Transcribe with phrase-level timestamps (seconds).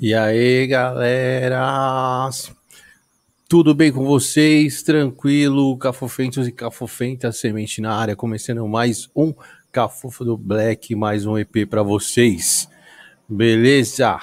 [0.00, 2.30] E aí, galera?
[3.48, 4.80] Tudo bem com vocês?
[4.80, 5.76] Tranquilo?
[5.76, 9.34] Cafofentos e cafofentas, semente na área, começando mais um
[9.72, 12.68] Cafofo do Black, mais um EP para vocês.
[13.28, 14.20] Beleza?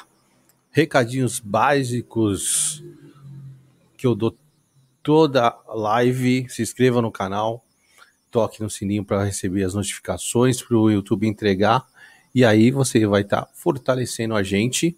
[0.71, 2.81] Recadinhos básicos
[3.97, 4.33] que eu dou
[5.03, 6.47] toda live.
[6.47, 7.66] Se inscreva no canal,
[8.31, 11.85] toque no sininho para receber as notificações para o YouTube entregar.
[12.33, 14.97] E aí você vai estar tá fortalecendo a gente.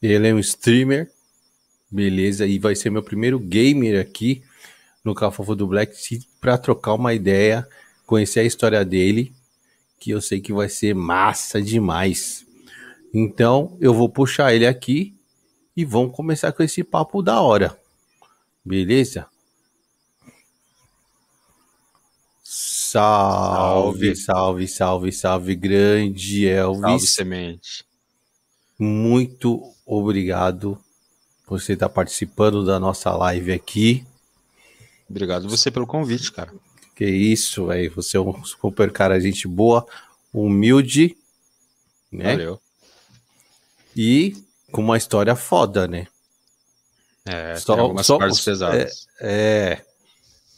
[0.00, 1.10] Ele é um streamer,
[1.90, 2.46] beleza?
[2.46, 4.42] E vai ser meu primeiro gamer aqui
[5.04, 5.94] no Cafofo do Black
[6.40, 7.66] para trocar uma ideia,
[8.06, 9.32] conhecer a história dele,
[9.98, 12.46] que eu sei que vai ser massa demais.
[13.12, 15.14] Então eu vou puxar ele aqui
[15.76, 17.76] e vamos começar com esse papo da hora,
[18.64, 19.26] beleza?
[22.90, 26.80] Salve, salve, salve, salve, grande Elvis.
[26.80, 27.87] Salve, semente.
[28.78, 30.78] Muito obrigado
[31.46, 34.06] por você estar participando da nossa live aqui.
[35.08, 36.52] Obrigado você pelo convite, cara.
[36.94, 37.92] Que isso, velho.
[37.96, 39.86] Você é um super cara, gente boa,
[40.32, 41.16] humilde,
[42.12, 42.32] né?
[42.32, 42.60] Valeu.
[43.96, 44.36] E
[44.70, 46.06] com uma história foda, né?
[47.24, 49.06] É, só, tem algumas só, partes pesadas.
[49.20, 49.84] É, é,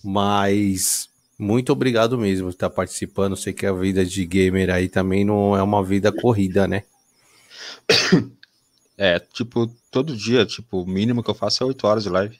[0.04, 1.08] mas
[1.38, 3.36] muito obrigado mesmo por estar participando.
[3.36, 6.84] Sei que a vida de gamer aí também não é uma vida corrida, né?
[9.02, 12.38] É, tipo, todo dia, tipo, o mínimo que eu faço é 8 horas de live.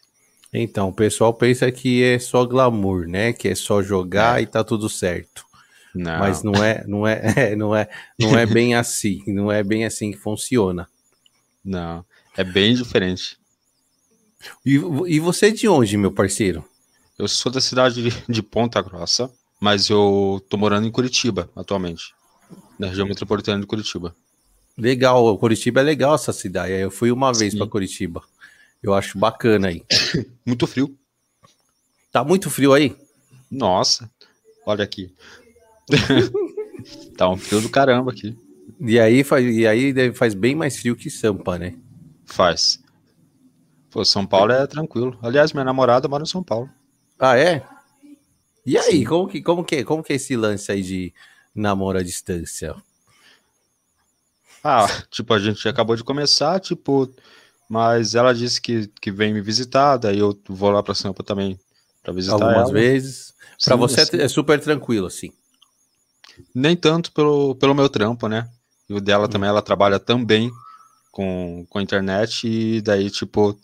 [0.53, 3.33] Então, o pessoal pensa que é só glamour, né?
[3.33, 4.43] Que é só jogar é.
[4.43, 5.47] e tá tudo certo.
[5.95, 6.19] Não.
[6.19, 7.23] Mas não é, não é,
[7.53, 7.89] é, não é,
[8.19, 10.87] não é bem assim, não é bem assim que funciona.
[11.65, 12.05] Não,
[12.37, 13.39] é bem diferente.
[14.65, 14.75] E,
[15.07, 16.65] e você é de onde, meu parceiro?
[17.19, 19.31] Eu sou da cidade de Ponta Grossa,
[19.61, 22.15] mas eu tô morando em Curitiba atualmente,
[22.79, 24.15] na região metropolitana de Curitiba.
[24.81, 26.73] Legal, Curitiba é legal essa cidade.
[26.73, 28.23] Eu fui uma vez para Curitiba.
[28.83, 29.85] Eu acho bacana aí.
[30.45, 30.97] muito frio.
[32.11, 32.97] Tá muito frio aí?
[33.51, 34.11] Nossa,
[34.65, 35.13] olha aqui.
[37.17, 38.37] tá um frio do caramba aqui.
[38.81, 41.75] E aí, faz, e aí faz bem mais frio que Sampa, né?
[42.25, 42.81] Faz.
[43.91, 45.19] Pô, São Paulo é tranquilo.
[45.21, 46.71] Aliás, minha namorada mora em São Paulo.
[47.19, 47.63] Ah, é?
[48.65, 51.13] E aí, como que, como, que, como que é esse lance aí de
[51.55, 52.75] namoro à distância?
[54.63, 57.13] Ah, tipo, a gente acabou de começar, tipo,
[57.69, 61.59] mas ela disse que, que vem me visitar, daí eu vou lá pra Sampa também
[62.03, 62.73] pra visitar Algumas ela.
[62.73, 63.35] vezes.
[63.65, 65.33] Pra você é super tranquilo, assim.
[66.55, 68.49] Nem tanto pelo, pelo meu trampo, né?
[68.89, 69.29] E o dela hum.
[69.29, 70.51] também, ela trabalha também
[71.13, 73.59] com, com internet, e daí, tipo,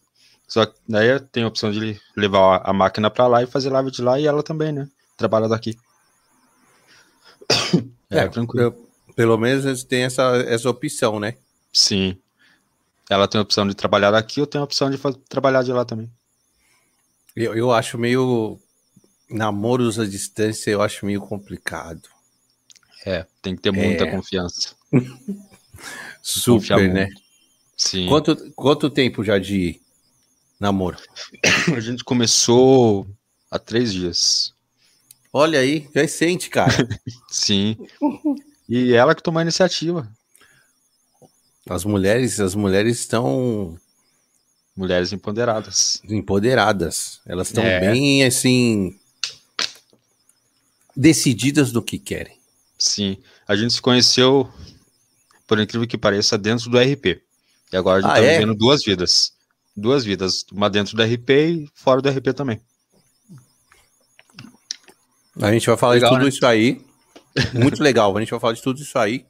[0.47, 3.91] só que daí tem a opção de levar a máquina para lá e fazer live
[3.91, 4.89] de lá e ela também, né?
[5.17, 5.77] Trabalha daqui.
[8.11, 8.86] É, é tranquilo.
[9.17, 11.37] Pelo menos tem essa, essa opção, né?
[11.73, 12.17] Sim.
[13.09, 14.99] Ela tem a opção de trabalhar aqui, eu tenho a opção de
[15.29, 16.11] trabalhar de lá também.
[17.35, 18.61] Eu, eu acho meio.
[19.29, 22.09] Namoros à distância, eu acho meio complicado.
[23.05, 24.11] É, tem que ter muita é.
[24.11, 24.77] confiança.
[26.23, 27.09] Super, né?
[27.77, 28.09] Sim.
[28.09, 29.81] Quanto, quanto tempo já de
[30.61, 30.97] namoro?
[31.75, 33.07] A gente começou
[33.51, 34.55] há três dias.
[35.33, 36.73] Olha aí, recente, cara.
[37.29, 37.77] Sim.
[38.69, 40.09] E ela que tomou a iniciativa.
[41.69, 43.79] As mulheres, as mulheres estão
[44.77, 46.01] mulheres empoderadas.
[46.05, 47.21] Empoderadas.
[47.27, 47.81] Elas estão é.
[47.81, 48.99] bem assim
[50.97, 52.39] decididas do que querem.
[52.79, 53.19] Sim.
[53.47, 54.49] A gente se conheceu,
[55.47, 57.21] por incrível que pareça, dentro do RP.
[57.73, 58.39] E agora a gente ah, tá é?
[58.39, 59.37] vivendo duas vidas
[59.77, 62.61] duas vidas, uma dentro do RP e fora do RP também.
[65.41, 66.29] A gente vai falar legal, de tudo né?
[66.31, 66.81] isso aí.
[67.55, 68.17] Muito legal.
[68.17, 69.27] A gente vai falar de tudo isso aí.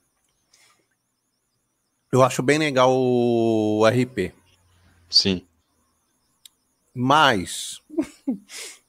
[2.13, 4.33] Eu acho bem legal o RP.
[5.09, 5.43] Sim.
[6.95, 7.81] Mas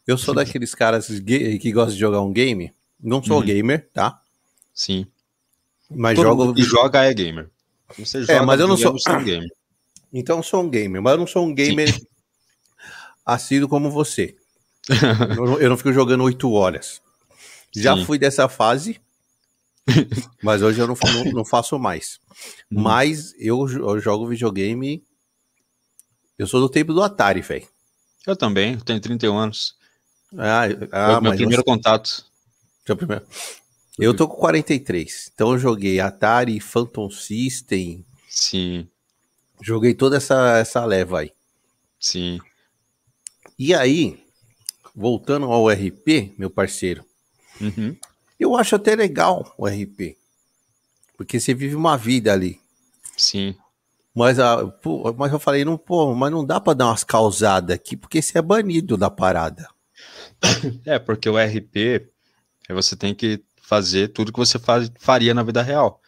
[0.05, 2.73] eu sou daqueles caras que, gostam de jogar um game.
[2.99, 3.45] Não sou Uhum.
[3.45, 4.21] gamer, tá?
[4.73, 5.05] Sim.
[5.89, 6.53] Mas Todo jogo.
[6.53, 7.49] que joga é gamer.
[7.97, 9.49] Você joga mas eu não sou- é um gamer.
[10.13, 11.93] Então eu sou um gamer, mas eu não sou um gamer
[13.25, 14.35] assíduo como você.
[14.89, 14.95] eu,
[15.45, 17.01] não- eu não fico jogando oito horas.
[17.75, 18.05] Já Sim.
[18.05, 18.99] fui dessa fase,
[20.43, 22.19] mas hoje eu não, não- não faço mais.
[22.71, 22.81] Hum.
[22.81, 25.03] Mas eu, eu jogo videogame.
[26.37, 27.67] Eu sou do tempo do Atari, velho.
[28.25, 29.75] Eu também, eu tenho 31 anos.
[30.37, 32.25] Ah, ah meu primeiro você- contato.
[32.85, 33.25] seu primeiro.
[33.97, 35.31] Eu tô com 43.
[35.33, 38.87] Então eu joguei Atari, Phantom System, Sim,
[39.61, 41.31] joguei toda essa, essa leva aí.
[41.99, 42.39] sim.
[43.57, 44.23] E aí,
[44.95, 47.03] voltando ao RP, meu parceiro,
[47.59, 47.95] Uhum.
[48.39, 50.17] Eu acho até legal o RP.
[51.17, 52.59] Porque você vive uma vida ali.
[53.17, 53.55] Sim.
[54.13, 57.75] Mas, a, pô, mas eu falei, não, pô, mas não dá pra dar umas causadas
[57.75, 59.67] aqui, porque você é banido da parada.
[60.85, 62.07] É, porque o RP,
[62.69, 66.01] é você tem que fazer tudo que você faz, faria na vida real.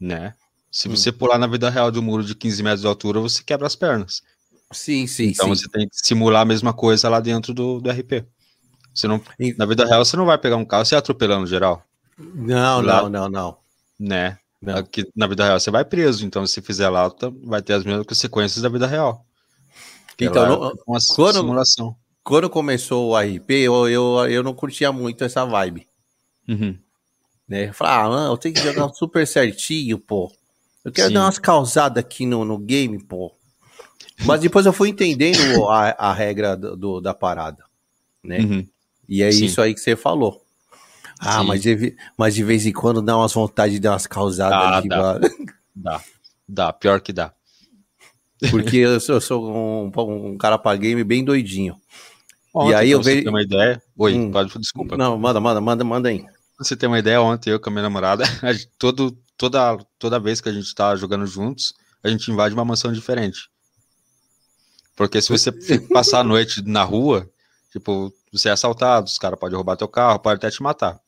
[0.00, 0.34] Né?
[0.70, 0.96] Se Hum.
[0.96, 3.66] você pular na vida real de um muro de 15 metros de altura, você quebra
[3.66, 4.22] as pernas.
[4.72, 5.54] Sim, sim, Então sim.
[5.54, 8.24] você tem que simular a mesma coisa lá dentro do, do RP.
[8.94, 11.46] Você não, E- na vida real, você não vai pegar um carro, você ia atropelando
[11.46, 11.82] geral,
[12.18, 13.56] Não, Lá- não, não, não.
[13.98, 14.38] né?
[14.60, 14.76] Não.
[14.76, 16.26] Aqui, na vida real, você vai preso.
[16.26, 19.24] Então, se fizer lá, tá- vai ter as mesmas consequências da vida real.
[20.20, 21.96] Então, não- é uma quando- simulação.
[22.24, 25.86] Quando começou o RP, eu, eu, eu não curtia muito essa vibe.
[26.48, 26.76] Uhum.
[27.48, 27.68] Né?
[27.68, 30.30] Eu falava, ah, mano, eu tenho que jogar super certinho, pô.
[30.84, 31.14] Eu quero Sim.
[31.14, 33.32] dar umas causadas aqui no, no game, pô.
[34.26, 37.62] Mas depois eu fui entendendo a, a regra do, do- da parada,
[38.24, 38.40] né?
[38.40, 38.66] Uhum.
[39.08, 39.46] E é Sim.
[39.46, 40.44] isso aí que você falou.
[41.18, 41.46] Ah, Sim.
[41.46, 45.18] mas de, mas de vez em quando dá umas vontades de dar umas causadas Dá,
[45.18, 45.28] dá.
[45.74, 46.02] Dá.
[46.48, 47.32] Dá, pior que dá.
[48.50, 49.90] porque eu sou, eu sou um,
[50.32, 51.76] um cara pra game bem doidinho.
[52.54, 53.82] Ontem, aí pra eu você vejo- uma ideia.
[53.96, 54.30] Oi, Hum.
[54.30, 54.96] pode, desculpa.
[54.96, 56.20] Não, manda, manda, manda, manda aí.
[56.22, 59.76] Pra você ter uma ideia, ontem eu com a minha namorada, a gente- todo, toda,
[59.98, 63.48] toda vez que a gente tá jogando juntos, a gente invade uma mansão diferente.
[64.96, 65.50] Porque se você
[65.92, 67.28] passar a noite na rua,
[67.72, 71.00] tipo, você é assaltado, os caras podem roubar teu carro, podem até te matar.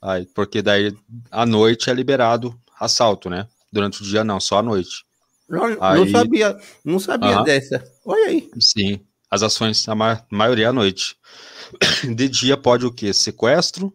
[0.00, 0.96] Aí, porque daí
[1.30, 3.46] à noite é liberado assalto, né?
[3.72, 5.04] Durante o dia não, só à noite.
[5.48, 7.84] Não, não Aí- sabia, não sabia dessa.
[8.04, 8.50] Olha aí.
[8.60, 9.00] Sim,
[9.30, 11.16] as ações, a ma- maioria à noite.
[12.14, 13.12] De dia pode o quê?
[13.12, 13.92] Sequestro,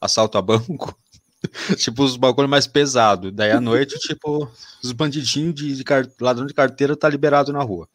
[0.00, 0.96] assalto a banco,
[1.76, 3.30] tipo os bagulho mais pesado.
[3.30, 4.50] Daí à noite, tipo,
[4.82, 5.84] os bandidinhos de, de
[6.20, 7.88] ladrão de carteira tá liberado na rua.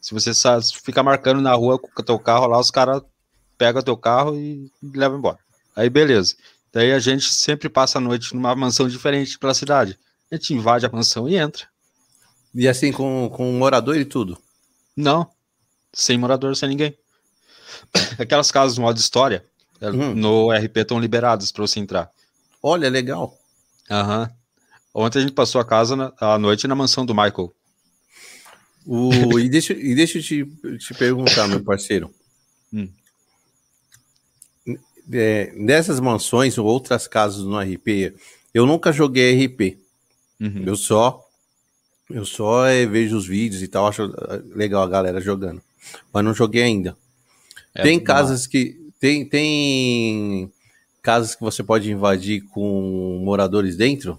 [0.00, 0.30] Se você
[0.84, 3.02] ficar marcando na rua com o teu carro lá, os caras
[3.58, 5.38] pegam teu carro e levam embora.
[5.74, 6.34] Aí beleza.
[6.72, 9.98] Daí a gente sempre passa a noite numa mansão diferente pela cidade.
[10.30, 11.66] A gente invade a mansão e entra.
[12.54, 14.38] E assim, com, com morador e tudo.
[14.96, 15.30] Não.
[15.92, 16.96] Sem morador, sem ninguém.
[18.18, 19.44] Aquelas casas no modo história,
[19.80, 20.14] eh, Uhum.
[20.14, 22.10] no RP estão liberadas para você entrar.
[22.62, 23.38] Olha, legal.
[23.90, 24.30] Aham.
[24.94, 27.52] Ontem a gente passou a casa na, à noite na mansão do Michael.
[28.86, 30.44] O, e deixa, e deixa eu te,
[30.78, 32.10] te perguntar, meu parceiro.
[32.72, 32.88] Hum.
[35.12, 38.14] É, nessas mansões ou outras casas no RP,
[38.52, 39.78] eu nunca joguei RP.
[40.40, 40.64] Uhum.
[40.66, 41.22] Eu só
[42.08, 45.60] eu só é, vejo os vídeos e tal, acho ah, legal a galera jogando.
[46.12, 46.96] Mas não joguei ainda.
[47.74, 48.04] É, tem não.
[48.04, 50.52] casas que tem tem
[51.02, 54.18] casas que você pode invadir com moradores dentro?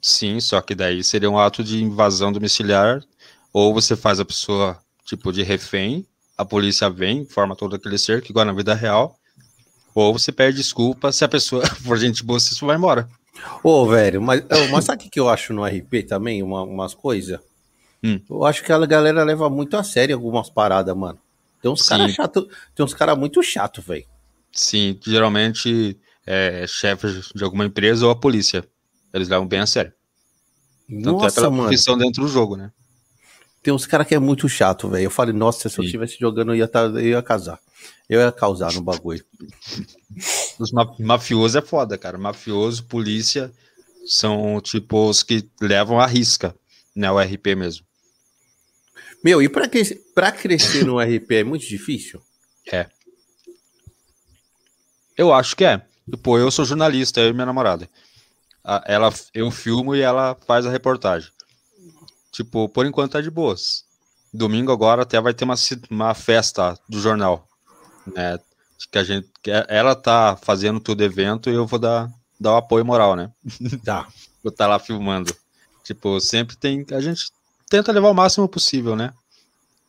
[0.00, 3.04] Sim, só que daí seria um ato de invasão domiciliar,
[3.52, 6.06] ou você faz a pessoa tipo de refém,
[6.38, 9.19] a polícia vem, forma todo aquele cerco, igual na vida real,
[9.94, 13.08] ou você pede desculpa, se a pessoa for gente boa, você só vai embora.
[13.62, 16.42] Ô, velho, mas, mas sabe o que que eu acho no RP também?
[16.42, 17.40] Uma, umas coisas?
[18.02, 18.20] Hum.
[18.28, 21.18] Eu acho que a galera leva muito a sério algumas paradas, mano.
[21.62, 24.04] Tem uns caras chato, tem uns caras muito chato, velho.
[24.52, 28.64] Sim, geralmente é chefe de alguma empresa ou a polícia.
[29.12, 29.92] Eles levam bem a sério.
[30.88, 31.64] Tanto é Nossa, pela mano.
[31.64, 32.72] profissão dentro do jogo, né?
[33.62, 35.04] Tem uns caras que é muito chato, velho.
[35.04, 37.60] Eu falei, nossa, se eu estivesse jogando, eu ia, tá, eu ia casar.
[38.08, 39.24] Eu ia causar no bagulho.
[40.58, 42.18] Os ma mafiosos é foda, cara.
[42.18, 43.52] Mafioso, polícia
[44.06, 46.54] são tipo os que levam a risca,
[46.94, 47.10] né?
[47.10, 47.84] O RP mesmo.
[49.22, 49.82] Meu, e pra, que,
[50.14, 52.20] pra crescer no RP é muito difícil?
[55.16, 55.82] Eu acho que é.
[56.22, 57.88] Pô, eu sou jornalista, eu e minha namorada.
[58.64, 61.30] A- Ela, eu filmo e ela faz a reportagem.
[62.32, 63.84] Tipo, por enquanto tá de boas.
[64.32, 65.54] Domingo agora até vai ter uma,
[65.90, 67.46] uma festa do jornal,
[68.06, 68.38] né?
[68.90, 72.56] Que a gente, que ela tá fazendo todo evento e eu vou dar, dar o
[72.56, 73.30] apoio moral, né?
[73.84, 74.08] Tá.
[74.42, 75.34] Vou estar lá filmando.
[75.84, 76.84] Tipo, sempre tem.
[76.92, 77.30] A gente
[77.68, 79.12] tenta levar o máximo possível, né?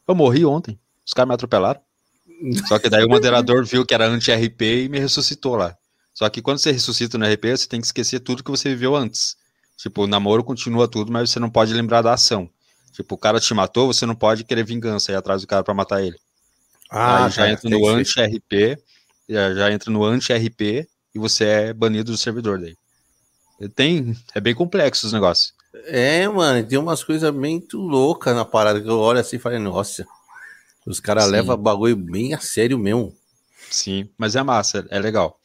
[0.08, 0.78] Eu morri ontem.
[1.06, 1.80] Os caras me atropelaram.
[2.68, 5.76] Só que daí o moderador viu que era anti-RP e me ressuscitou lá.
[6.14, 8.96] Só que quando você ressuscita no RP, você tem que esquecer tudo que você viveu
[8.96, 9.38] antes.
[9.78, 12.50] Tipo, o namoro continua tudo, mas você não pode lembrar da ação.
[12.92, 15.74] Tipo, o cara te matou, você não pode querer vingança aí atrás do cara para
[15.74, 16.18] matar ele.
[16.92, 18.78] Ah, aí já entra no anti-RP,
[19.30, 22.76] já, já entra no anti-RP e você é banido do servidor daí.
[23.76, 25.54] Tem, é bem complexo os negócios.
[25.86, 29.58] É, mano, tem umas coisas muito loucas na parada que eu olho assim e falei,
[29.58, 30.06] nossa,
[30.86, 33.16] os caras levam bagulho bem a sério mesmo.
[33.70, 35.40] Sim, mas é massa, é legal.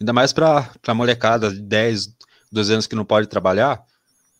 [0.00, 2.08] Ainda mais pra, pra molecada de 10,
[2.52, 3.82] 12 anos que não pode trabalhar,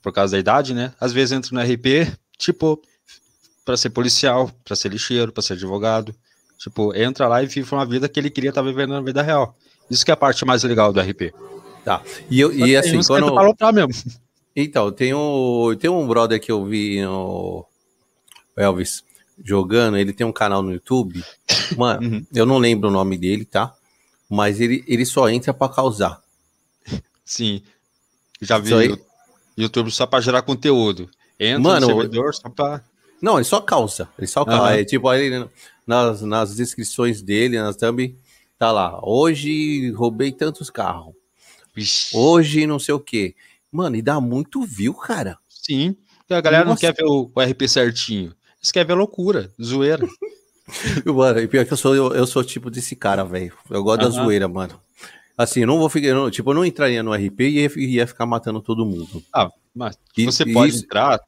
[0.03, 0.93] por causa da idade, né?
[1.01, 2.81] Às vezes entra no RP, tipo,
[3.65, 6.15] para ser policial, para ser lixeiro, para ser advogado.
[6.65, 9.21] Tipo, entra lá e vive uma vida que ele queria estar tá vivendo na vida
[9.21, 9.55] real.
[9.91, 11.31] Isso que é a parte mais legal do RP.
[11.85, 12.01] Tá.
[12.31, 13.75] E, eu, e assim, quando.
[13.75, 13.93] mesmo.
[14.57, 17.67] Então, tem um, tem um brother que eu vi no
[18.57, 19.03] Elvis
[19.45, 21.25] jogando, ele tem um canal no YouTube.
[21.77, 22.27] Mano, uhum.
[22.33, 23.75] eu não lembro o nome dele, tá?
[24.31, 26.23] Mas ele, ele só entra para causar.
[27.25, 27.63] Sim.
[28.41, 28.97] Já vi.
[29.59, 31.11] YouTube só para gerar conteúdo.
[31.37, 32.81] Entra Mano, no servidor só pra.
[33.21, 34.09] Não, ele só causa.
[34.17, 34.63] Ele só causa.
[34.63, 34.79] Uhum.
[34.79, 35.49] É, tipo, aí
[35.87, 38.17] nas, nas descrições dele, nas thumb,
[38.59, 39.01] tá lá.
[39.03, 41.15] Hoje roubei tantos carros.
[42.13, 43.35] Hoje não sei o que.
[43.71, 45.39] Mano, e dá muito view, cara.
[45.49, 45.97] Sim.
[46.31, 46.75] A galera Nossa.
[46.75, 48.35] não quer ver o, o RP certinho.
[48.59, 50.07] Eles querem ver loucura, zoeira.
[51.05, 53.53] mano, e pior que eu sou, eu, eu sou tipo desse cara, velho.
[53.69, 54.11] Eu gosto uhum.
[54.11, 54.81] da zoeira, mano.
[55.37, 56.15] Assim, eu não vou ficar.
[56.15, 59.23] Não, tipo, eu não entraria no RP e ia, ia, ficar matando todo mundo.
[59.33, 61.21] Ah, mas e, você pode isso, entrar.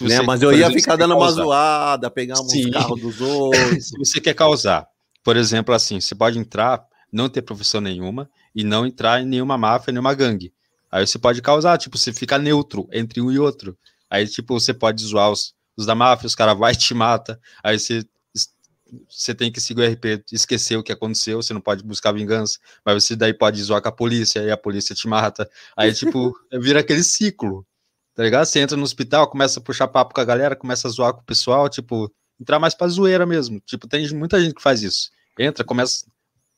[0.00, 2.70] Né, mas eu ia ficar dando uma zoada, pegar uns Sim.
[2.70, 3.88] carros dos outros.
[3.88, 4.86] se você quer causar,
[5.22, 9.58] por exemplo, assim, você pode entrar, não ter profissão nenhuma e não entrar em nenhuma
[9.58, 10.52] máfia, nenhuma gangue.
[10.90, 13.76] Aí você pode causar, tipo, você fica neutro entre um e outro.
[14.10, 17.40] Aí, tipo, você pode zoar os, os da máfia, os caras vai e te mata.
[17.62, 18.04] Aí você
[19.08, 22.58] você tem que seguir o RP, esquecer o que aconteceu, você não pode buscar vingança,
[22.84, 25.48] mas você daí pode zoar com a polícia, aí a polícia te mata.
[25.76, 27.66] Aí, tipo, vira aquele ciclo,
[28.14, 28.44] tá ligado?
[28.46, 31.20] Você entra no hospital, começa a puxar papo com a galera, começa a zoar com
[31.20, 33.60] o pessoal, tipo, entrar mais pra zoeira mesmo.
[33.60, 35.10] Tipo, tem muita gente que faz isso.
[35.38, 36.06] Entra, começa.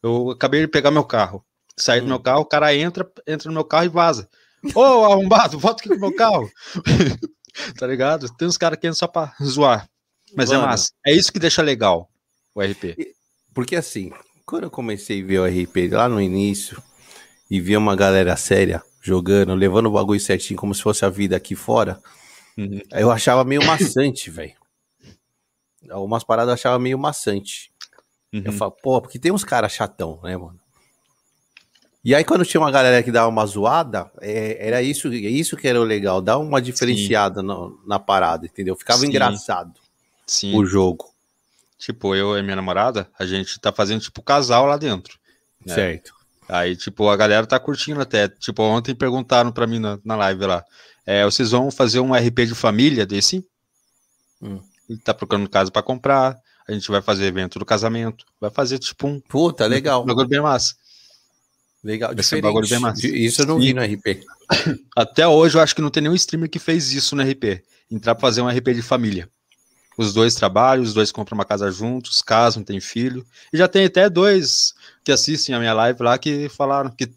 [0.03, 1.45] Eu acabei de pegar meu carro.
[1.89, 2.01] Hum.
[2.01, 4.29] do meu carro, o cara entra, entra no meu carro e vaza.
[4.75, 6.51] Ô, oh, arrombado, volta aqui pro meu carro.
[7.79, 8.29] tá ligado?
[8.37, 9.89] Tem uns caras que entram só pra zoar.
[10.37, 10.67] Mas é Mano.
[10.67, 10.93] é massa.
[11.07, 12.09] É isso que deixa legal
[12.55, 13.15] o RP.
[13.53, 14.13] Porque assim,
[14.47, 16.83] quando eu comecei a ver o RP lá no início
[17.51, 21.37] e vi uma galera séria jogando, levando o bagulho certinho como se fosse a vida
[21.37, 22.01] aqui fora,
[22.57, 22.81] uhum.
[22.93, 24.55] eu achava meio maçante, velho.
[25.91, 27.71] Algumas paradas eu achava meio maçante.
[28.33, 28.43] Uhum.
[28.47, 30.59] Eu falo, pô, porque tem uns caras chatão, né, mano?
[32.03, 35.69] E aí, quando tinha uma galera que dava uma zoada, é, era isso, isso que
[35.69, 37.55] era o legal, dar uma diferenciada na,
[37.87, 38.77] na, parada, entendeu?
[38.77, 39.07] Ficava Sim.
[39.07, 39.73] engraçado
[40.27, 40.57] Sim.
[40.57, 41.15] o jogo.
[41.79, 45.19] Tipo, eu e minha namorada, a gente tá fazendo, tipo, casal lá dentro.
[45.65, 45.75] Né?
[45.75, 46.14] Certo.
[46.49, 48.29] Aí, tipo, a galera tá curtindo até.
[48.29, 50.65] Tipo, ontem perguntaram pra mim na, na live lá:
[51.07, 53.45] é, vocês vão fazer um RP de família desse?
[54.43, 54.61] Hum.
[54.89, 56.39] Ele tá procurando casa para comprar.
[56.67, 58.25] A gente vai fazer evento do casamento.
[58.41, 59.21] Vai fazer, tipo, um.
[59.21, 60.03] Puta, legal.
[60.03, 60.75] Um bagulho bem massa.
[61.83, 62.45] Legal, vai diferente.
[62.45, 63.07] Um bagulho bem massa.
[63.07, 64.25] Isso eu não vi no RP.
[64.97, 67.63] Até hoje eu acho que não tem nenhum streamer que fez isso no RP.
[67.91, 69.29] Entrar pra fazer um RP de família.
[69.97, 73.25] Os dois trabalham, os dois compram uma casa juntos, casam, têm filho.
[73.53, 74.75] E já tem até dois
[75.05, 77.13] que assistem a minha live lá que falaram que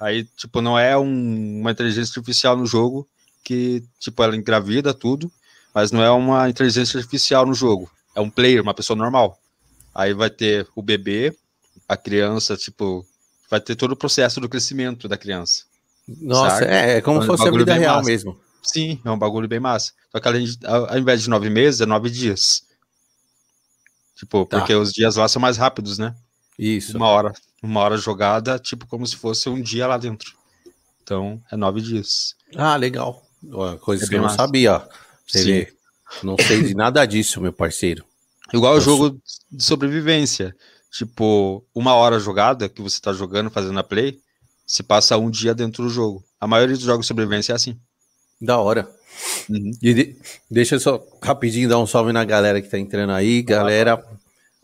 [0.00, 3.08] aí, tipo, não é um, uma inteligência artificial no jogo
[3.44, 5.30] que, tipo, ela engravida tudo,
[5.74, 7.90] mas não é uma inteligência artificial no jogo.
[8.14, 9.38] É um player, uma pessoa normal.
[9.94, 11.34] Aí vai ter o bebê,
[11.88, 13.06] a criança, tipo,
[13.50, 15.64] vai ter todo o processo do crescimento da criança.
[16.08, 18.10] Nossa, é, é, como se fosse a vida real massa.
[18.10, 18.40] mesmo.
[18.62, 19.92] Sim, é um bagulho bem massa.
[20.10, 22.64] Só que além de, ao invés de nove meses, é nove dias.
[24.16, 24.58] Tipo, tá.
[24.58, 26.14] porque os dias lá são mais rápidos, né?
[26.62, 26.96] Isso.
[26.96, 30.32] Uma hora, uma hora jogada, tipo, como se fosse um dia lá dentro.
[31.02, 32.36] Então, é nove dias.
[32.54, 33.26] Ah, legal.
[33.80, 34.36] Coisa é que eu não massa.
[34.36, 34.88] sabia.
[35.26, 35.72] Você.
[36.22, 38.04] Não sei de nada disso, meu parceiro.
[38.54, 40.54] Igual o jogo de sobrevivência.
[40.92, 44.20] Tipo, uma hora jogada que você tá jogando, fazendo a play,
[44.66, 46.22] se passa um dia dentro do jogo.
[46.38, 47.76] A maioria dos jogos de sobrevivência é assim.
[48.40, 48.88] Da hora.
[49.48, 49.70] Uhum.
[49.82, 50.16] E de,
[50.50, 53.42] deixa eu só rapidinho dar um salve na galera que tá entrando aí.
[53.42, 54.04] Galera,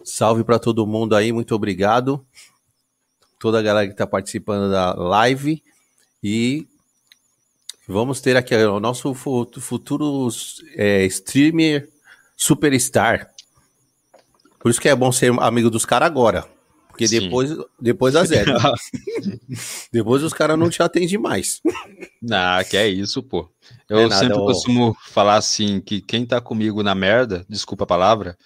[0.09, 2.25] salve para todo mundo aí, muito obrigado.
[3.39, 5.63] Toda a galera que tá participando da live.
[6.23, 6.67] E
[7.87, 10.29] vamos ter aqui o nosso futuro
[10.75, 11.89] é, streamer
[12.37, 13.31] superstar.
[14.59, 16.45] Por isso que é bom ser amigo dos caras agora.
[16.89, 18.55] Porque depois, depois a zero.
[19.93, 21.61] depois os caras não te atendem mais.
[22.29, 23.49] Ah, que é isso, pô.
[23.89, 24.47] Eu é nada, sempre ó.
[24.47, 28.37] costumo falar assim, que quem tá comigo na merda, desculpa a palavra,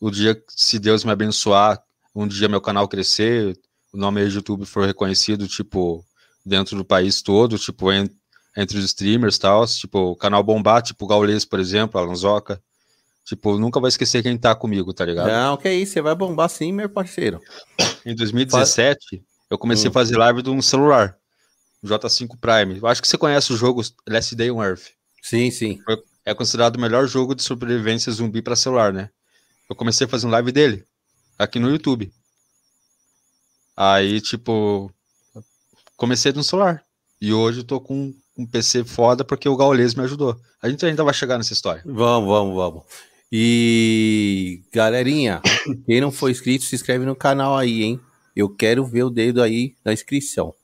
[0.00, 1.82] o dia, se Deus me abençoar,
[2.14, 3.58] um dia meu canal crescer,
[3.92, 6.04] o nome do YouTube for reconhecido, tipo,
[6.44, 8.08] dentro do país todo, tipo, en,
[8.56, 12.60] entre os streamers e tal, tipo, o canal bombar, tipo, o Gaules, por exemplo, Alanzoca.
[13.24, 15.28] Tipo, nunca vai esquecer quem tá comigo, tá ligado?
[15.28, 17.40] Não, que isso, você vai bombar sim, meu parceiro.
[18.04, 19.90] Em 2017, eu comecei hum.
[19.90, 21.14] a fazer live de um celular,
[21.84, 22.78] J5 Prime.
[22.78, 24.92] Eu acho que você conhece o jogo Last Day on Earth.
[25.22, 25.78] Sim, sim.
[26.24, 29.10] É considerado o melhor jogo de sobrevivência zumbi para celular, né?
[29.68, 30.84] Eu comecei a fazer um live dele,
[31.38, 32.12] aqui no YouTube.
[33.76, 34.90] Aí, tipo,
[35.96, 36.82] comecei no celular.
[37.20, 40.40] E hoje eu tô com um PC foda porque o Gaules me ajudou.
[40.62, 41.82] A gente ainda vai chegar nessa história.
[41.84, 42.82] Vamos, vamos, vamos.
[43.30, 45.42] E galerinha,
[45.84, 48.00] quem não for inscrito, se inscreve no canal aí, hein?
[48.34, 50.54] Eu quero ver o dedo aí da inscrição.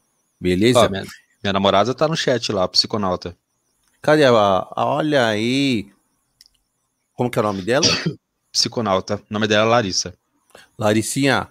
[0.40, 0.80] Beleza?
[0.80, 1.04] Ó, minha,
[1.42, 3.36] minha, namorada tá no chat lá, psiconauta.
[4.00, 5.90] Cadê a, a, Olha aí.
[7.14, 7.86] Como que é o nome dela?
[8.54, 9.16] Psiconauta.
[9.16, 10.14] O nome dela é Larissa.
[10.78, 11.48] Laricinha,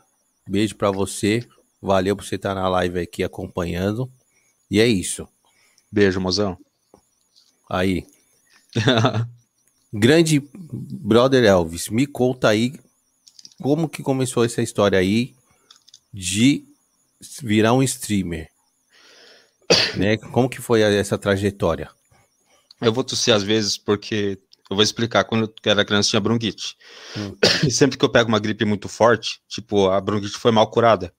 [0.48, 1.45] beijo para você.
[1.81, 4.10] Valeu por você estar na live aqui acompanhando.
[4.72, 5.27] E é isso.
[5.91, 6.57] Beijo, mozão.
[7.69, 8.07] Aí.
[9.93, 12.74] Grande brother Elvis, me conta aí
[13.62, 15.36] como que começou essa história aí
[16.12, 16.63] de
[17.41, 18.50] virar um streamer.
[19.98, 20.15] Né?
[20.15, 21.91] Como que foi essa trajetória?
[22.79, 24.39] Eu vou tossir às vezes porque
[24.70, 25.24] eu vou explicar.
[25.24, 26.75] Quando eu era criança tinha bronquite.
[27.17, 27.36] Hum.
[27.65, 31.13] E sempre que eu pego uma gripe muito forte, tipo, a bronquite foi mal curada.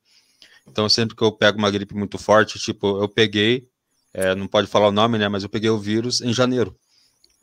[0.66, 3.68] Então sempre que eu pego uma gripe muito forte, tipo, eu peguei,
[4.12, 5.28] é, não pode falar o nome, né?
[5.28, 6.76] Mas eu peguei o vírus em janeiro.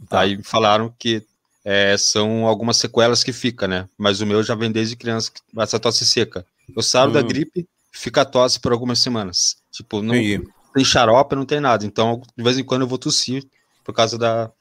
[0.09, 0.21] Tá.
[0.21, 1.23] Aí falaram que
[1.63, 3.87] é, são algumas sequelas que fica, né?
[3.97, 6.45] Mas o meu já vem desde criança, essa tosse seca.
[6.75, 7.13] Eu saio hum.
[7.13, 9.57] da gripe, fica tosse por algumas semanas.
[9.71, 10.47] Tipo, não Entendi.
[10.73, 11.85] tem xarope, não tem nada.
[11.85, 13.45] Então, de vez em quando eu vou tossir
[13.83, 14.51] por causa da.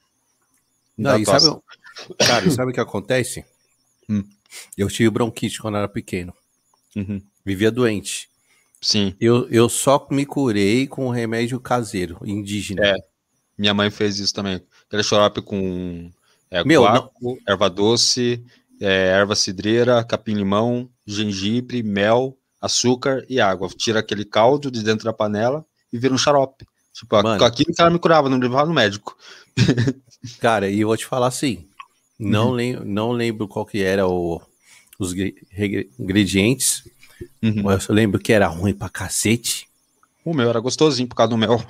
[1.01, 1.45] Não, e sabe,
[2.19, 3.45] cara, sabe o que acontece?
[4.09, 4.23] Hum.
[4.77, 6.33] Eu tive bronquite quando era pequeno.
[6.95, 7.21] Uhum.
[7.45, 8.29] Vivia doente.
[8.81, 9.15] Sim.
[9.19, 12.85] Eu, eu só me curei com remédio caseiro, indígena.
[12.85, 12.95] É.
[13.57, 14.61] Minha mãe fez isso também.
[14.87, 16.11] Aquele xarope com
[16.49, 17.37] é, Meu, guaco, não...
[17.47, 18.43] erva doce,
[18.81, 23.69] é, erva cidreira, capim-limão, gengibre, mel, açúcar e água.
[23.69, 26.65] Tira aquele caldo de dentro da panela e vira um xarope.
[26.93, 29.17] Tipo, Mano, aquilo que ela me curava, não levava no médico.
[30.39, 31.65] Cara, e eu vou te falar assim,
[32.19, 32.53] não, uhum.
[32.53, 34.41] lembro, não lembro qual que era o,
[34.99, 35.13] os
[35.99, 36.83] ingredientes,
[37.41, 37.63] Uhum.
[37.63, 39.67] Mas eu lembro que era ruim pra cacete.
[40.23, 41.63] O meu era gostosinho por causa do mel.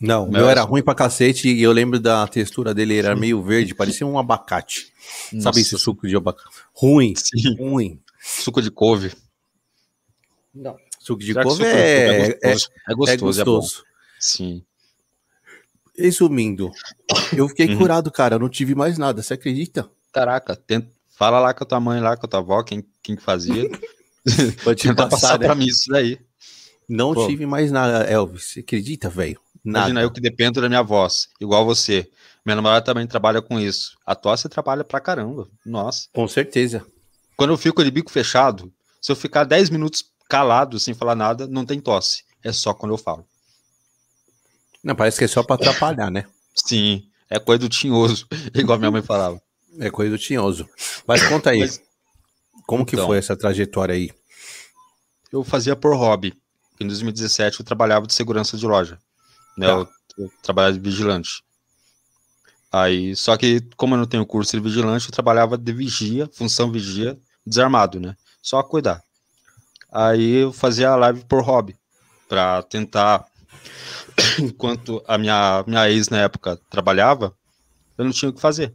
[0.00, 3.42] Não, o meu era ruim pra cacete e eu lembro da textura dele, era meio
[3.42, 4.90] verde, parecia um abacate.
[5.30, 5.44] Nossa.
[5.44, 6.48] Sabe esse suco de abacate?
[6.72, 7.54] Ruim, Sim.
[7.58, 8.00] ruim.
[8.18, 9.12] Suco de couve.
[10.54, 10.74] Não.
[10.98, 12.70] Suco de couve é, é, é, gostoso.
[12.88, 13.84] É, gostoso, é gostoso.
[14.18, 14.64] Sim.
[16.00, 16.70] Resumindo,
[17.36, 17.78] eu fiquei uhum.
[17.78, 18.36] curado, cara.
[18.36, 19.88] Eu não tive mais nada, você acredita?
[20.12, 23.16] Caraca, tenta, fala lá com a tua mãe, lá com a tua avó, quem, quem
[23.16, 23.70] fazia.
[24.64, 25.46] Pode te passar, passar né?
[25.46, 26.18] pra mim isso daí.
[26.88, 27.26] Não Pô.
[27.26, 28.44] tive mais nada, Elvis.
[28.44, 29.40] Você acredita, velho?
[29.64, 32.08] Imagina eu que dependo da minha voz, igual você.
[32.44, 33.96] Minha namorada também trabalha com isso.
[34.04, 35.46] A tosse trabalha pra caramba.
[35.64, 36.08] Nossa.
[36.12, 36.84] Com certeza.
[37.36, 41.46] Quando eu fico de bico fechado, se eu ficar 10 minutos calado, sem falar nada,
[41.46, 42.24] não tem tosse.
[42.42, 43.24] É só quando eu falo.
[44.82, 46.24] Não, parece que é só pra atrapalhar, né?
[46.54, 49.40] Sim, é coisa do tinhoso, igual minha mãe falava.
[49.78, 50.68] É coisa do tinhoso.
[51.06, 51.60] Mas conta aí.
[51.60, 51.80] Mas,
[52.66, 54.10] como que então, foi essa trajetória aí?
[55.32, 56.34] Eu fazia por hobby.
[56.80, 58.98] Em 2017 eu trabalhava de segurança de loja.
[59.56, 59.66] Né?
[59.66, 59.72] Tá.
[59.72, 59.88] Eu,
[60.18, 61.42] eu trabalhava de vigilante.
[62.72, 66.70] Aí, só que como eu não tenho curso de vigilante, eu trabalhava de vigia, função
[66.70, 68.16] vigia, desarmado, né?
[68.40, 69.02] Só cuidar.
[69.90, 71.76] Aí eu fazia a live por hobby,
[72.28, 73.26] para tentar
[74.38, 77.34] enquanto a minha minha ex na época trabalhava,
[77.96, 78.74] eu não tinha o que fazer.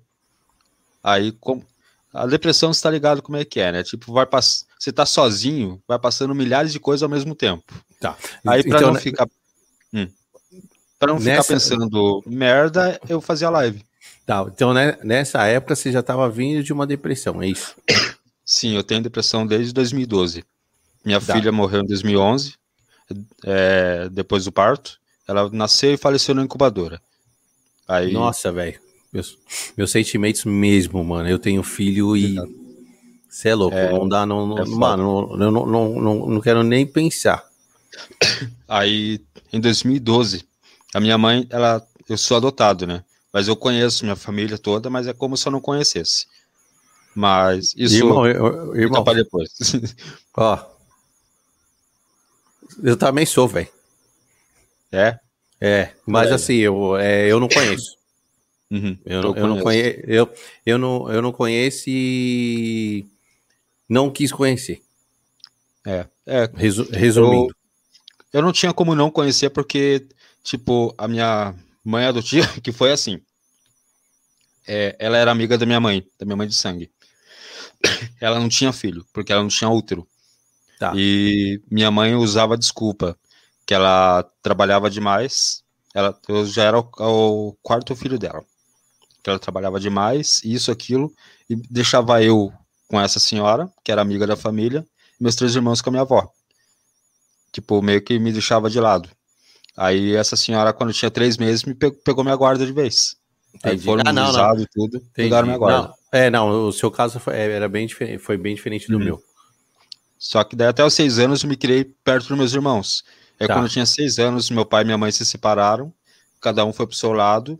[1.03, 1.65] Aí, como,
[2.15, 3.83] a depressão está ligado como é que é, né?
[3.83, 4.65] Tipo, vai pass...
[4.79, 7.63] você tá sozinho, vai passando milhares de coisas ao mesmo tempo.
[7.99, 8.17] Tá.
[8.47, 8.99] Aí para então, não né...
[9.01, 9.27] ficar
[9.93, 10.07] hum.
[10.97, 11.43] para não nessa...
[11.43, 13.83] ficar pensando merda, eu fazia live.
[14.25, 17.75] Tá, então né, nessa época você já estava vindo de uma depressão, é isso?
[18.43, 20.43] Sim, eu tenho depressão desde 2012.
[21.03, 21.33] Minha tá.
[21.33, 22.55] filha morreu em 2011,
[23.43, 24.99] é, depois do parto.
[25.27, 27.01] Ela nasceu e faleceu na incubadora.
[27.87, 28.11] Aí...
[28.11, 28.79] Nossa, velho.
[29.11, 29.37] Meus,
[29.77, 31.29] meus sentimentos mesmo, mano.
[31.29, 32.35] Eu tenho filho e.
[33.29, 36.41] Você é louco, é, não dá, não, não é mano, eu não, não, não, não
[36.41, 37.43] quero nem pensar.
[38.67, 39.19] Aí,
[39.51, 40.45] em 2012,
[40.93, 43.03] a minha mãe, ela, eu sou adotado, né?
[43.33, 46.27] Mas eu conheço minha família toda, mas é como se eu não conhecesse.
[47.13, 49.51] Mas isso irmão, eu, irmão, para depois.
[50.35, 50.57] Ó,
[52.83, 53.69] eu também sou, velho.
[54.91, 55.19] É?
[55.59, 57.97] É, mas assim, eu, é, eu não conheço.
[58.69, 60.33] Uhum, eu, eu, não conheço, eu,
[60.65, 63.05] eu, não, eu não conheço e
[63.87, 64.81] não quis conhecer.
[65.85, 66.49] É, é.
[66.53, 67.53] Resu resumindo.
[68.33, 70.07] Eu, eu não tinha como não conhecer porque,
[70.43, 73.21] tipo, a minha mãe adotiva, que foi assim.
[74.67, 76.91] É, ela era amiga da minha mãe, da minha mãe de sangue.
[78.19, 80.07] Ela não tinha filho, porque ela não tinha útero.
[80.79, 80.93] Tá.
[80.95, 83.17] E minha mãe usava desculpa
[83.65, 85.63] que ela trabalhava demais.
[85.93, 88.43] Ela, eu já era o, o quarto filho dela.
[89.23, 91.11] Que ela trabalhava demais, isso, aquilo,
[91.49, 92.53] e deixava eu
[92.87, 94.85] com essa senhora, que era amiga da família,
[95.19, 96.29] e meus três irmãos com a minha avó.
[97.51, 99.09] Tipo, meio que me deixava de lado.
[99.75, 103.17] Aí essa senhora, quando tinha três meses, me pegou, pegou minha guarda de vez.
[103.53, 103.75] Entendi.
[103.75, 104.59] Aí foram ah, não, não.
[104.59, 105.11] e tudo, Entendi.
[105.15, 105.87] pegaram minha guarda.
[105.87, 105.95] Não.
[106.11, 109.03] É, não, o seu caso foi, era bem diferente, foi bem diferente do uhum.
[109.03, 109.23] meu.
[110.25, 113.03] Só que daí até os seis anos eu me criei perto dos meus irmãos.
[113.39, 113.53] Aí tá.
[113.53, 115.93] quando eu tinha seis anos, meu pai e minha mãe se separaram,
[116.41, 117.59] cada um foi pro seu lado,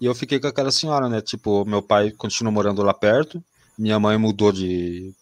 [0.00, 1.20] e eu fiquei com aquela senhora, né?
[1.20, 3.44] Tipo, meu pai continuou morando lá perto,
[3.78, 5.12] minha mãe mudou de,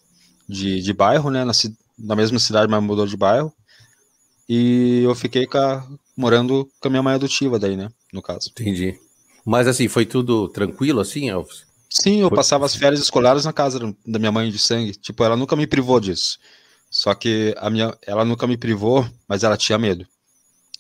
[0.48, 1.44] de, de bairro, né?
[1.44, 1.50] Na,
[1.98, 3.52] na mesma cidade, mas mudou de bairro.
[4.48, 5.84] E eu fiquei com a,
[6.16, 7.88] morando com a minha mãe adotiva daí, né?
[8.12, 8.50] No caso.
[8.50, 8.96] Entendi.
[9.44, 11.64] Mas assim, foi tudo tranquilo assim, Elvis?
[11.90, 12.36] Sim, eu foi...
[12.36, 14.92] passava as férias escolares na casa da minha mãe de sangue.
[14.92, 16.38] Tipo, ela nunca me privou disso.
[16.94, 20.06] Só que a minha, ela nunca me privou, mas ela tinha medo.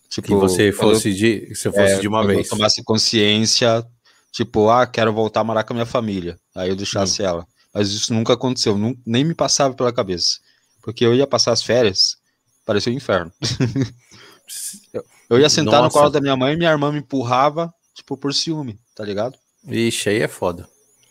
[0.08, 2.38] Tipo, que você fosse eu, de, você fosse é, de uma vez.
[2.38, 3.84] Eu tomasse consciência,
[4.30, 6.38] tipo, ah, quero voltar a morar com a minha família.
[6.54, 7.26] Aí eu deixasse hum.
[7.26, 7.46] ela.
[7.74, 10.38] Mas isso nunca aconteceu, não, nem me passava pela cabeça.
[10.80, 12.16] Porque eu ia passar as férias,
[12.64, 13.32] parecia um inferno.
[15.28, 15.84] eu ia sentar Nossa.
[15.86, 19.36] no colo da minha mãe e minha irmã me empurrava, tipo, por ciúme, tá ligado?
[19.66, 20.68] Ixi, aí é foda.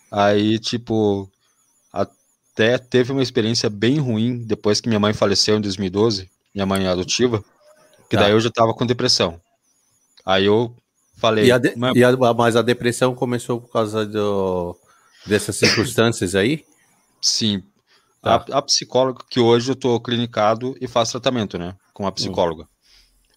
[0.09, 1.29] Aí, tipo,
[2.53, 6.87] até teve uma experiência bem ruim depois que minha mãe faleceu em 2012, minha mãe
[6.87, 7.43] adotiva,
[8.09, 8.23] que tá.
[8.23, 9.41] daí eu já tava com depressão.
[10.23, 10.75] Aí eu
[11.17, 11.45] falei.
[11.45, 11.95] E a de, mas...
[11.95, 14.77] E a, mas a depressão começou por causa do,
[15.25, 16.63] dessas circunstâncias aí?
[17.19, 17.63] Sim.
[18.21, 18.45] Tá.
[18.51, 21.75] A, a, psicóloga, que hoje eu tô clinicado e faço tratamento, né?
[21.93, 22.63] Com a psicóloga.
[22.63, 22.67] Hum.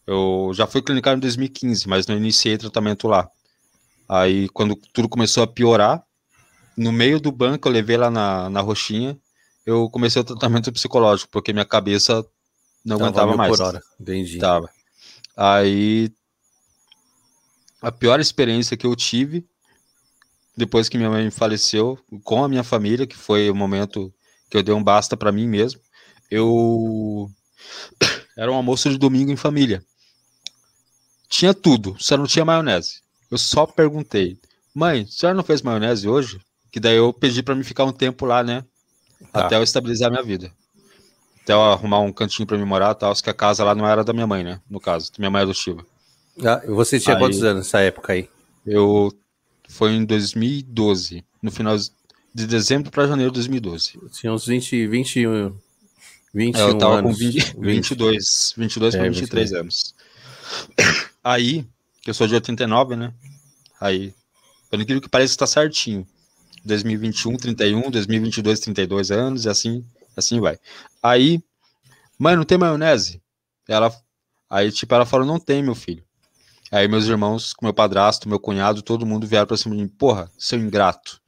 [0.06, 3.28] Eu já fui clinicado em 2015, mas não iniciei tratamento lá.
[4.08, 6.05] Aí, quando tudo começou a piorar,
[6.76, 9.18] no meio do banco, eu levei lá na, na roxinha,
[9.64, 12.24] eu comecei o tratamento psicológico, porque minha cabeça
[12.84, 13.56] não Tava aguentava mais.
[13.56, 13.82] Por hora.
[13.98, 14.38] Entendi.
[14.38, 14.70] Tava.
[15.36, 16.12] Aí,
[17.82, 19.44] a pior experiência que eu tive,
[20.56, 24.12] depois que minha mãe faleceu, com a minha família, que foi o momento
[24.48, 25.80] que eu dei um basta para mim mesmo,
[26.30, 27.30] eu...
[28.36, 29.82] Era um almoço de domingo em família.
[31.28, 33.00] Tinha tudo, só não tinha maionese.
[33.30, 34.38] Eu só perguntei,
[34.74, 36.38] mãe, a senhora não fez maionese hoje?
[36.76, 38.62] Que daí eu pedi para me ficar um tempo lá, né?
[39.32, 39.46] Tá.
[39.46, 40.52] Até eu estabilizar minha vida.
[41.42, 44.04] Até eu arrumar um cantinho para me morar tal, que a casa lá não era
[44.04, 44.60] da minha mãe, né?
[44.68, 45.86] No caso, minha mãe é adotiva.
[46.44, 48.28] Ah, você tinha aí, quantos anos nessa época aí?
[48.66, 49.10] Eu
[49.70, 53.98] foi em 2012, no final de dezembro para janeiro de 2012.
[54.12, 55.56] Tinha uns 20, 21,
[56.34, 57.12] 21 é, eu tava anos.
[57.12, 59.62] com 20, 22, 22 é, para 23 22.
[59.62, 59.94] anos.
[61.24, 61.66] Aí,
[62.02, 63.14] que eu sou de 89, né?
[63.80, 64.12] Aí,
[64.68, 66.06] pelo incrível que pareça, está certinho.
[66.66, 69.84] 2021, 31, 2022, 32 anos, e assim,
[70.16, 70.58] assim vai.
[71.02, 71.40] Aí,
[72.18, 73.22] mãe, não tem maionese?
[73.68, 73.92] Ela,
[74.50, 76.04] aí, tipo, ela falou, não tem, meu filho.
[76.70, 80.30] Aí meus irmãos, meu padrasto, meu cunhado, todo mundo vieram pra cima de mim, porra,
[80.36, 81.20] seu ingrato.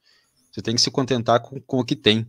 [0.50, 2.26] Você tem que se contentar com, com o que tem.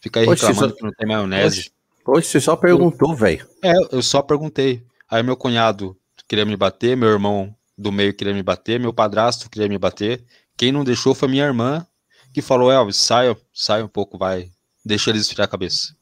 [0.00, 0.76] Fica aí reclamando só...
[0.76, 1.72] que não tem maionese.
[2.04, 3.46] Poxa, você só perguntou, velho.
[3.62, 4.84] É, eu só perguntei.
[5.08, 5.96] Aí meu cunhado
[6.28, 10.24] queria me bater, meu irmão do meio queria me bater, meu padrasto queria me bater.
[10.56, 11.86] Quem não deixou foi minha irmã
[12.32, 14.50] que falou, Elvis, sai, sai um pouco, vai,
[14.84, 15.94] deixa eles esfriar a cabeça.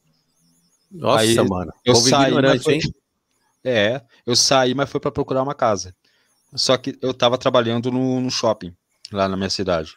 [0.91, 1.71] Nossa, Aí, mano.
[1.85, 2.79] Eu saí, mas foi...
[3.63, 5.95] É, eu saí, mas foi para procurar uma casa.
[6.53, 8.75] Só que eu tava trabalhando no, no, shopping,
[9.11, 9.93] lá na minha cidade.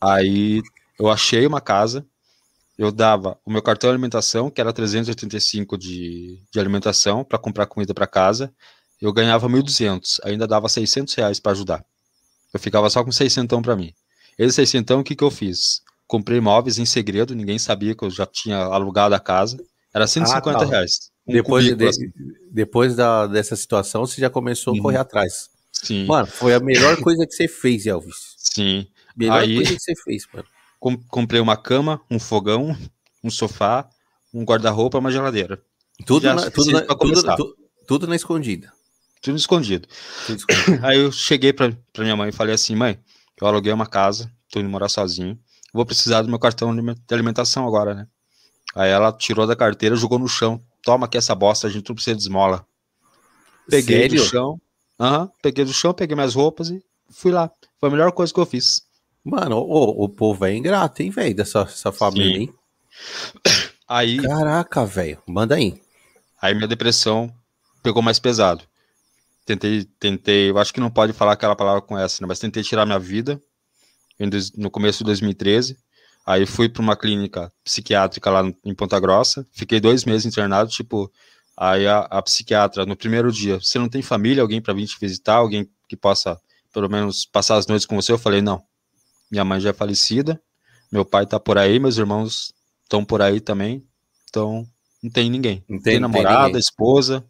[0.00, 0.62] Aí
[0.98, 2.06] eu achei uma casa,
[2.78, 7.66] eu dava o meu cartão de alimentação, que era 385 de, de alimentação, para comprar
[7.66, 8.52] comida para casa.
[9.00, 11.84] Eu ganhava 1.200, ainda dava 600 reais para ajudar.
[12.52, 13.92] Eu ficava só com 600 para mim.
[14.38, 15.82] Esse aí, então, o que, que eu fiz?
[16.06, 19.56] Comprei imóveis em segredo, ninguém sabia que eu já tinha alugado a casa.
[19.92, 20.64] Era 150 ah, tá.
[20.64, 21.10] reais.
[21.26, 22.12] Um depois de, assim.
[22.50, 24.80] depois da, dessa situação, você já começou uhum.
[24.80, 25.48] a correr atrás.
[25.72, 26.06] Sim.
[26.06, 28.34] Mano, foi a melhor coisa que você fez, Elvis.
[28.36, 28.86] Sim.
[29.16, 30.46] Melhor aí, coisa que você fez, mano.
[30.78, 32.76] Com, comprei uma cama, um fogão,
[33.24, 33.88] um sofá,
[34.32, 35.60] um guarda-roupa, uma geladeira.
[36.04, 38.72] Tudo, na, tudo, na, tudo, tudo, na escondida.
[39.22, 39.88] Tudo escondido.
[40.26, 40.78] Tudo escondido.
[40.86, 42.98] aí eu cheguei pra minha mãe e falei assim, mãe,
[43.40, 45.38] eu aluguei uma casa, tô indo morar sozinho.
[45.72, 48.06] Vou precisar do meu cartão de alimentação agora, né?
[48.74, 50.60] Aí ela tirou da carteira, jogou no chão.
[50.82, 52.66] Toma aqui essa bosta, a gente não precisa de esmola.
[53.68, 54.22] Peguei Sério?
[54.22, 54.60] do chão.
[54.98, 57.50] Aham, uhum, peguei do chão, peguei minhas roupas e fui lá.
[57.78, 58.82] Foi a melhor coisa que eu fiz.
[59.22, 62.42] Mano, o, o povo é ingrato, hein, velho, dessa, dessa família, Sim.
[62.42, 62.54] hein?
[63.88, 64.16] Aí.
[64.18, 65.18] Caraca, velho.
[65.26, 65.80] Manda aí.
[66.40, 67.32] Aí minha depressão
[67.82, 68.64] pegou mais pesado.
[69.46, 72.26] Tentei, tentei, eu acho que não pode falar aquela palavra com essa, né?
[72.26, 73.40] Mas tentei tirar minha vida
[74.56, 75.78] no começo de 2013.
[76.26, 79.46] Aí fui para uma clínica psiquiátrica lá em Ponta Grossa.
[79.52, 81.08] Fiquei dois meses internado, tipo,
[81.56, 84.98] aí a, a psiquiatra, no primeiro dia, você não tem família, alguém para vir te
[85.00, 86.36] visitar, alguém que possa,
[86.72, 88.10] pelo menos, passar as noites com você?
[88.10, 88.60] Eu falei, não.
[89.30, 90.40] Minha mãe já é falecida,
[90.90, 93.84] meu pai tá por aí, meus irmãos estão por aí também,
[94.28, 94.66] então
[95.00, 95.64] não tem ninguém.
[95.68, 97.24] Não tem, tem namorada, tem esposa.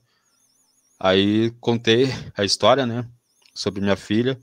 [0.98, 3.06] Aí contei a história, né,
[3.54, 4.38] sobre minha filha,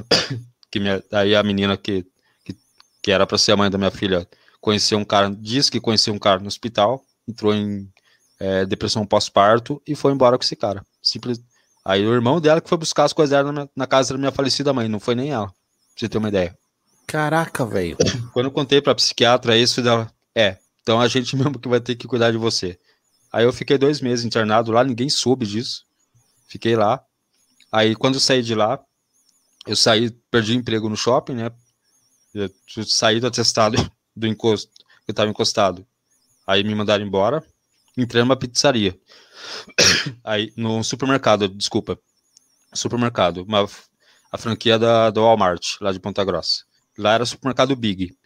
[0.70, 2.04] que minha, aí a menina que,
[2.44, 2.56] que,
[3.02, 4.28] que era para ser a mãe da minha filha
[4.60, 7.88] conheceu um cara, disse que conheceu um cara no hospital, entrou em
[8.38, 10.84] é, depressão pós-parto e foi embora com esse cara.
[11.02, 11.40] Simples.
[11.84, 14.32] Aí o irmão dela que foi buscar as coisas dela na, na casa da minha
[14.32, 15.54] falecida mãe, não foi nem ela, pra
[15.96, 16.56] você ter uma ideia.
[17.06, 17.96] Caraca, velho.
[18.34, 21.94] Quando eu contei pra psiquiatra isso, dela, é, então a gente mesmo que vai ter
[21.94, 22.78] que cuidar de você.
[23.36, 25.84] Aí eu fiquei dois meses internado lá, ninguém soube disso.
[26.48, 27.04] Fiquei lá.
[27.70, 28.82] Aí quando saí de lá,
[29.66, 31.50] eu saí, perdi o emprego no shopping, né?
[32.32, 32.50] Eu
[32.86, 33.76] saí do atestado
[34.16, 34.72] do encosto,
[35.06, 35.86] eu tava encostado.
[36.46, 37.44] Aí me mandaram embora,
[37.94, 38.98] entrei numa pizzaria.
[40.24, 41.98] Aí, no supermercado, desculpa.
[42.72, 43.68] Supermercado, uma,
[44.32, 46.64] a franquia da, do Walmart, lá de Ponta Grossa.
[46.96, 48.16] Lá era supermercado Big,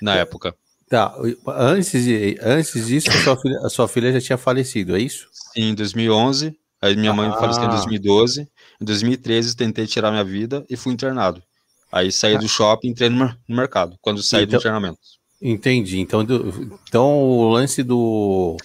[0.00, 0.56] na época.
[0.88, 1.14] Tá,
[1.46, 2.06] antes,
[2.42, 5.28] antes disso, a sua, filha, a sua filha já tinha falecido, é isso?
[5.32, 6.56] Sim, em 2011.
[6.80, 7.14] Aí minha ah.
[7.14, 8.48] mãe faleceu em 2012.
[8.80, 11.42] Em 2013, tentei tirar minha vida e fui internado.
[11.90, 12.38] Aí saí ah.
[12.38, 14.98] do shopping e entrei no, no mercado, quando saí então, do internamento.
[15.40, 16.00] Entendi.
[16.00, 18.56] Então, do, então o lance do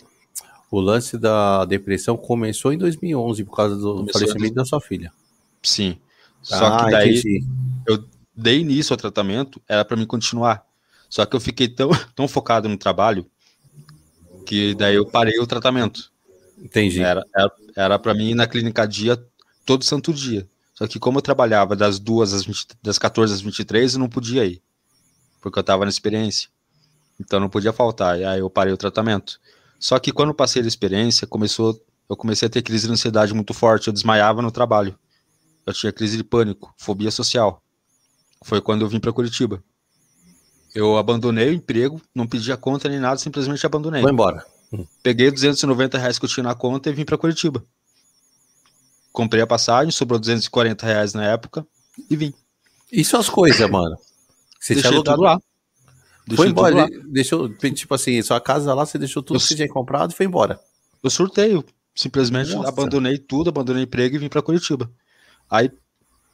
[0.72, 5.12] o lance da depressão começou em 2011 por causa do começou falecimento da sua filha.
[5.62, 5.98] Sim.
[6.42, 7.46] Só ah, que daí entendi.
[7.88, 8.04] eu
[8.36, 10.66] dei início ao tratamento, era para mim continuar.
[11.10, 13.30] Só que eu fiquei tão, tão focado no trabalho
[14.46, 16.12] que daí eu parei o tratamento.
[16.58, 17.02] Entendi.
[17.02, 17.26] Era
[17.76, 19.18] era para mim ir na clínica dia
[19.66, 20.48] todo santo dia.
[20.74, 24.10] Só que como eu trabalhava das duas às 20, das 14 às 23, eu não
[24.10, 24.62] podia ir.
[25.42, 26.50] Porque eu estava na experiência.
[27.20, 28.20] Então não podia faltar.
[28.20, 29.40] E aí eu parei o tratamento.
[29.80, 33.34] Só que quando eu passei da experiência, começou, eu comecei a ter crise de ansiedade
[33.34, 34.98] muito forte, eu desmaiava no trabalho.
[35.66, 37.64] Eu tinha crise de pânico, fobia social.
[38.44, 39.64] Foi quando eu vim para Curitiba.
[40.74, 44.02] Eu abandonei o emprego, não pedi a conta nem nada, simplesmente abandonei.
[44.02, 44.46] Vou embora.
[45.02, 47.64] Peguei 290 reais que eu tinha na conta e vim para Curitiba.
[49.12, 51.66] Comprei a passagem, sobrou 240 reais na época
[52.10, 52.34] e vim.
[52.92, 53.98] Isso as coisas, mano.
[54.60, 55.40] Você Deixei tinha tudo lá.
[56.28, 59.56] Deixou foi embora, deixou, tipo assim, sua casa lá, você deixou tudo eu, que você
[59.56, 60.60] tinha comprado e foi embora.
[61.02, 61.60] Eu surtei,
[61.96, 62.70] simplesmente Nossa.
[62.70, 64.92] abandonei tudo, abandonei emprego e vim para Curitiba.
[65.50, 65.72] Aí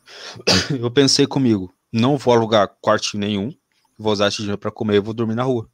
[0.78, 3.54] eu pensei comigo, não vou alugar quarto nenhum,
[3.97, 5.69] vou usar esse dinheiro para comer e vou dormir na rua.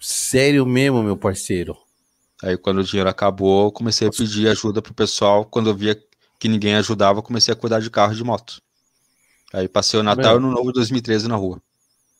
[0.00, 1.76] Sério mesmo, meu parceiro?
[2.42, 5.44] Aí quando o dinheiro acabou, eu comecei a pedir ajuda pro pessoal.
[5.44, 6.00] Quando eu via
[6.38, 8.62] que ninguém ajudava, eu comecei a cuidar de carro e de moto.
[9.52, 11.60] Aí passei o Natal e o Ano Novo de 2013 na rua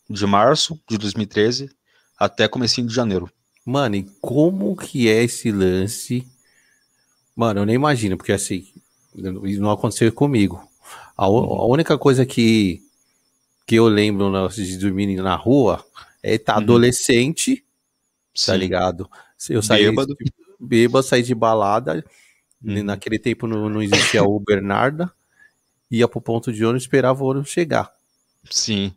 [0.09, 1.69] de março de 2013
[2.17, 3.31] até comecinho de janeiro.
[3.65, 6.27] Mano, e como que é esse lance?
[7.35, 8.67] Mano, eu nem imagino, porque assim,
[9.13, 10.61] não aconteceu comigo.
[11.15, 12.81] A, a única coisa que,
[13.69, 15.85] que eu lembro de dormir na rua
[16.23, 16.63] é tá uhum.
[16.63, 17.61] adolescente, tá
[18.33, 18.45] Sim.
[18.47, 19.07] tá ligado?
[19.47, 20.17] Eu saí bêbado,
[20.59, 22.03] bêbado saí de balada,
[22.65, 22.81] uhum.
[22.81, 25.13] naquele tempo não, não existia o Bernarda,
[25.91, 27.93] ia pro ponto de ônibus, esperava o ônibus chegar.
[28.49, 28.91] Sim.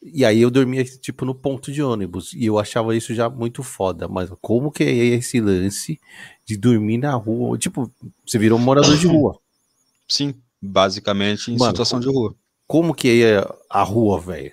[0.00, 2.32] E aí eu dormia, tipo, no ponto de ônibus.
[2.34, 4.06] E eu achava isso já muito foda.
[4.06, 6.00] Mas como que é esse lance
[6.46, 7.58] de dormir na rua?
[7.58, 7.92] Tipo,
[8.24, 9.40] você virou um morador de rua.
[10.06, 12.32] Sim, basicamente em Mano, situação de rua.
[12.68, 14.52] Como que é a rua, velho?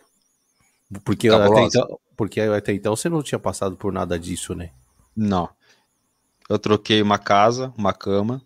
[1.04, 4.72] Porque até, então, porque até então você não tinha passado por nada disso, né?
[5.16, 5.50] Não.
[6.50, 8.42] Eu troquei uma casa, uma cama,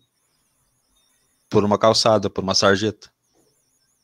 [1.48, 3.10] por uma calçada, por uma sarjeta.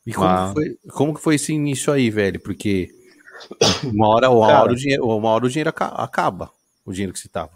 [0.05, 0.53] E como, Mas...
[0.53, 2.39] foi, como que foi esse início aí, velho?
[2.39, 2.89] Porque
[3.83, 6.49] uma hora, uma, Cara, hora, o dinheiro, uma hora o dinheiro acaba,
[6.85, 7.51] o dinheiro que você tava.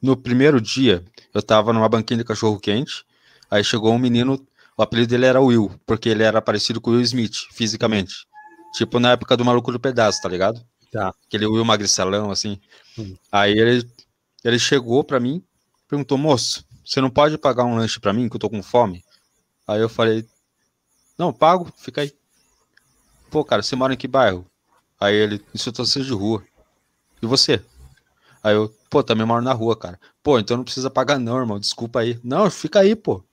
[0.00, 3.04] No primeiro dia, eu tava numa banquinha de cachorro quente,
[3.50, 6.94] aí chegou um menino, o apelido dele era Will, porque ele era parecido com o
[6.94, 8.26] Will Smith, fisicamente.
[8.74, 10.60] Tipo na época do Maluco do Pedaço, tá ligado?
[10.90, 11.14] Tá.
[11.26, 12.60] Aquele Will magricelão, assim.
[12.98, 13.16] Hum.
[13.30, 13.88] Aí ele,
[14.44, 15.42] ele chegou pra mim,
[15.88, 19.04] perguntou, moço, você não pode pagar um lanche pra mim, que eu tô com fome?
[19.66, 20.26] Aí eu falei,
[21.18, 22.12] não, pago, fica aí.
[23.30, 24.46] Pô, cara, você mora em que bairro?
[25.00, 26.44] Aí ele, em situação de rua.
[27.22, 27.62] E você?
[28.42, 29.98] Aí eu, pô, também moro na rua, cara.
[30.22, 32.18] Pô, então não precisa pagar não, irmão, desculpa aí.
[32.22, 33.24] Não, fica aí, pô.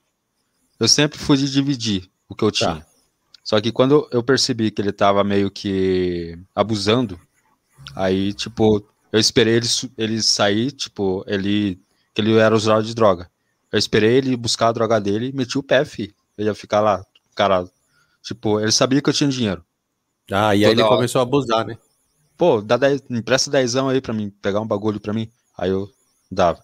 [0.82, 2.58] Eu sempre fui de dividir o que eu tá.
[2.58, 2.74] tinha.
[2.74, 2.86] Tá.
[3.44, 7.20] Só que quando eu percebi que ele tava meio que abusando,
[7.94, 9.66] aí, tipo, Eu esperei ele,
[9.96, 11.78] ele sair, tipo, ele.
[12.14, 13.30] que ele era usuário de droga.
[13.70, 16.14] Eu esperei ele buscar a droga dele e meti o pé, fi.
[16.36, 17.64] Ele ia ficar lá, cara.
[18.22, 19.62] Tipo, ele sabia que eu tinha dinheiro.
[20.32, 20.96] Ah, e aí ele hora.
[20.96, 21.78] começou a abusar, né?
[22.36, 25.30] Pô, dá dez, empresta dezão aí pra mim, pegar um bagulho pra mim.
[25.56, 25.88] Aí eu
[26.30, 26.60] dava.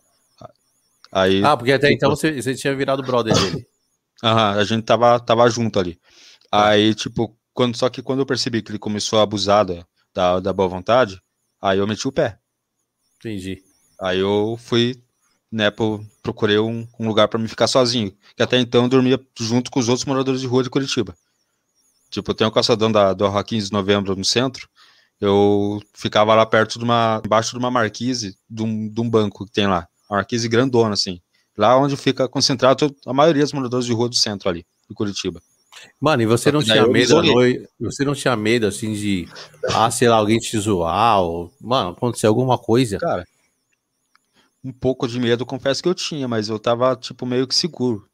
[1.12, 3.67] Aí, ah, porque até tipo, então você, você tinha virado brother dele.
[4.22, 5.98] Aham, a gente tava, tava junto ali.
[6.50, 10.40] Aí, tipo, quando, só que quando eu percebi que ele começou a abusar da, da,
[10.40, 11.20] da boa vontade,
[11.61, 12.38] aí eu meti o pé.
[13.18, 13.62] Entendi.
[14.00, 15.02] Aí eu fui,
[15.50, 18.16] né, pro, procurei um, um lugar para me ficar sozinho.
[18.37, 21.16] Que até então eu dormia junto com os outros moradores de rua de Curitiba.
[22.11, 24.68] Tipo, eu tenho um calçadão da, do Rua 15 de Novembro no centro.
[25.20, 27.20] Eu ficava lá perto de uma.
[27.24, 29.87] embaixo de uma marquise de um, de um banco que tem lá.
[30.09, 31.20] Uma marquise grandona, assim.
[31.59, 35.42] Lá onde fica concentrado a maioria dos moradores de rua do centro ali, de Curitiba.
[36.01, 39.29] Mano, e você não tinha medo noite, Você não tinha medo assim de.
[39.75, 41.21] Ah, sei lá, alguém te zoar?
[41.21, 42.99] Ou, mano, acontecer alguma coisa?
[42.99, 43.27] Cara,
[44.62, 48.09] um pouco de medo, confesso que eu tinha, mas eu tava, tipo, meio que seguro.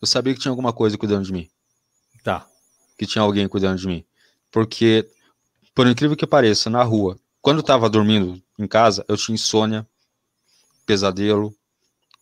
[0.00, 1.48] Eu sabia que tinha alguma coisa cuidando de mim.
[2.24, 2.46] Tá.
[2.98, 4.04] Que tinha alguém cuidando de mim.
[4.50, 5.08] Porque,
[5.72, 9.86] por incrível que pareça, na rua, quando eu tava dormindo em casa, eu tinha insônia,
[10.84, 11.54] pesadelo,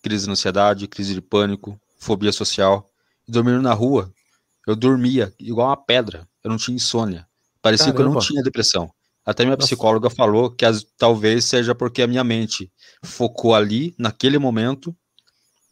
[0.04, 2.90] crise de ansiedade, crise de pânico, fobia social.
[3.26, 4.12] E dormindo na rua,
[4.66, 6.28] eu dormia igual uma pedra.
[6.42, 7.26] Eu não tinha insônia.
[7.62, 8.02] Parecia Caramba.
[8.02, 8.92] que eu não tinha depressão.
[9.24, 9.66] Até minha Nossa.
[9.66, 12.70] psicóloga falou que as, talvez seja porque a minha mente
[13.02, 14.94] focou ali, naquele momento,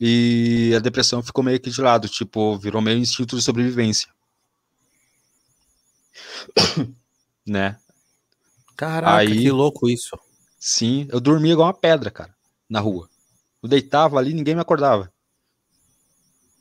[0.01, 4.09] e a depressão ficou meio que de lado, tipo, virou meio instinto de sobrevivência.
[7.47, 7.77] né?
[8.75, 10.19] Caraca, Aí, que louco isso.
[10.59, 12.35] Sim, eu dormia igual uma pedra, cara,
[12.71, 13.12] na rua.
[13.63, 15.13] Eu deitava ali, ninguém me acordava.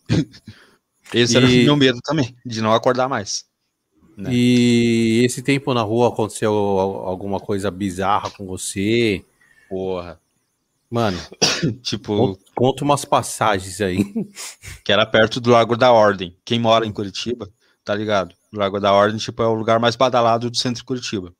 [1.13, 1.37] Esse e...
[1.37, 3.45] era o meu medo também, de não acordar mais.
[4.15, 4.29] Né?
[4.33, 9.25] E esse tempo na rua aconteceu alguma coisa bizarra com você?
[9.69, 10.19] Porra.
[10.89, 11.17] Mano,
[11.81, 12.37] tipo.
[12.53, 14.03] Conta umas passagens aí.
[14.83, 16.35] Que era perto do Lago da Ordem.
[16.43, 17.49] Quem mora em Curitiba,
[17.83, 18.35] tá ligado?
[18.51, 21.33] O Lago da Ordem, tipo, é o lugar mais badalado do centro de Curitiba.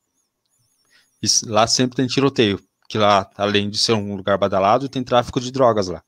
[1.21, 2.59] E lá sempre tem tiroteio.
[2.91, 6.03] Que lá, além de ser um lugar badalado, tem tráfico de drogas lá.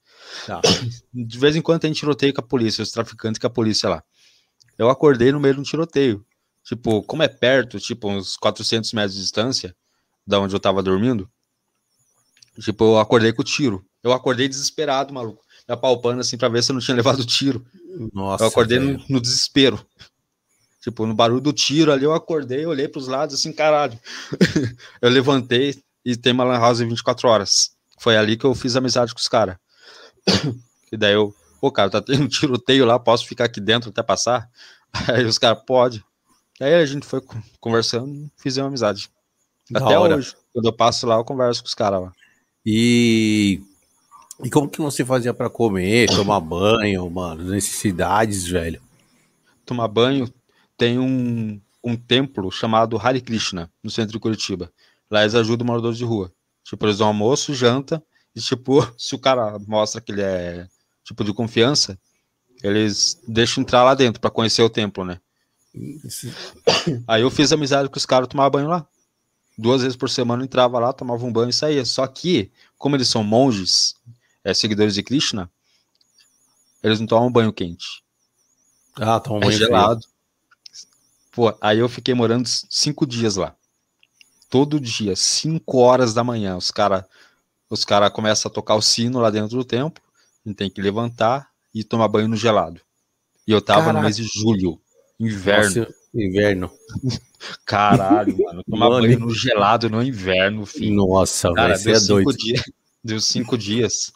[0.45, 0.59] Tá.
[1.13, 4.03] De vez em quando tem tiroteio com a polícia, os traficantes com a polícia lá.
[4.77, 6.25] Eu acordei no meio de um tiroteio.
[6.61, 9.73] Tipo, como é perto, tipo, uns 400 metros de distância
[10.27, 11.29] da onde eu tava dormindo,
[12.59, 13.85] tipo, eu acordei com o tiro.
[14.03, 15.41] Eu acordei desesperado, maluco.
[15.65, 17.65] Me apalpando assim pra ver se eu não tinha levado tiro.
[18.13, 18.43] Nossa.
[18.43, 19.79] Eu acordei no, no, desespero.
[20.81, 23.97] Tipo, no barulho do tiro ali, eu acordei, olhei pros lados assim, caralho.
[25.01, 27.71] eu levantei e tem uma lan house em 24 horas.
[27.99, 29.57] Foi ali que eu fiz amizade com os caras.
[30.91, 34.03] e daí eu, pô, cara, tá tendo um tiroteio lá, posso ficar aqui dentro até
[34.03, 34.49] passar?
[35.07, 36.03] Aí os caras, pode.
[36.61, 37.21] Aí a gente foi
[37.59, 39.09] conversando, fizemos amizade.
[39.69, 40.17] Da Até hora.
[40.17, 42.11] hoje, quando eu passo lá, eu converso com os caras lá.
[42.65, 43.61] E...
[44.43, 47.43] e como que você fazia para comer, tomar banho, mano?
[47.49, 48.81] Necessidades, velho?
[49.65, 50.31] Tomar banho,
[50.77, 54.71] tem um, um templo chamado Hare Krishna, no centro de Curitiba.
[55.13, 56.33] Lá eles ajudam moradores de rua.
[56.63, 58.03] Tipo, eles dão almoço, janta,
[58.35, 60.67] e tipo, se o cara mostra que ele é
[61.03, 61.99] tipo de confiança,
[62.63, 65.21] eles deixam entrar lá dentro para conhecer o templo, né?
[67.07, 68.87] Aí eu fiz amizade com os caras tomar banho lá.
[69.55, 71.85] Duas vezes por semana eu entrava lá, tomava um banho e saía.
[71.85, 73.93] Só que, como eles são monges,
[74.43, 75.47] é, seguidores de Krishna,
[76.81, 78.03] eles não tomam banho quente.
[78.95, 80.07] Ah, tomam é banho gelado.
[81.31, 83.55] Pô, aí eu fiquei morando cinco dias lá.
[84.53, 87.05] Todo dia, cinco horas da manhã, os caras
[87.71, 89.99] os cara começam a tocar o sino lá dentro do templo,
[90.45, 92.79] a gente tem que levantar e tomar banho no gelado.
[93.47, 93.97] E eu tava Caraca.
[93.97, 94.79] no mês de julho.
[95.19, 95.79] Inverno.
[95.79, 96.71] Nossa, inverno.
[97.65, 98.61] Caralho, mano.
[98.69, 100.97] Tomar mano, banho no gelado no inverno, filho.
[100.97, 102.37] Nossa, Cara, deu é doido.
[102.37, 102.61] Dias,
[103.03, 104.13] deu cinco dias.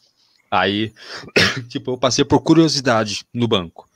[0.52, 0.94] Aí,
[1.68, 3.90] tipo, eu passei por curiosidade no banco.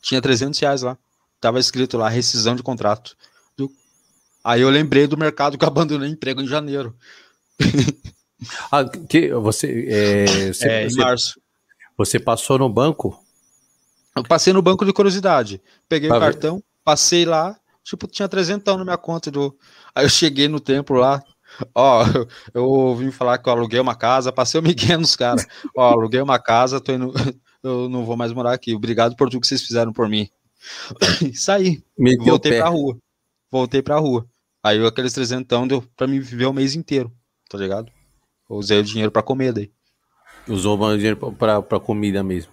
[0.00, 0.96] Tinha 300 reais lá.
[1.38, 3.14] Tava escrito lá, rescisão de contrato.
[4.42, 6.96] Aí eu lembrei do mercado que eu abandonei emprego em janeiro.
[8.72, 11.40] ah, que você, é, você, é, em você, março.
[11.96, 13.18] Você passou no banco
[14.14, 15.62] eu passei no banco de curiosidade.
[15.88, 16.64] Peguei pra o cartão, ver.
[16.84, 19.30] passei lá, tipo, tinha 300 na minha conta.
[19.30, 19.56] Do...
[19.94, 21.22] Aí eu cheguei no templo lá.
[21.74, 22.04] Ó,
[22.52, 25.46] eu ouvi falar que eu aluguei uma casa, passei o Miguel nos caras.
[25.76, 27.12] Ó, aluguei uma casa, tô indo,
[27.62, 28.74] eu não vou mais morar aqui.
[28.74, 30.28] Obrigado por tudo que vocês fizeram por mim.
[31.34, 31.82] Saí.
[32.18, 32.98] voltei pra rua.
[33.50, 34.26] Voltei pra rua.
[34.62, 37.12] Aí aqueles trezentão deu pra mim viver o mês inteiro,
[37.48, 37.90] tá ligado?
[38.48, 39.72] Eu usei o dinheiro pra comer daí.
[40.48, 42.52] Usou o dinheiro pra, pra comida mesmo.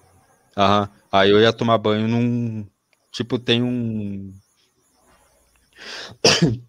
[0.55, 0.89] Aham.
[1.11, 2.65] Aí eu ia tomar banho num.
[3.11, 4.33] Tipo, tem um.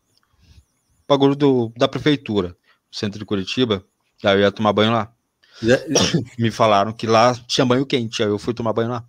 [1.08, 2.56] bagulho do, da prefeitura.
[2.90, 3.84] centro de Curitiba,
[4.24, 5.12] aí eu ia tomar banho lá.
[6.38, 9.04] Me falaram que lá tinha banho quente, aí eu fui tomar banho lá.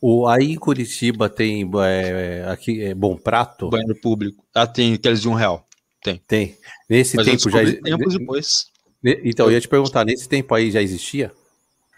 [0.00, 3.70] O, aí em Curitiba tem é, aqui, é Bom Prato?
[3.70, 4.44] Banho público.
[4.54, 5.66] Ah, tem aqueles de um real.
[6.02, 6.22] Tem.
[6.26, 6.56] Tem.
[6.88, 7.58] Nesse Mas tempo já.
[7.82, 8.66] Tempos depois.
[9.02, 11.32] Então, eu ia te perguntar, nesse tempo aí já existia?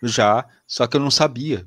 [0.03, 1.67] Já, só que eu não sabia.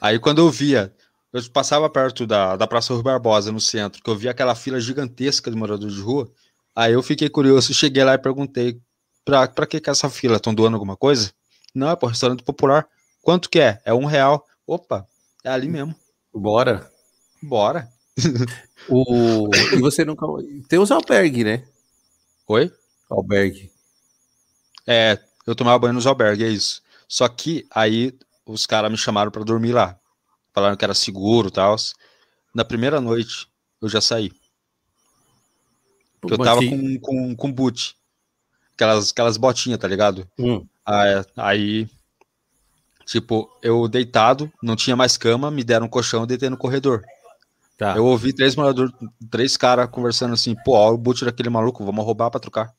[0.00, 0.92] Aí quando eu via,
[1.32, 4.80] eu passava perto da, da Praça Rui Barbosa, no centro, que eu via aquela fila
[4.80, 6.30] gigantesca de moradores de rua,
[6.74, 8.80] aí eu fiquei curioso, cheguei lá e perguntei,
[9.24, 10.36] pra, pra que que é essa fila?
[10.36, 11.32] Estão doando alguma coisa?
[11.74, 12.86] Não, é para restaurante popular.
[13.22, 13.80] Quanto que é?
[13.84, 14.44] É um real.
[14.70, 15.04] Opa,
[15.42, 15.96] é ali mesmo.
[16.32, 16.88] Bora.
[17.42, 17.92] Bora.
[18.88, 19.48] o...
[19.74, 20.24] E você nunca...
[20.68, 21.66] Tem os albergue, né?
[22.46, 22.72] Oi?
[23.10, 23.68] Albergue.
[24.86, 26.82] É, eu tomava banho nos albergues, é isso.
[27.08, 28.16] Só que aí
[28.46, 29.98] os caras me chamaram para dormir lá.
[30.54, 31.74] Falaram que era seguro e tal.
[32.54, 33.48] Na primeira noite,
[33.82, 34.30] eu já saí.
[36.20, 37.96] Porque eu tava com, com, com boot.
[38.74, 40.30] Aquelas, aquelas botinhas, tá ligado?
[40.38, 40.64] Hum.
[40.86, 41.90] Aí, aí,
[43.10, 47.02] tipo, eu deitado, não tinha mais cama, me deram um colchão e deitei no corredor.
[47.76, 47.96] Tá.
[47.96, 48.92] Eu ouvi três moradores,
[49.28, 52.72] três caras conversando assim, pô, ó, o boot daquele maluco, vamos roubar pra trocar.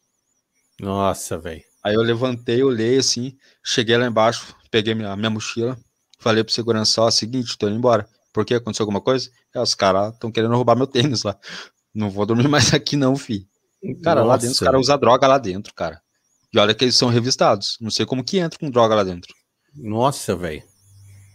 [0.79, 1.61] Nossa, velho.
[1.83, 5.77] Aí eu levantei, olhei assim, cheguei lá embaixo, peguei minha, minha mochila,
[6.17, 8.07] falei pro segurança, ó, seguinte, tô indo embora.
[8.31, 8.53] Por que?
[8.53, 9.29] Aconteceu alguma coisa?
[9.53, 11.35] É, os caras estão querendo roubar meu tênis lá.
[11.93, 13.45] Não vou dormir mais aqui não, fi.
[14.01, 14.29] Cara, Nossa.
[14.29, 16.01] lá dentro os caras usam droga lá dentro, cara.
[16.53, 17.77] E olha que eles são revistados.
[17.81, 19.33] Não sei como que entra com droga lá dentro.
[19.75, 20.63] Nossa, velho.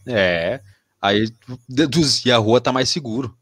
[0.07, 0.61] É.
[1.01, 1.31] Aí
[1.69, 3.37] deduzir a rua tá mais seguro.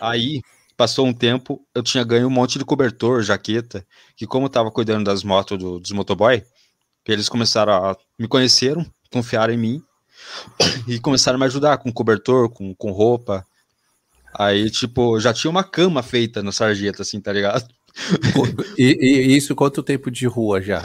[0.00, 0.42] Aí
[0.78, 3.84] Passou um tempo, eu tinha ganho um monte de cobertor, jaqueta,
[4.16, 6.40] que como eu tava cuidando das motos do, dos motoboy,
[7.04, 9.82] eles começaram a me conheceram, confiaram em mim
[10.86, 13.44] e começaram a me ajudar com cobertor, com, com roupa.
[14.32, 17.66] Aí, tipo, já tinha uma cama feita na sarjeta, assim, tá ligado?
[18.78, 20.80] E, e isso quanto tempo de rua já?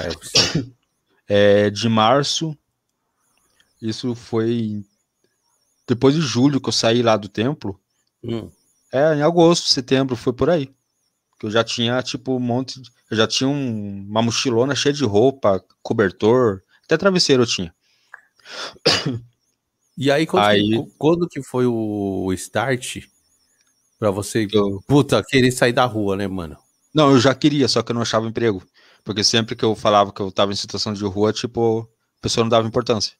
[1.27, 2.57] É, de março.
[3.83, 4.81] Isso foi
[5.85, 7.77] depois de julho que eu saí lá do templo.
[8.23, 8.49] Hum.
[8.89, 10.73] É, em agosto, setembro, foi por aí.
[11.37, 12.81] Que eu já tinha, tipo, um monte.
[12.81, 12.89] De...
[13.11, 14.05] Eu já tinha um...
[14.09, 17.75] uma mochilona cheia de roupa, cobertor, até travesseiro eu tinha.
[19.95, 20.69] E aí, quando, aí...
[20.71, 23.03] Que, quando que foi o start
[23.99, 24.83] pra você, eu...
[24.87, 26.57] puta, querer sair da rua, né, mano?
[26.91, 28.65] Não, eu já queria, só que eu não achava emprego.
[29.03, 32.43] Porque sempre que eu falava que eu tava em situação de rua, tipo, a pessoa
[32.43, 33.15] não dava importância.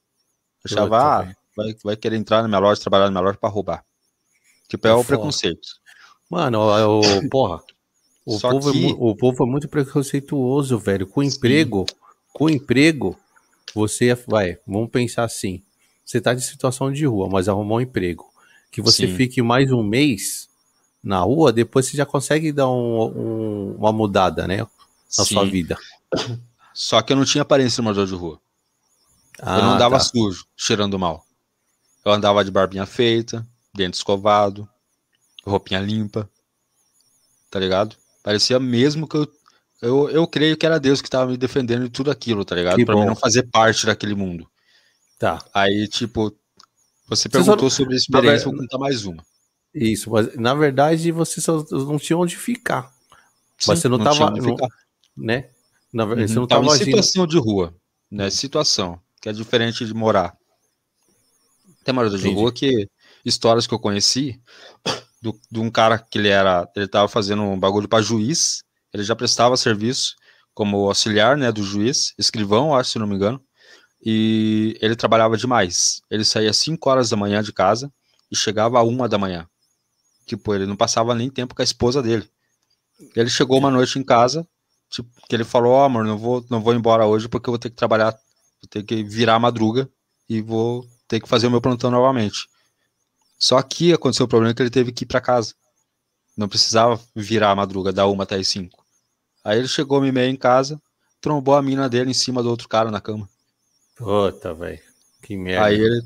[0.66, 3.84] Achava, ah, vai, vai querer entrar na minha loja, trabalhar na minha loja pra roubar.
[4.68, 5.68] Tipo, é, é o preconceito.
[6.30, 7.62] Mano, o, o porra.
[8.26, 8.90] O povo, é que...
[8.90, 11.06] é, o povo é muito preconceituoso, velho.
[11.06, 11.96] Com emprego, Sim.
[12.32, 13.18] com emprego,
[13.76, 15.62] você vai, vamos pensar assim.
[16.06, 18.26] Você tá de situação de rua, mas arrumou um emprego.
[18.72, 19.16] Que você Sim.
[19.16, 20.50] fique mais um mês
[21.04, 24.60] na rua, depois você já consegue dar um, um, uma mudada, né?
[25.18, 25.34] Na Sim.
[25.34, 25.78] sua vida.
[26.74, 28.40] Só que eu não tinha aparência de morador de rua.
[29.42, 30.04] Ah, eu não andava tá.
[30.04, 31.26] sujo, cheirando mal.
[32.06, 34.68] Eu andava de barbinha feita, dente escovado,
[35.46, 36.30] roupinha limpa,
[37.50, 37.96] tá ligado?
[38.22, 39.28] Parecia mesmo que eu,
[39.82, 42.76] eu, eu creio que era Deus que tava me defendendo de tudo aquilo, tá ligado?
[42.78, 43.02] Que pra bom.
[43.02, 44.48] mim não fazer parte daquele mundo.
[45.20, 45.44] Tá.
[45.54, 46.34] Aí, tipo,
[47.08, 47.84] você perguntou você só...
[47.84, 49.24] sobre a experiência, vou contar mais uma.
[49.74, 52.92] Isso, mas na verdade você só não tinha onde ficar.
[53.58, 54.30] Sim, mas você não, não tava.
[54.30, 54.58] Não,
[55.18, 55.50] né?
[55.92, 57.74] Na verdade, uhum, você não tava, tava em situação de rua,
[58.10, 58.30] né?
[58.30, 60.36] Situação, que é diferente de morar.
[61.86, 62.90] Tem morador de rua que
[63.24, 64.38] histórias que eu conheci
[65.22, 68.64] do, de um cara que ele era, ele tava fazendo um bagulho para juiz,
[68.94, 70.14] ele já prestava serviço
[70.54, 73.42] como auxiliar, né, do juiz, escrivão, acho, se não me engano,
[74.06, 76.02] e ele trabalhava demais.
[76.12, 77.90] Ele saía às 5 horas da manhã de casa
[78.30, 79.48] e chegava a uma da manhã.
[80.26, 82.30] Tipo, ele não passava nem tempo com a esposa dele.
[83.16, 84.46] Ele chegou uma noite em casa,
[84.92, 87.54] tipo, que ele falou, ó, oh, amor, não vou, não vou embora hoje porque eu
[87.54, 88.14] vou ter que trabalhar,
[88.64, 89.90] vou ter que virar madruga
[90.30, 92.48] e vou ter que fazer o meu plantão novamente.
[93.38, 95.54] Só que aconteceu o problema que ele teve que ir para casa.
[96.36, 98.84] Não precisava virar a madruga, da uma até as cinco.
[99.44, 100.82] Aí ele chegou me meio em casa,
[101.20, 103.30] trombou a mina dele em cima do outro cara na cama.
[103.96, 104.80] Puta, velho.
[105.22, 105.66] Que merda.
[105.66, 106.02] Aí ele.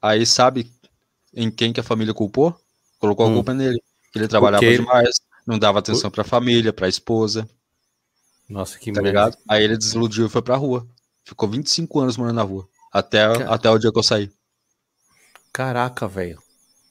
[0.00, 0.70] Aí sabe
[1.32, 2.54] em quem que a família culpou?
[2.98, 3.34] Colocou a hum.
[3.34, 3.82] culpa nele.
[4.14, 4.76] Ele trabalhava Porque...
[4.76, 7.48] demais, não dava atenção pra família, pra esposa.
[8.48, 9.08] Nossa, que tá merda.
[9.08, 9.38] Ligado?
[9.48, 10.86] Aí ele desiludiu e foi pra rua.
[11.24, 12.68] Ficou 25 anos morando na rua.
[12.92, 14.30] Até, até o dia que eu saí.
[15.52, 16.38] Caraca, velho.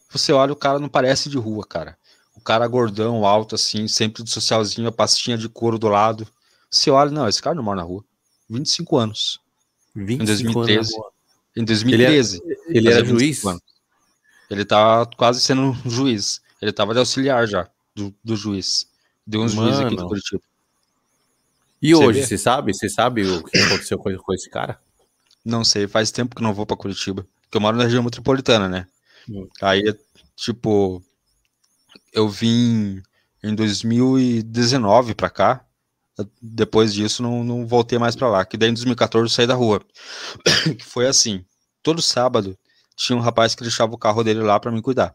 [0.09, 1.97] Você olha, o cara não parece de rua, cara.
[2.35, 6.27] O cara gordão, alto, assim, sempre de socialzinho, a pastinha de couro do lado.
[6.69, 8.03] Você olha, não, esse cara não mora na rua.
[8.49, 9.39] 25 anos.
[9.95, 10.95] 25 em 2013.
[10.95, 11.13] Anos
[11.55, 12.41] em 2013.
[12.43, 13.45] Ele, é, ele era juiz?
[13.45, 13.61] Anos.
[14.49, 16.41] Ele tá quase sendo um juiz.
[16.61, 18.87] Ele tava de auxiliar já, do, do juiz.
[19.25, 20.43] De uns juízes aqui do Curitiba.
[21.83, 22.25] E você hoje, vê?
[22.25, 22.73] você sabe?
[22.73, 24.79] Você sabe o que aconteceu com, com esse cara?
[25.43, 27.27] Não sei, faz tempo que não vou para Curitiba.
[27.41, 28.87] Porque eu moro na região metropolitana, né?
[29.29, 29.49] Hum.
[29.61, 29.83] Aí,
[30.37, 31.03] tipo,
[32.13, 33.01] eu vim
[33.43, 35.65] em 2019 para cá.
[36.41, 38.45] Depois disso, não, não voltei mais para lá.
[38.45, 39.83] Que daí em 2014 eu saí da rua.
[40.79, 41.43] que foi assim:
[41.81, 42.57] todo sábado
[42.95, 45.13] tinha um rapaz que deixava o carro dele lá para me cuidar.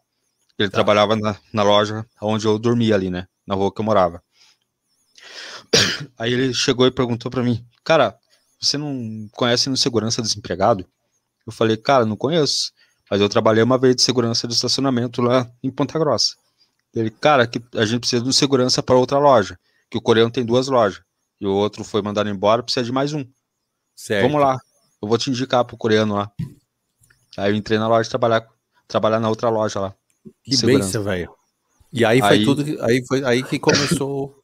[0.59, 0.75] Ele tá.
[0.75, 3.27] trabalhava na, na loja onde eu dormia ali, né?
[3.47, 4.23] Na rua que eu morava.
[6.19, 8.16] Aí ele chegou e perguntou para mim, cara,
[8.61, 10.85] você não conhece no segurança desempregado?
[11.47, 12.73] Eu falei, cara, não conheço,
[13.11, 16.35] mas eu trabalhei uma vez de segurança de estacionamento lá em Ponta Grossa.
[16.95, 19.59] Ele, cara, que a gente precisa de um segurança para outra loja,
[19.91, 21.01] que o coreano tem duas lojas
[21.41, 23.25] e o outro foi mandado embora, precisa de mais um.
[23.95, 24.27] Certo.
[24.27, 24.59] Vamos lá,
[25.01, 26.31] eu vou te indicar pro coreano lá.
[27.37, 28.47] Aí eu entrei na loja trabalhar,
[28.87, 29.95] trabalhar na outra loja lá.
[30.43, 31.33] Que benção, velho.
[31.93, 34.37] E aí foi aí, tudo, aí foi aí que começou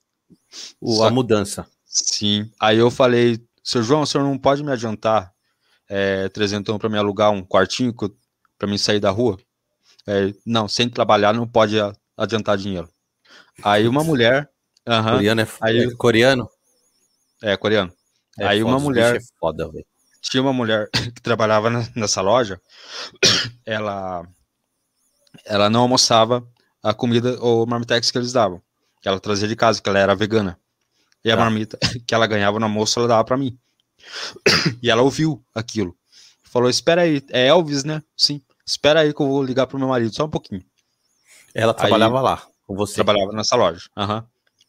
[0.80, 1.66] o, a mudança.
[1.84, 2.50] Sim.
[2.60, 5.32] Aí eu falei, seu João, o senhor não pode me adiantar
[5.88, 7.94] é, trezentão para me alugar um quartinho
[8.58, 9.38] para mim sair da rua?
[10.06, 11.76] É, não, sem trabalhar não pode
[12.16, 12.88] adiantar dinheiro.
[13.62, 14.50] Aí uma mulher.
[14.86, 16.50] Uh -huh, coreano é, aí, é coreano?
[17.42, 17.92] É, coreano.
[18.38, 19.16] É aí uma mulher.
[19.16, 19.70] É foda,
[20.20, 22.60] tinha uma mulher que trabalhava nessa loja,
[23.64, 24.26] ela,
[25.44, 26.46] ela não almoçava
[26.82, 28.62] a comida ou marmitex que eles davam.
[29.04, 30.58] Ela trazia de casa, que ela era vegana.
[31.24, 31.36] E a ah.
[31.36, 33.58] marmita que ela ganhava no almoço, ela dava para mim.
[34.82, 35.96] E ela ouviu aquilo.
[36.42, 38.02] Falou: Espera aí, é Elvis, né?
[38.16, 38.42] Sim.
[38.66, 40.64] Espera aí que eu vou ligar pro meu marido, só um pouquinho.
[41.54, 42.94] Ela trabalhava aí, lá com você?
[42.94, 43.88] Trabalhava nessa loja.
[43.96, 44.22] Uhum.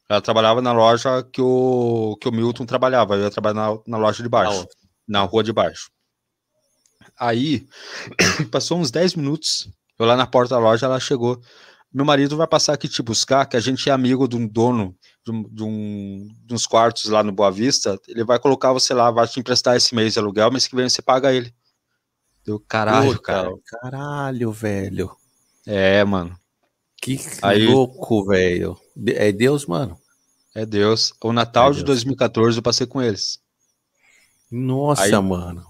[0.07, 3.15] Ela trabalhava na loja que o, que o Milton trabalhava.
[3.15, 4.67] Eu ia trabalhar na, na loja de baixo,
[5.07, 5.89] na rua de baixo.
[7.17, 7.67] Aí,
[8.51, 9.69] passou uns 10 minutos.
[9.97, 11.41] Eu lá na porta da loja, ela chegou
[11.96, 14.93] meu marido vai passar aqui te buscar, que a gente é amigo de um dono
[15.26, 18.93] de, um, de, um, de uns quartos lá no Boa Vista, ele vai colocar você
[18.93, 21.56] lá, vai te emprestar esse mês de aluguel, mas que vem você paga ele.
[22.46, 23.50] Deu caralho, Puta, cara.
[23.66, 25.16] Caralho, velho.
[25.66, 26.38] É, mano.
[27.02, 28.78] Que Aí, louco, velho.
[29.08, 29.98] É Deus, mano.
[30.54, 31.14] É Deus.
[31.24, 33.39] O Natal é de 2014 eu passei com eles.
[34.52, 35.66] Nossa, aí, mano.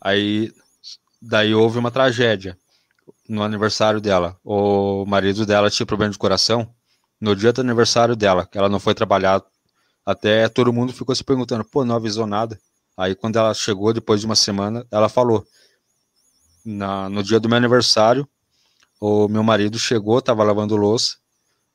[0.00, 0.50] Aí,
[1.20, 2.58] daí houve uma tragédia
[3.28, 4.38] no aniversário dela.
[4.44, 6.72] O marido dela tinha problema de coração.
[7.20, 9.42] No dia do aniversário dela, que ela não foi trabalhar,
[10.04, 12.58] até todo mundo ficou se perguntando, pô, não avisou nada.
[12.96, 15.46] Aí quando ela chegou, depois de uma semana, ela falou,
[16.64, 18.28] na, no dia do meu aniversário,
[19.00, 21.16] o meu marido chegou, tava lavando louça,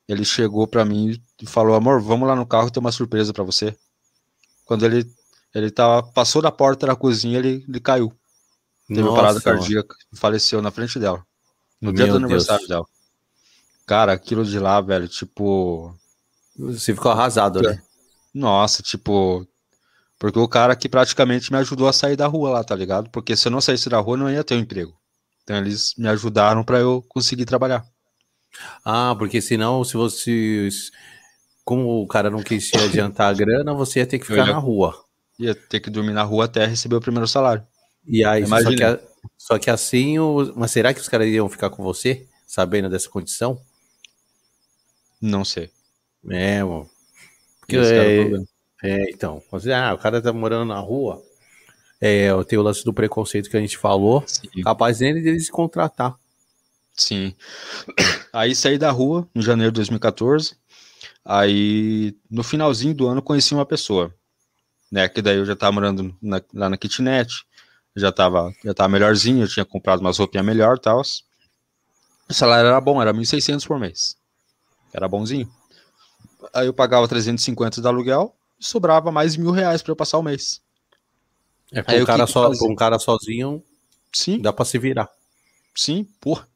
[0.08, 3.44] ele chegou para mim e falou, amor, vamos lá no carro, tem uma surpresa para
[3.44, 3.76] você.
[4.64, 5.04] Quando ele
[5.54, 8.12] ele tava, passou da porta da cozinha, ele, ele caiu.
[8.88, 11.24] Teve Nossa, parada cardíaca, faleceu na frente dela.
[11.82, 12.68] No dia Meu do aniversário Deus.
[12.68, 12.86] dela.
[13.84, 15.92] Cara, aquilo de lá, velho, tipo.
[16.56, 17.82] Você ficou arrasado, né?
[18.32, 19.44] Nossa, tipo.
[20.16, 23.10] Porque o cara que praticamente me ajudou a sair da rua lá, tá ligado?
[23.10, 24.96] Porque se eu não saísse da rua, não ia ter um emprego.
[25.42, 27.84] Então eles me ajudaram para eu conseguir trabalhar.
[28.84, 30.68] Ah, porque senão, se você.
[31.64, 34.52] Como o cara não quis te adiantar a grana, você ia ter que ficar ia,
[34.52, 34.94] na rua.
[35.38, 37.66] Ia ter que dormir na rua até receber o primeiro salário.
[38.06, 40.52] E aí, só que, só que assim, o...
[40.56, 43.60] mas será que os caras iam ficar com você, sabendo dessa condição?
[45.20, 45.70] Não sei.
[46.30, 46.88] É, mano.
[47.60, 48.30] Porque, é,
[48.82, 51.22] é, então, ah, o cara tá morando na rua,
[52.00, 54.48] é, tem o lance do preconceito que a gente falou, Sim.
[54.62, 56.16] capaz dele dele se contratar.
[56.94, 57.34] Sim.
[58.32, 60.56] Aí saí da rua em janeiro de 2014.
[61.24, 64.12] Aí no finalzinho do ano conheci uma pessoa,
[64.90, 65.08] né?
[65.08, 67.32] Que daí eu já tava morando na, lá na kitnet
[67.94, 71.02] já tava, já tava melhorzinho, eu tinha comprado umas roupinhas melhor e tal.
[72.28, 74.16] O salário era bom, era 1.600 por mês.
[74.92, 75.50] Era bonzinho.
[76.54, 80.22] Aí eu pagava 350 de aluguel e sobrava mais mil reais para eu passar o
[80.22, 80.60] mês.
[81.70, 83.62] É, com, um cara, so, um cara sozinho,
[84.12, 85.08] sim, dá para se virar.
[85.74, 86.46] Sim, porra.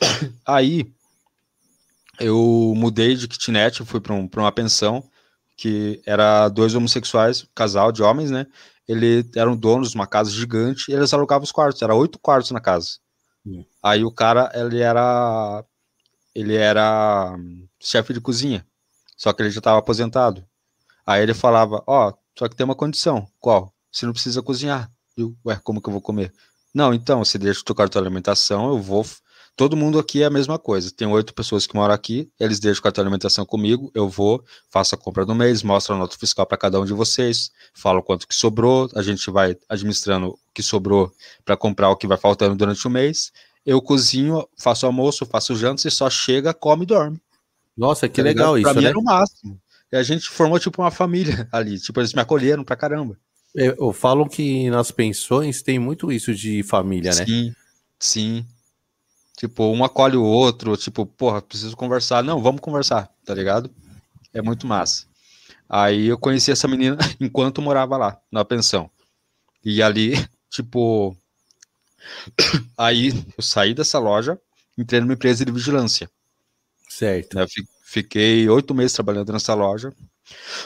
[0.44, 0.92] Aí
[2.18, 5.04] eu mudei de kitnet, fui para um, uma pensão
[5.56, 8.46] que era dois homossexuais, casal de homens, né?
[8.88, 12.50] Ele eram donos de uma casa gigante e eles alugavam os quartos, era oito quartos
[12.50, 12.88] na casa.
[13.46, 13.64] Hum.
[13.82, 15.64] Aí o cara, ele era
[16.34, 17.36] ele era
[17.80, 18.66] chefe de cozinha,
[19.16, 20.44] só que ele já estava aposentado.
[21.06, 23.72] Aí ele falava, ó, oh, só que tem uma condição, qual?
[23.90, 24.90] Você não precisa cozinhar.
[25.16, 26.32] Eu, ué, como que eu vou comer?
[26.72, 29.04] Não, então, você deixa o teu cartão de alimentação, eu vou
[29.58, 30.88] Todo mundo aqui é a mesma coisa.
[30.88, 34.40] Tem oito pessoas que moram aqui, eles deixam o cartão de alimentação comigo, eu vou,
[34.70, 38.00] faço a compra do mês, mostro a nota fiscal para cada um de vocês, falo
[38.00, 41.12] quanto que sobrou, a gente vai administrando o que sobrou
[41.44, 43.32] para comprar o que vai faltando durante o mês.
[43.66, 47.20] Eu cozinho, faço almoço, faço jantas e só chega, come e dorme.
[47.76, 48.90] Nossa, que tá legal isso, pra mim né?
[48.90, 49.60] Era o máximo.
[49.90, 51.80] E a gente formou, tipo, uma família ali.
[51.80, 53.18] Tipo, eles me acolheram pra caramba.
[53.52, 57.26] Eu, eu falo que nas pensões tem muito isso de família, né?
[57.26, 57.52] Sim,
[57.98, 58.46] sim.
[59.38, 62.24] Tipo, um acolhe o outro, tipo, porra, preciso conversar.
[62.24, 63.70] Não, vamos conversar, tá ligado?
[64.34, 65.06] É muito massa.
[65.68, 68.90] Aí eu conheci essa menina enquanto morava lá, na pensão.
[69.64, 70.14] E ali,
[70.50, 71.16] tipo.
[72.76, 74.40] Aí eu saí dessa loja,
[74.76, 76.10] entrei numa empresa de vigilância.
[76.88, 77.36] Certo.
[77.36, 77.46] Né,
[77.84, 79.94] fiquei oito meses trabalhando nessa loja.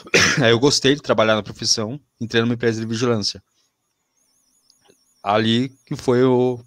[0.43, 3.43] Aí eu gostei de trabalhar na profissão, entrei numa empresa de vigilância.
[5.21, 6.59] Ali que foi o,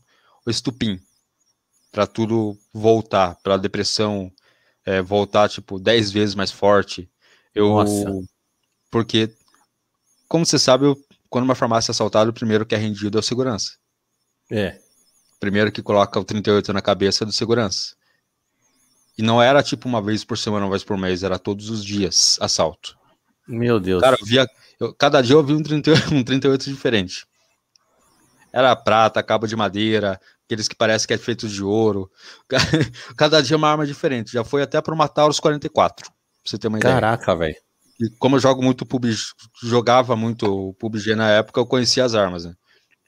[0.47, 1.01] o estupim
[1.97, 4.31] para tudo voltar, para a depressão
[4.85, 7.11] é, voltar tipo dez vezes mais forte.
[7.55, 8.13] Eu Nossa.
[8.91, 9.33] porque
[10.29, 10.95] como você sabe, eu,
[11.31, 13.79] quando uma farmácia é assaltada, o primeiro que é rendido é o segurança.
[14.51, 14.79] É.
[15.41, 17.97] Primeiro que coloca o 38 na cabeça é do segurança.
[19.17, 21.83] E não era tipo uma vez por semana, uma vez por mês, era todos os
[21.83, 22.95] dias assalto.
[23.49, 24.03] Meu Deus.
[24.03, 24.47] Cara, eu via,
[24.79, 27.27] eu, cada dia eu vi um 38, um 38 diferente.
[28.57, 32.11] Era prata, cabo de madeira, aqueles que parecem que é feito de ouro.
[33.15, 34.33] Cada dia uma arma diferente.
[34.33, 36.95] Já foi até pro matar os 44, pra você ter uma ideia.
[36.95, 37.55] Caraca, velho.
[38.19, 39.15] Como eu jogo muito PUBG,
[39.63, 42.55] jogava muito PUBG na época, eu conhecia as armas, né?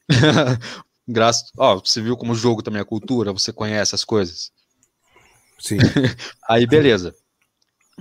[1.09, 4.51] Graças, ó, você viu como o jogo também é cultura, você conhece as coisas.
[5.59, 5.79] Sim.
[6.47, 7.15] Aí, beleza.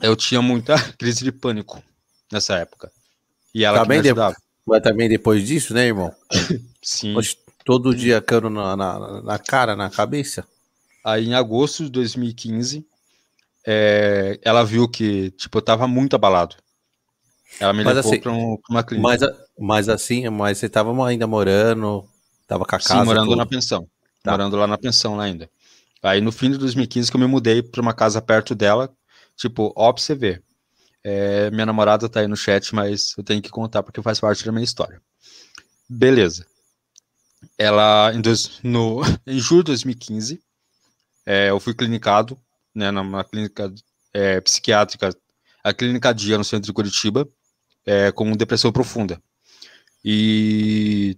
[0.02, 1.82] Eu tinha muita crise de pânico
[2.30, 2.92] nessa época.
[3.56, 4.36] E ela que me ajudava.
[4.68, 6.14] Mas também depois disso, né, irmão?
[6.84, 7.16] Sim.
[7.64, 10.46] todo dia cano na, na, na, cara, na cabeça.
[11.06, 12.86] Aí, em agosto de 2015,
[13.66, 16.58] é, ela viu que, tipo, eu tava muito abalado.
[17.62, 19.08] Ela me mas levou assim, pra, um, pra, uma clínica.
[19.08, 19.22] Mas,
[19.58, 22.06] mas assim, mas você tava ainda morando,
[22.46, 23.00] tava com a casa.
[23.00, 23.38] Sim, morando tudo.
[23.38, 23.88] na pensão.
[24.22, 24.32] Tá.
[24.32, 25.50] Morando lá na pensão lá ainda.
[26.04, 28.92] Aí no fim de 2015 que eu me mudei para uma casa perto dela,
[29.38, 30.44] tipo, ó pra você ver.
[31.10, 34.46] É, minha namorada tá aí no chat, mas eu tenho que contar porque faz parte
[34.46, 35.02] da minha história.
[35.88, 36.46] Beleza.
[37.58, 40.42] Ela, em, dois, no, em julho de 2015,
[41.26, 42.38] é, eu fui clinicado,
[42.76, 43.74] né, numa clínica
[44.14, 45.16] é, psiquiátrica,
[45.64, 47.26] a clínica Dia, no centro de Curitiba,
[47.86, 49.22] é, com depressão profunda.
[50.04, 51.18] E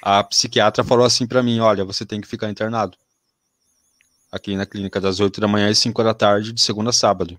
[0.00, 2.96] a psiquiatra falou assim para mim: olha, você tem que ficar internado
[4.32, 7.38] aqui na clínica das 8 da manhã às 5 da tarde, de segunda a sábado.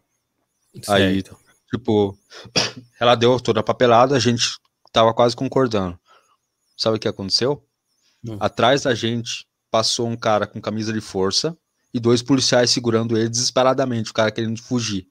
[0.76, 0.92] Certo.
[0.92, 1.24] Aí,
[1.72, 2.18] tipo,
[3.00, 4.58] ela deu toda a papelada, a gente
[4.92, 5.98] tava quase concordando.
[6.76, 7.64] Sabe o que aconteceu?
[8.26, 8.38] Hum.
[8.40, 11.58] Atrás da gente passou um cara com camisa de força
[11.94, 15.08] e dois policiais segurando ele desesperadamente, o cara querendo fugir.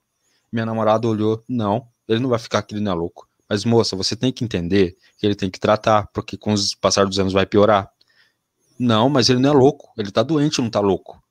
[0.51, 3.27] Minha namorada olhou, não, ele não vai ficar aqui, ele não é louco.
[3.49, 7.05] Mas moça, você tem que entender que ele tem que tratar, porque com o passar
[7.05, 7.89] dos anos vai piorar.
[8.79, 11.21] Não, mas ele não é louco, ele tá doente, não tá louco.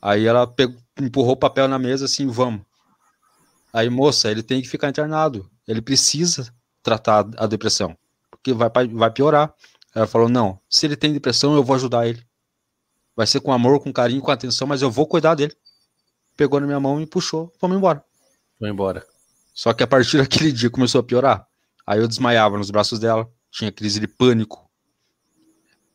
[0.00, 2.62] Aí ela pegou, empurrou o papel na mesa assim, vamos.
[3.74, 5.50] Aí, moça, ele tem que ficar internado.
[5.66, 7.98] Ele precisa tratar a depressão,
[8.30, 9.52] porque vai, vai piorar.
[9.92, 12.24] Ela falou: não, se ele tem depressão, eu vou ajudar ele.
[13.16, 15.56] Vai ser com amor, com carinho, com atenção, mas eu vou cuidar dele.
[16.36, 18.04] Pegou na minha mão e puxou, vamos embora.
[18.60, 19.04] Foi embora.
[19.52, 21.44] Só que a partir daquele dia começou a piorar.
[21.84, 24.70] Aí eu desmaiava nos braços dela, tinha crise de pânico.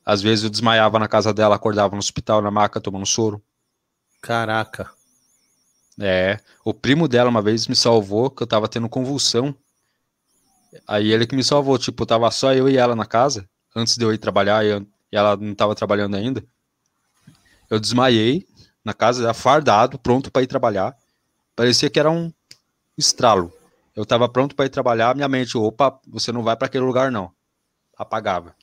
[0.05, 3.41] Às vezes eu desmaiava na casa dela, acordava no hospital, na maca, tomando soro.
[4.21, 4.91] Caraca.
[5.99, 9.53] É, o primo dela uma vez me salvou, que eu tava tendo convulsão.
[10.87, 14.05] Aí ele que me salvou, tipo, tava só eu e ela na casa, antes de
[14.05, 14.81] eu ir trabalhar, e, eu,
[15.11, 16.43] e ela não tava trabalhando ainda.
[17.69, 18.47] Eu desmaiei
[18.83, 20.95] na casa fardado, pronto para ir trabalhar.
[21.55, 22.31] Parecia que era um
[22.97, 23.51] estralo.
[23.95, 27.11] Eu tava pronto para ir trabalhar, minha mente, opa, você não vai para aquele lugar
[27.11, 27.31] não.
[27.97, 28.55] Apagava.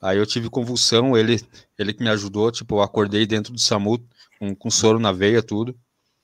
[0.00, 1.40] Aí eu tive convulsão, ele
[1.78, 4.04] ele que me ajudou, tipo, eu acordei dentro do SAMU,
[4.38, 5.76] com, com soro na veia, tudo.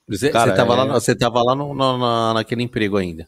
[0.09, 0.75] Você, Cara, tava, é...
[0.75, 3.27] lá, você tava lá no, no, na, naquele emprego ainda?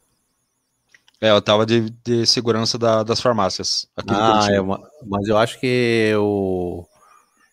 [1.22, 3.88] É, eu tava de, de segurança da, das farmácias.
[4.08, 4.60] ah, é,
[5.06, 6.84] mas eu acho que o...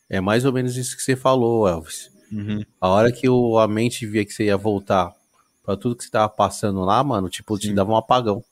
[0.08, 2.10] é mais ou menos isso que você falou, Elvis.
[2.32, 2.64] Uhum.
[2.80, 5.12] A hora que o, a mente via que você ia voltar
[5.62, 7.68] para tudo que você tava passando lá, mano, tipo, Sim.
[7.68, 8.42] te dava um apagão.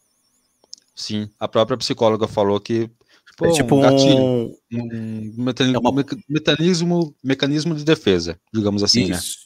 [0.94, 2.90] Sim, a própria psicóloga falou que
[3.36, 6.04] Tipo, é tipo um, gatilho, um, um mecanismo, é uma...
[6.28, 9.16] mecanismo, mecanismo de defesa, digamos assim, né?
[9.16, 9.38] Isso.
[9.40, 9.45] né?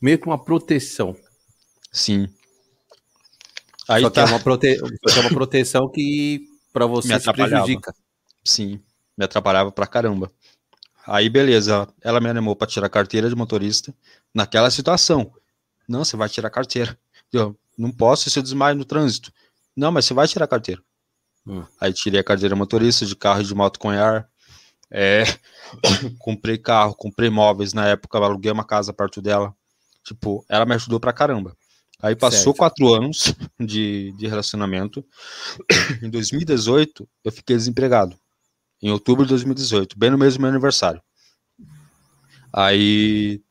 [0.00, 1.16] Meio que uma proteção.
[1.92, 2.28] Sim.
[3.88, 4.24] Aí Só tá.
[4.24, 4.76] que é uma, prote...
[4.76, 7.94] é uma proteção que para você se prejudica.
[8.44, 8.80] Sim,
[9.16, 10.30] me atrapalhava pra caramba.
[11.06, 13.94] Aí, beleza, ela me animou para tirar a carteira de motorista
[14.34, 15.32] naquela situação.
[15.88, 16.98] Não, você vai tirar a carteira.
[17.32, 19.32] Eu não posso se eu desmaio no trânsito.
[19.76, 20.82] Não, mas você vai tirar a carteira.
[21.46, 21.64] Hum.
[21.80, 24.28] Aí tirei a carteira motorista de carro e de moto com ar.
[24.90, 25.24] É,
[26.18, 29.54] comprei carro, comprei móveis na época, aluguei uma casa perto dela.
[30.04, 31.56] Tipo, ela me ajudou pra caramba.
[32.00, 32.58] Aí passou certo.
[32.58, 35.04] quatro anos de, de relacionamento.
[36.02, 38.16] em 2018, eu fiquei desempregado.
[38.82, 41.02] Em outubro de 2018, bem no mesmo meu aniversário.
[42.52, 43.42] Aí,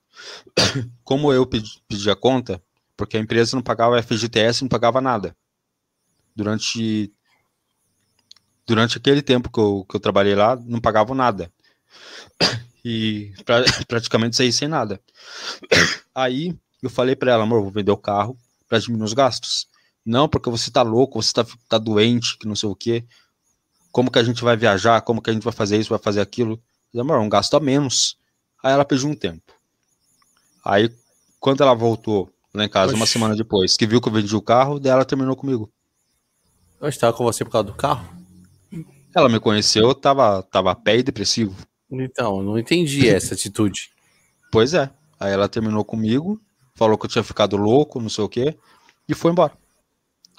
[1.04, 2.62] como eu pedi, pedi a conta,
[2.96, 5.36] porque a empresa não pagava FGTS, não pagava nada.
[6.36, 7.12] Durante
[8.66, 11.52] durante aquele tempo que eu, que eu trabalhei lá, não pagava nada.
[12.84, 15.00] E pra, praticamente saí sem nada.
[16.14, 18.38] Aí eu falei para ela, amor, vou vender o carro
[18.68, 19.68] para diminuir os gastos.
[20.06, 23.04] Não, porque você tá louco, você tá, tá doente, que não sei o quê.
[23.92, 25.02] Como que a gente vai viajar?
[25.02, 26.62] Como que a gente vai fazer isso, vai fazer aquilo?
[26.94, 28.18] Eu, amor, um gasto a menos.
[28.64, 29.54] Aí ela pediu um tempo.
[30.64, 30.92] Aí,
[31.40, 33.00] quando ela voltou lá em casa, Oxi.
[33.00, 35.72] uma semana depois, que viu que eu vendi o carro, daí ela terminou comigo.
[36.80, 38.08] Eu estava com você por causa do carro?
[39.16, 41.56] Ela me conheceu, tava, tava a pé e depressivo.
[41.90, 43.90] Então, não entendi essa atitude.
[44.52, 44.90] Pois é.
[45.20, 46.40] Aí ela terminou comigo,
[46.76, 48.56] falou que eu tinha ficado louco, não sei o quê,
[49.10, 49.52] e foi embora.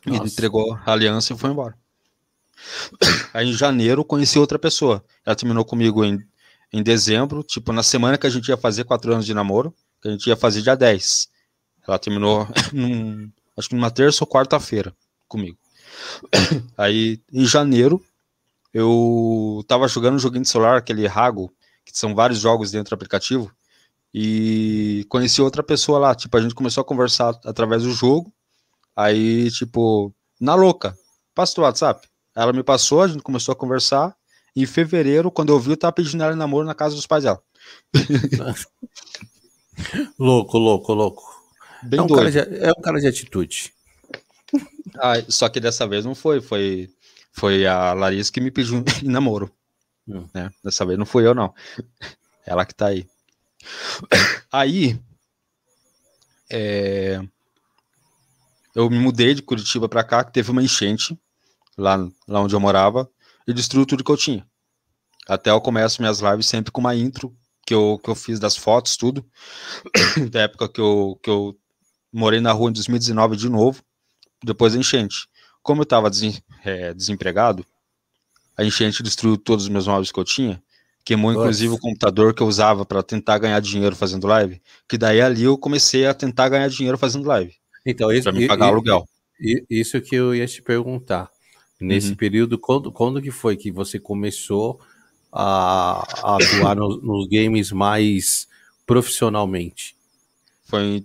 [0.06, 0.24] Nossa.
[0.24, 1.76] E entregou a aliança e foi embora.
[3.34, 5.04] Aí em janeiro conheci outra pessoa.
[5.22, 6.18] Ela terminou comigo em,
[6.72, 10.08] em dezembro, tipo, na semana que a gente ia fazer quatro anos de namoro, que
[10.08, 11.28] a gente ia fazer dia 10.
[11.86, 14.96] Ela terminou num, acho que numa terça ou quarta-feira
[15.28, 15.58] comigo.
[16.78, 18.02] Aí em janeiro
[18.76, 21.50] eu tava jogando um joguinho de celular, aquele Rago,
[21.82, 23.50] que são vários jogos dentro do aplicativo,
[24.12, 28.30] e conheci outra pessoa lá, tipo, a gente começou a conversar através do jogo,
[28.94, 30.94] aí, tipo, na louca,
[31.34, 32.06] passa o WhatsApp.
[32.34, 34.14] Ela me passou, a gente começou a conversar,
[34.54, 37.06] e em fevereiro, quando eu vi, eu tava pedindo ela em namoro na casa dos
[37.06, 37.40] pais dela.
[40.18, 41.22] louco, louco, louco.
[41.82, 42.30] Bem é, um doido.
[42.30, 43.72] De, é um cara de atitude.
[44.96, 46.90] Ah, só que dessa vez não foi, foi,
[47.37, 49.51] foi a Larissa que me pediu em namoro.
[50.09, 50.26] Hum.
[50.34, 50.51] Né?
[50.64, 51.55] Dessa vez não fui eu, não.
[52.47, 53.07] Ela que tá aí.
[54.51, 54.99] Aí,
[56.51, 57.20] é,
[58.74, 61.18] eu me mudei de Curitiba para cá, que teve uma enchente
[61.76, 63.11] lá, lá onde eu morava
[63.47, 64.47] e destruiu tudo que eu tinha.
[65.28, 68.57] Até eu começo minhas lives sempre com uma intro que eu, que eu fiz das
[68.57, 69.26] fotos, tudo.
[70.30, 71.59] da época que eu, que eu
[72.12, 73.82] morei na rua em 2019 de novo,
[74.43, 75.28] depois da enchente.
[75.66, 76.08] Como eu estava
[76.64, 77.66] é, desempregado,
[78.56, 80.62] a enchente destruiu todos os meus móveis que eu tinha.
[81.04, 81.42] Queimou Nossa.
[81.42, 84.62] inclusive o computador que eu usava para tentar ganhar dinheiro fazendo live.
[84.88, 87.52] Que daí ali eu comecei a tentar ganhar dinheiro fazendo live.
[87.84, 89.08] Então, isso, me pagar e, aluguel.
[89.68, 91.28] Isso que eu ia te perguntar.
[91.80, 92.14] Nesse uhum.
[92.14, 94.80] período, quando, quando que foi que você começou
[95.32, 98.46] a, a atuar no, nos games mais
[98.86, 99.96] profissionalmente?
[100.64, 101.04] Foi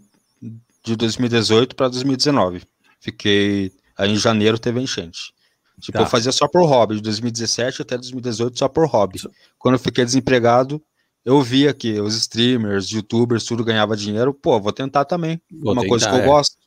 [0.83, 2.61] de 2018 para 2019.
[2.99, 3.71] Fiquei.
[4.01, 5.31] Aí em janeiro teve a enchente.
[5.79, 6.03] Tipo, tá.
[6.03, 9.19] eu fazia só por hobby, de 2017 até 2018 só por hobby.
[9.59, 10.81] Quando eu fiquei desempregado,
[11.23, 14.33] eu via que os streamers, youtubers, tudo ganhava dinheiro.
[14.33, 15.39] Pô, vou tentar também.
[15.51, 16.25] Vou uma tentar, coisa que eu é.
[16.25, 16.57] gosto.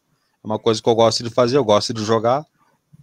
[0.43, 2.45] É uma coisa que eu gosto de fazer, eu gosto de jogar.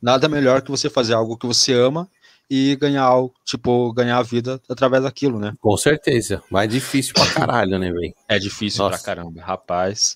[0.01, 2.09] Nada melhor que você fazer algo que você ama
[2.49, 5.53] e ganhar algo, tipo, ganhar a vida através daquilo, né?
[5.59, 6.41] Com certeza.
[6.49, 8.13] Mas é difícil pra caralho, né, velho?
[8.29, 8.97] É difícil Nossa.
[8.97, 10.15] pra caramba, rapaz.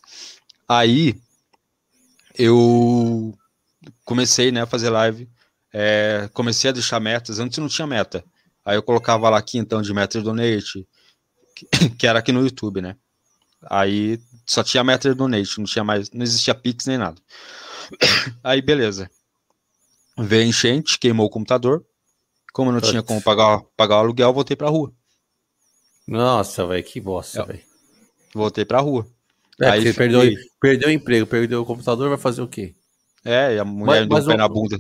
[0.68, 1.16] Aí
[2.38, 3.34] eu
[4.04, 5.30] comecei, né, a fazer live
[5.78, 8.24] é, comecei a deixar metas, antes não tinha meta.
[8.64, 10.88] Aí eu colocava lá aqui então de meta de donate,
[12.00, 12.96] que, era aqui no YouTube, né?
[13.70, 17.22] Aí só tinha meta de donate, não tinha mais, não existia Pix nem nada.
[18.42, 19.12] Aí beleza.
[20.18, 21.86] Veio a enchente, queimou o computador.
[22.54, 22.92] Como não Putz.
[22.92, 24.94] tinha como pagar, pagar o aluguel, voltei pra rua.
[26.08, 27.62] Nossa, velho, que bosta, velho.
[28.34, 29.06] Voltei pra rua.
[29.60, 30.22] É, Aí perdeu,
[30.58, 32.74] perdeu o emprego, perdeu o computador, vai fazer o quê?
[33.26, 34.78] É, e a mulher mas, deu mas um pé o, na bunda.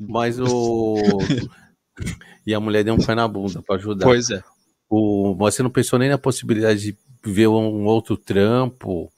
[0.00, 0.96] Mas o.
[2.46, 4.06] e a mulher deu um pé na bunda pra ajudar.
[4.06, 4.42] Pois é.
[4.88, 9.12] O, você não pensou nem na possibilidade de ver um outro trampo,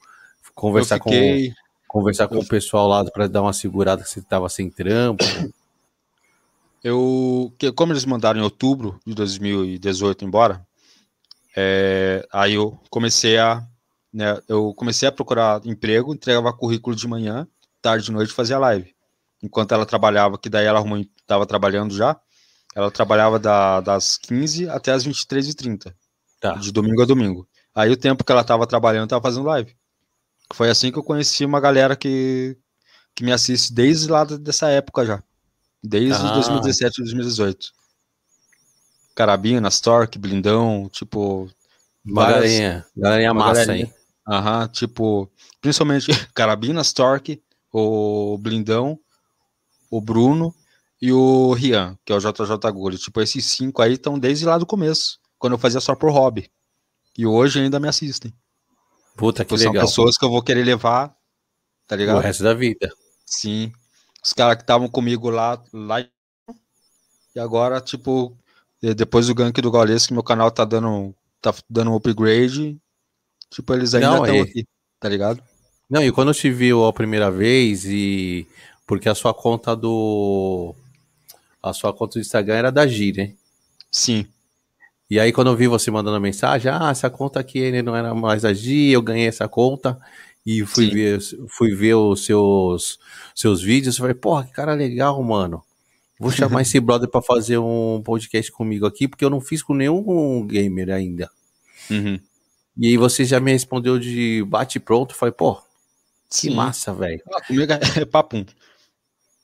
[0.53, 1.49] conversar fiquei...
[1.49, 1.55] com
[1.99, 2.41] conversar com eu...
[2.41, 5.23] o pessoal lá para dar uma segurada que você tava sem trampo.
[6.83, 10.65] Eu, como eles mandaram em outubro de 2018 embora,
[11.55, 13.65] é, aí eu comecei a,
[14.13, 17.47] né, eu comecei a procurar emprego, entregava currículo de manhã
[17.85, 18.95] tarde de noite fazia live.
[19.43, 20.83] Enquanto ela trabalhava, que daí ela
[21.21, 22.19] estava trabalhando já,
[22.73, 25.93] ela trabalhava da, das 15 até as 23h30.
[26.41, 26.53] Tá.
[26.53, 27.47] De domingo a domingo.
[27.75, 29.75] Aí o tempo que ela estava trabalhando, estava fazendo live.
[30.51, 32.57] Foi assim que eu conheci uma galera que,
[33.13, 35.23] que me assiste desde lá dessa época já.
[35.83, 36.33] Desde ah.
[36.33, 37.67] 2017 2018.
[39.13, 41.47] Carabina, Stork, Blindão, tipo.
[42.03, 43.93] Uma várias, galerinha, galerinha massa aí.
[44.27, 45.31] Aham, tipo,
[45.61, 47.39] principalmente Carabina, Stork,
[47.77, 48.99] o Blindão,
[49.89, 50.53] o Bruno
[51.01, 52.97] e o Rian, que é o JJ Guri.
[52.97, 56.49] Tipo, esses cinco aí estão desde lá do começo, quando eu fazia só por hobby.
[57.17, 58.33] E hoje ainda me assistem.
[59.15, 59.87] Puta que tipo, legal.
[59.87, 61.15] São pessoas que eu vou querer levar
[61.87, 62.17] tá ligado?
[62.17, 62.91] O resto da vida.
[63.25, 63.71] Sim.
[64.23, 66.01] Os caras que estavam comigo lá, lá.
[66.01, 68.37] E agora, tipo,
[68.95, 72.79] depois do gank do Gaules, que meu canal tá dando, tá dando um upgrade.
[73.49, 74.65] Tipo, eles ainda estão aqui,
[74.99, 75.43] tá ligado?
[75.89, 78.47] Não, e quando eu te viu a primeira vez e.
[78.87, 80.75] Porque a sua conta do.
[81.61, 83.33] A sua conta do Instagram era da Gi, né?
[83.91, 84.27] Sim.
[85.09, 88.13] E aí, quando eu vi você mandando mensagem, ah, essa conta aqui ele não era
[88.13, 89.99] mais da Gi, eu ganhei essa conta
[90.45, 90.93] e fui Sim.
[90.93, 92.99] ver, fui ver os seus,
[93.33, 93.95] seus vídeos.
[93.95, 95.63] Eu falei, porra, que cara legal, mano.
[96.19, 99.73] Vou chamar esse brother pra fazer um podcast comigo aqui, porque eu não fiz com
[99.73, 101.29] nenhum gamer ainda.
[101.89, 102.19] Uhum.
[102.77, 105.15] E aí você já me respondeu de bate pronto.
[105.15, 105.61] Falei, pô,
[106.41, 106.55] que Sim.
[106.55, 107.21] massa, velho.
[107.33, 107.71] Ah, comigo
[108.01, 108.45] é papum.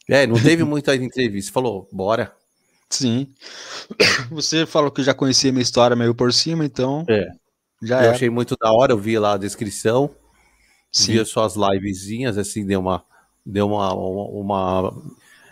[0.07, 1.51] É, não teve muita entrevista.
[1.51, 2.33] Falou, bora.
[2.89, 3.33] Sim.
[4.29, 7.27] Você falou que já conhecia minha história meio por cima, então É.
[7.81, 8.13] já eu é.
[8.13, 10.09] achei muito da hora, eu vi lá a descrição.
[10.91, 11.13] Sim.
[11.13, 13.03] vi as suas livezinhas, assim, deu uma,
[13.45, 14.93] deu uma, uma, uma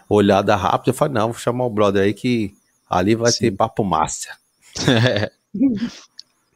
[0.10, 0.90] olhada rápida.
[0.90, 2.54] Eu falei, não, vou chamar o brother aí que
[2.90, 3.40] ali vai Sim.
[3.40, 4.38] ter papo massa.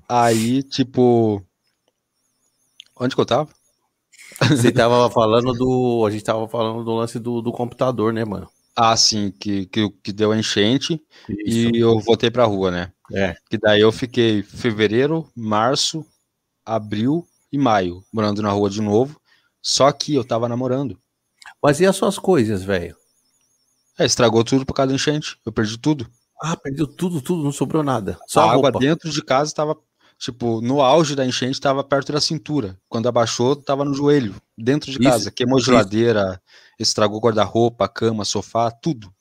[0.08, 1.42] Aí, tipo.
[2.96, 3.50] Onde que eu tava?
[4.50, 6.06] Você tava falando do.
[6.06, 8.50] A gente tava falando do lance do, do computador, né, mano?
[8.76, 11.70] Ah, sim, que, que, que deu a enchente Isso.
[11.76, 12.92] e eu voltei pra rua, né?
[13.14, 13.36] É.
[13.48, 16.04] Que daí eu fiquei fevereiro, março,
[16.66, 19.20] abril e maio morando na rua de novo.
[19.62, 20.98] Só que eu tava namorando.
[21.62, 22.96] Mas e as suas coisas, velho?
[23.98, 25.38] É, estragou tudo por causa da enchente.
[25.46, 26.10] Eu perdi tudo.
[26.42, 28.18] Ah, perdeu tudo, tudo, não sobrou nada.
[28.28, 28.80] Só a a água roupa.
[28.80, 29.78] dentro de casa tava,
[30.24, 32.80] tipo, no auge da enchente tava perto da cintura.
[32.88, 35.32] Quando abaixou, tava no joelho, dentro de Isso, casa.
[35.32, 35.66] Queimou isso.
[35.68, 36.42] geladeira,
[36.80, 39.14] estragou guarda-roupa, cama, sofá, tudo.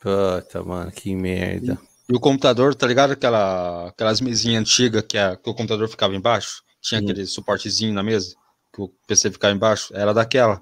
[0.00, 1.78] Puta, mano, que merda.
[2.08, 3.10] E o computador, tá ligado?
[3.12, 6.62] Aquela, aquelas mesinhas antigas que, a- que o computador ficava embaixo?
[6.80, 7.04] Tinha Hum.
[7.04, 8.34] aquele suportezinho na mesa,
[8.72, 9.92] que o PC ficava embaixo?
[9.94, 10.60] Era daquela.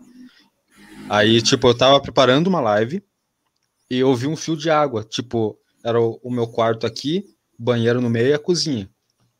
[1.08, 3.02] Aí, tipo, eu tava preparando uma live
[3.88, 5.04] e eu vi um fio de água.
[5.04, 7.24] Tipo, era o, o meu quarto aqui,
[7.58, 8.90] banheiro no meio e a cozinha.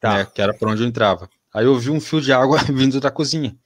[0.08, 0.14] Tá.
[0.18, 1.28] né, que era por onde eu entrava.
[1.52, 3.56] Aí eu vi um fio de água vindo da cozinha.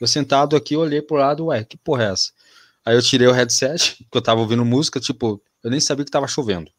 [0.00, 2.30] Eu sentado aqui, olhei pro lado, ué, que porra é essa?
[2.84, 6.10] Aí eu tirei o headset, que eu tava ouvindo música, tipo, eu nem sabia que
[6.10, 6.70] tava chovendo.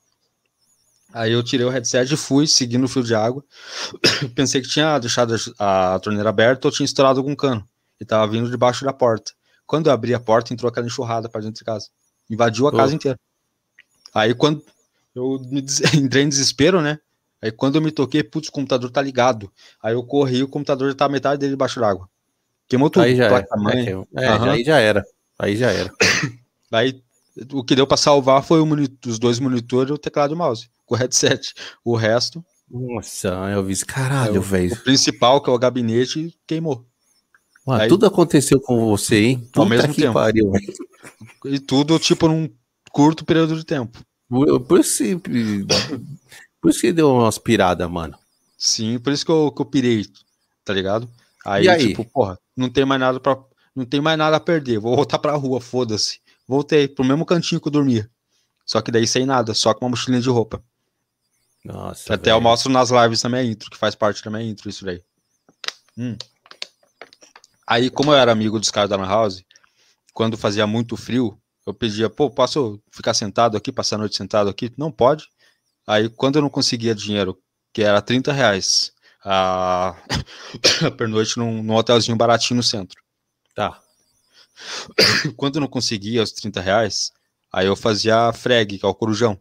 [1.14, 3.44] Aí eu tirei o headset e fui seguindo o fio de água.
[4.34, 7.68] Pensei que tinha deixado a, torneira aberta ou tinha estourado algum cano.
[8.00, 9.32] E tava vindo debaixo da porta.
[9.68, 11.88] Quando eu abri a porta, entrou aquela enxurrada para dentro de casa.
[12.30, 12.76] Invadiu a Oh.
[12.76, 13.20] casa inteira.
[14.14, 14.64] Aí quando
[15.14, 16.98] eu me des- entrei em desespero, né?
[17.42, 19.52] Aí quando eu me toquei, putz, o computador tá ligado.
[19.82, 22.08] Aí eu corri, o computador já tá metade dele debaixo d'água.
[22.68, 23.04] Queimou tudo.
[23.04, 23.48] Aí já era.
[24.16, 24.52] É, é, Aham.
[24.52, 25.04] aí já era.
[25.40, 25.92] Aí já era.
[26.72, 27.02] Aí
[27.52, 30.36] o que deu pra salvar foi o moni- os dois monitores e o teclado e
[30.36, 30.70] o mouse.
[30.86, 31.54] Com o headset.
[31.84, 33.86] O resto, Nossa, eu vi isso.
[33.86, 34.74] Caralho, É, velho.
[34.74, 36.86] o principal, que é o gabinete, queimou.
[37.66, 39.50] Mano, aí- tudo aconteceu com você, hein?
[39.56, 40.14] Ao mesmo que tempo.
[40.14, 40.52] pariu.
[41.46, 42.50] E tudo, tipo, num
[42.92, 44.00] curto período de tempo.
[44.30, 44.80] Por, por
[46.62, 48.18] por isso que deu umas piradas, mano.
[48.58, 50.06] Sim, por isso que eu, que eu pirei,
[50.64, 51.10] tá ligado?
[51.44, 51.88] Aí, aí?
[51.88, 53.38] tipo, porra, não tem mais nada para
[53.76, 54.80] não tem mais nada a perder.
[54.80, 56.20] Vou voltar pra rua, foda-se.
[56.48, 58.10] Voltei pro mesmo cantinho que eu dormia.
[58.66, 60.64] Só que daí sem nada, só com uma mochilinha de roupa.
[61.64, 62.14] Nossa.
[62.14, 65.02] Até eu mostro nas lives também a intro, que faz parte minha intro, isso daí.
[65.98, 66.18] Hum.
[67.68, 69.44] Aí, como eu era amigo dos caras da Lan House,
[70.14, 74.50] quando fazia muito frio, eu pedia, pô, posso ficar sentado aqui, passar a noite sentado
[74.50, 74.72] aqui?
[74.78, 75.30] Não pode.
[75.88, 77.38] Aí, quando eu não conseguia dinheiro,
[77.74, 78.92] que era 30 reais
[79.24, 79.96] a,
[80.86, 83.02] a pernoite num, num hotelzinho baratinho no centro.
[83.56, 83.80] Tá.
[85.36, 87.12] Quando eu não conseguia os 30 reais,
[87.52, 89.40] aí eu fazia freg, que é o corujão.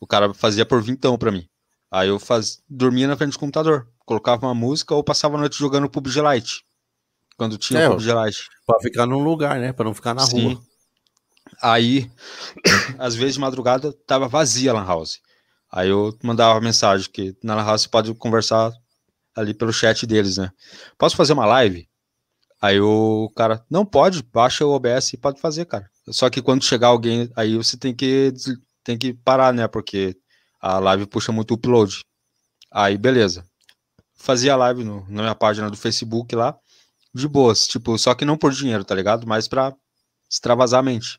[0.00, 1.46] O cara fazia por vintão pra mim.
[1.90, 2.62] Aí eu faz...
[2.68, 6.64] dormia na frente do computador, colocava uma música ou passava a noite jogando PUBG Lite.
[7.36, 8.48] Quando tinha É, PUBG Lite.
[8.66, 9.72] Pra ficar num lugar, né?
[9.72, 10.54] Pra não ficar na Sim.
[10.54, 10.62] rua.
[11.60, 12.10] Aí,
[12.98, 15.20] às vezes de madrugada, tava vazia a Lan House.
[15.72, 18.72] Aí eu mandava mensagem que na House você pode conversar
[19.36, 20.50] ali pelo chat deles, né?
[20.98, 21.88] Posso fazer uma live?
[22.60, 25.88] Aí o cara, não pode, baixa o OBS e pode fazer, cara.
[26.10, 28.32] Só que quando chegar alguém, aí você tem que,
[28.84, 29.66] tem que parar, né?
[29.66, 30.16] Porque
[30.60, 32.04] a live puxa muito upload.
[32.70, 33.44] Aí, beleza.
[34.14, 36.56] Fazia live no, na minha página do Facebook lá,
[37.14, 39.26] de boas, tipo, só que não por dinheiro, tá ligado?
[39.26, 39.74] Mas pra
[40.30, 41.18] extravasar a mente.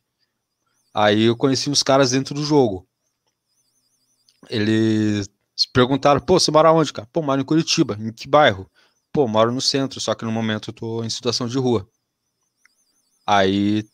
[0.93, 2.87] Aí eu conheci uns caras dentro do jogo.
[4.49, 5.29] Eles
[5.73, 7.07] perguntaram, pô, você mora onde, cara?
[7.11, 7.97] Pô, moro em Curitiba.
[7.99, 8.69] Em que bairro?
[9.11, 11.87] Pô, moro no centro, só que no momento eu tô em situação de rua.
[13.25, 13.85] Aí,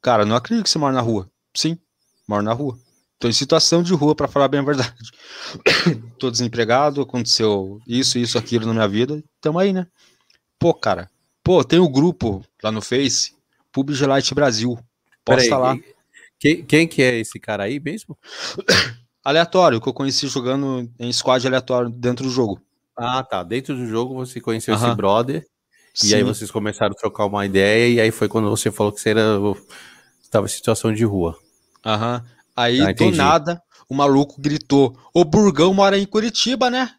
[0.00, 1.30] cara, não acredito que você mora na rua.
[1.54, 1.78] Sim,
[2.26, 2.78] moro na rua.
[3.18, 4.94] Tô em situação de rua, pra falar bem a verdade.
[6.18, 9.22] tô desempregado, aconteceu isso, isso, aquilo na minha vida.
[9.40, 9.86] Tamo aí, né?
[10.58, 11.10] Pô, cara,
[11.42, 13.34] pô, tem o grupo lá no Face
[13.72, 14.78] PUBG Brasil.
[15.24, 15.76] Posta lá.
[16.38, 18.16] Quem, quem que é esse cara aí mesmo?
[19.24, 22.60] aleatório, que eu conheci jogando em squad aleatório dentro do jogo.
[22.96, 23.42] Ah, tá.
[23.42, 25.46] Dentro do jogo você conheceu esse brother.
[25.94, 26.08] Sim.
[26.08, 27.88] E aí vocês começaram a trocar uma ideia.
[27.88, 29.38] E aí foi quando você falou que você era,
[30.22, 31.38] estava em situação de rua.
[31.84, 32.24] Aham.
[32.56, 36.90] Aí, ah, do nada, o maluco gritou: O Burgão mora em Curitiba, né?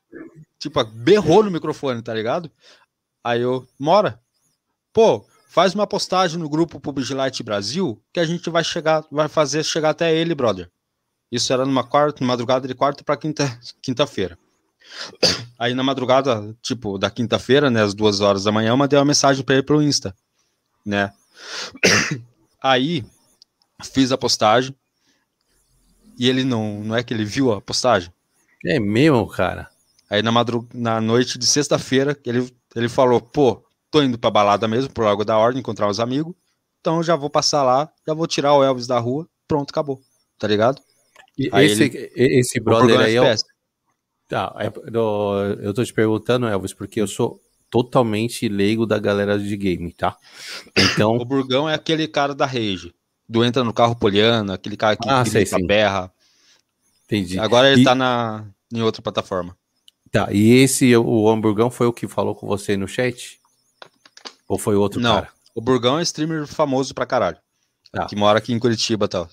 [0.59, 2.51] Tipo, berrou no microfone, tá ligado?
[3.23, 4.19] Aí eu, mora.
[4.91, 9.27] Pô, faz uma postagem no grupo PUBG Light Brasil que a gente vai chegar, vai
[9.27, 10.69] fazer chegar até ele, brother.
[11.35, 14.39] Isso era numa quarta, madrugada de quarta para quinta, quinta-feira.
[15.59, 19.03] Aí na madrugada, tipo, da quinta-feira, né, às duas horas da manhã, eu mandei uma
[19.05, 20.15] mensagem para ele pelo Insta,
[20.85, 21.13] né?
[22.61, 23.05] Aí
[23.83, 24.75] fiz a postagem
[26.17, 28.11] e ele não, não é que ele viu a postagem.
[28.65, 29.69] É mesmo, cara.
[30.09, 30.67] Aí na madrug...
[30.73, 35.23] na noite de sexta-feira, ele ele falou: "Pô, tô indo pra balada mesmo, por algo
[35.25, 36.33] da ordem, encontrar os amigos.
[36.81, 40.01] Então já vou passar lá, já vou tirar o Elvis da rua, pronto, acabou."
[40.39, 40.81] Tá ligado?
[41.37, 43.35] E esse, ele, esse brother aí é o...
[44.27, 44.71] Tá, é,
[45.61, 50.17] eu tô te perguntando, Elvis, porque eu sou totalmente leigo da galera de game, tá?
[50.75, 51.15] Então...
[51.17, 52.93] o Burgão é aquele cara da rage,
[53.27, 56.11] do entra no carro poliana, aquele cara que ah, grita berra.
[57.05, 57.37] Entendi.
[57.37, 57.83] Agora ele e...
[57.83, 59.55] tá na, em outra plataforma.
[60.11, 63.39] Tá, e esse, o Hamburgão foi o que falou com você no chat?
[64.47, 65.29] Ou foi outro Não, cara?
[65.53, 67.37] o Burgão é streamer famoso pra caralho.
[67.91, 68.05] Tá.
[68.05, 69.29] Que mora aqui em Curitiba e tal.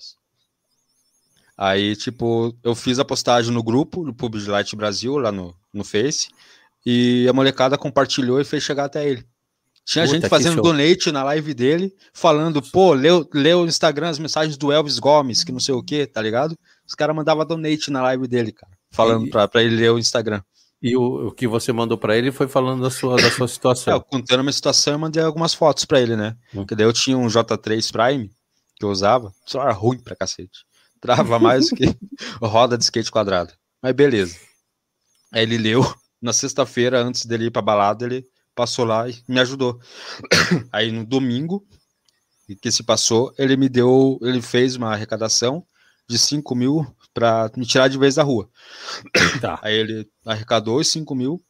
[1.57, 5.83] Aí, tipo, eu fiz a postagem no grupo do PUBG Light Brasil, lá no, no
[5.83, 6.29] Face,
[6.85, 9.25] e a molecada compartilhou e fez chegar até ele.
[9.85, 14.17] Tinha Puta, gente fazendo donate na live dele, falando, pô, leu, leu no Instagram as
[14.17, 16.57] mensagens do Elvis Gomes, que não sei o que, tá ligado?
[16.87, 19.29] Os caras mandavam donate na live dele, cara, falando e...
[19.29, 20.41] pra, pra ele ler o Instagram.
[20.81, 23.95] E o, o que você mandou para ele foi falando da sua, da sua situação.
[23.95, 26.35] É, contando a minha situação, eu mandei algumas fotos para ele, né?
[26.53, 26.57] Hum.
[26.59, 28.29] Porque daí eu tinha um J3 Prime
[28.75, 30.65] que eu usava, só era ruim pra cacete.
[31.03, 31.83] Trava mais que
[32.41, 33.51] roda de skate quadrado.
[33.81, 34.39] Mas beleza.
[35.33, 35.83] Aí ele leu.
[36.21, 38.23] Na sexta-feira, antes dele ir pra balada, ele
[38.55, 39.77] passou lá e me ajudou.
[40.71, 41.67] Aí no domingo,
[42.61, 45.65] que se passou, ele me deu, ele fez uma arrecadação
[46.07, 48.49] de 5 mil para me tirar de vez da rua.
[49.41, 49.59] Tá.
[49.61, 51.43] Aí ele arrecadou os 5 mil,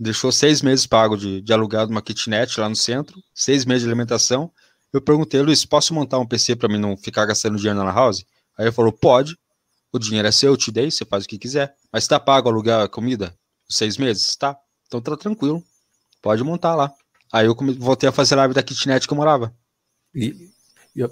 [0.00, 3.82] deixou seis meses pago de, de aluguel de uma kitnet lá no centro, seis meses
[3.82, 4.50] de alimentação.
[4.90, 8.24] Eu perguntei, Luiz, posso montar um PC para mim não ficar gastando dinheiro na house?
[8.58, 9.36] Aí ele falou: pode,
[9.92, 11.74] o dinheiro é seu, eu te dei, você faz o que quiser.
[11.92, 13.34] Mas tá pago alugar a comida?
[13.68, 14.36] Seis meses?
[14.36, 14.56] Tá.
[14.86, 15.62] Então tá tranquilo.
[16.22, 16.92] Pode montar lá.
[17.32, 19.54] Aí eu voltei a fazer live da kitnet que eu morava.
[20.14, 20.50] E,
[20.94, 21.02] e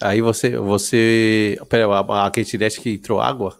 [0.00, 0.56] aí você.
[0.56, 3.58] você pera, a, a kitnet que entrou água?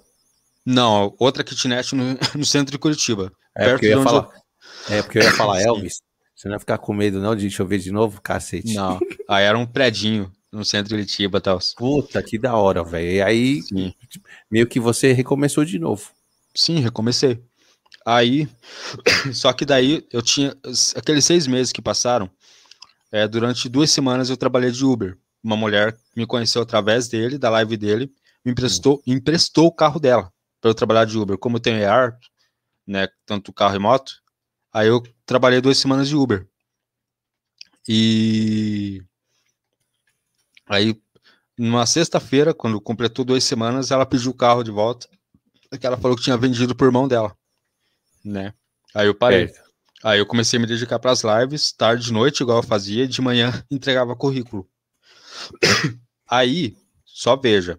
[0.65, 3.33] Não, outra kitnet no, no centro de Curitiba.
[3.57, 4.29] É porque, eu ia falar,
[4.89, 4.97] eu...
[4.97, 6.01] é porque eu ia falar, Elvis.
[6.35, 8.75] Você não ia ficar com medo, não, de chover de novo, cacete.
[8.75, 8.99] Não.
[9.29, 11.59] Aí era um predinho no centro de Curitiba e tal.
[11.77, 13.11] Puta, que da hora, velho.
[13.11, 13.95] E aí, Sim.
[14.51, 16.11] meio que você recomeçou de novo.
[16.55, 17.43] Sim, recomecei.
[18.05, 18.49] Aí,
[19.33, 20.57] só que daí eu tinha,
[20.97, 22.31] aqueles seis meses que passaram,
[23.13, 25.17] é, durante duas semanas eu trabalhei de Uber.
[25.43, 28.13] Uma mulher me conheceu através dele, da live dele,
[28.45, 31.39] me emprestou, me emprestou o carro dela para eu trabalhar de Uber.
[31.39, 32.17] Como eu tenho ER,
[32.87, 34.13] né, tanto carro e moto,
[34.73, 36.47] aí eu trabalhei duas semanas de Uber.
[37.89, 39.03] E
[40.71, 41.03] Aí,
[41.59, 45.09] numa sexta-feira, quando completou duas semanas, ela pediu o carro de volta,
[45.69, 47.37] porque ela falou que tinha vendido por irmão dela,
[48.25, 48.55] né?
[48.95, 49.47] Aí eu parei.
[49.47, 49.53] É.
[50.05, 53.03] Aí eu comecei a me dedicar para as lives, tarde de noite, igual eu fazia,
[53.03, 54.65] e de manhã entregava currículo.
[56.31, 57.77] Aí, só veja,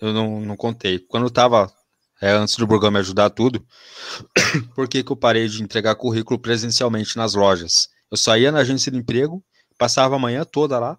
[0.00, 1.00] eu não, não contei.
[1.00, 1.68] Quando eu tava,
[2.22, 3.66] é, antes do Burgão me ajudar tudo,
[4.72, 7.88] por que, que eu parei de entregar currículo presencialmente nas lojas?
[8.08, 9.44] Eu saía na agência de emprego,
[9.76, 10.96] passava a manhã toda lá,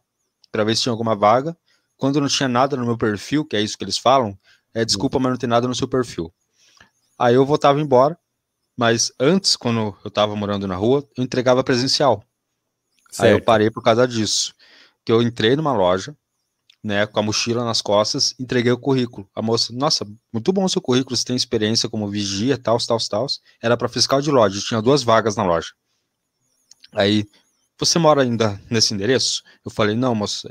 [0.56, 1.56] para ver se tinha alguma vaga.
[1.98, 4.38] Quando não tinha nada no meu perfil, que é isso que eles falam,
[4.74, 6.34] é desculpa, mas não tem nada no seu perfil.
[7.20, 8.18] Aí eu voltava embora,
[8.76, 12.24] mas antes, quando eu estava morando na rua, eu entregava presencial.
[13.12, 13.28] Certo.
[13.28, 14.54] Aí eu parei por causa disso.
[15.06, 16.16] Que eu entrei numa loja,
[16.84, 19.30] né, com a mochila nas costas, entreguei o currículo.
[19.36, 22.98] A moça, nossa, muito bom o seu currículo, você tem experiência como vigia, tal, tal,
[23.10, 23.28] tal.
[23.62, 25.70] Era para fiscal de loja, tinha duas vagas na loja.
[26.94, 27.26] Aí
[27.78, 29.44] você mora ainda nesse endereço?
[29.64, 30.50] Eu falei, não, moça.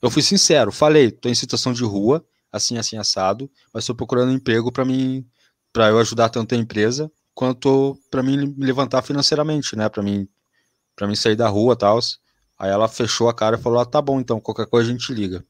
[0.00, 4.32] Eu fui sincero, falei, tô em situação de rua, assim, assim, assado, mas estou procurando
[4.32, 5.26] emprego para mim,
[5.72, 9.88] para eu ajudar tanto a empresa quanto para mim me levantar financeiramente, né?
[9.88, 10.26] Para mim,
[10.96, 11.98] para mim sair da rua, tal.
[12.58, 15.12] Aí ela fechou a cara e falou: ah, tá bom, então qualquer coisa a gente
[15.12, 15.44] liga.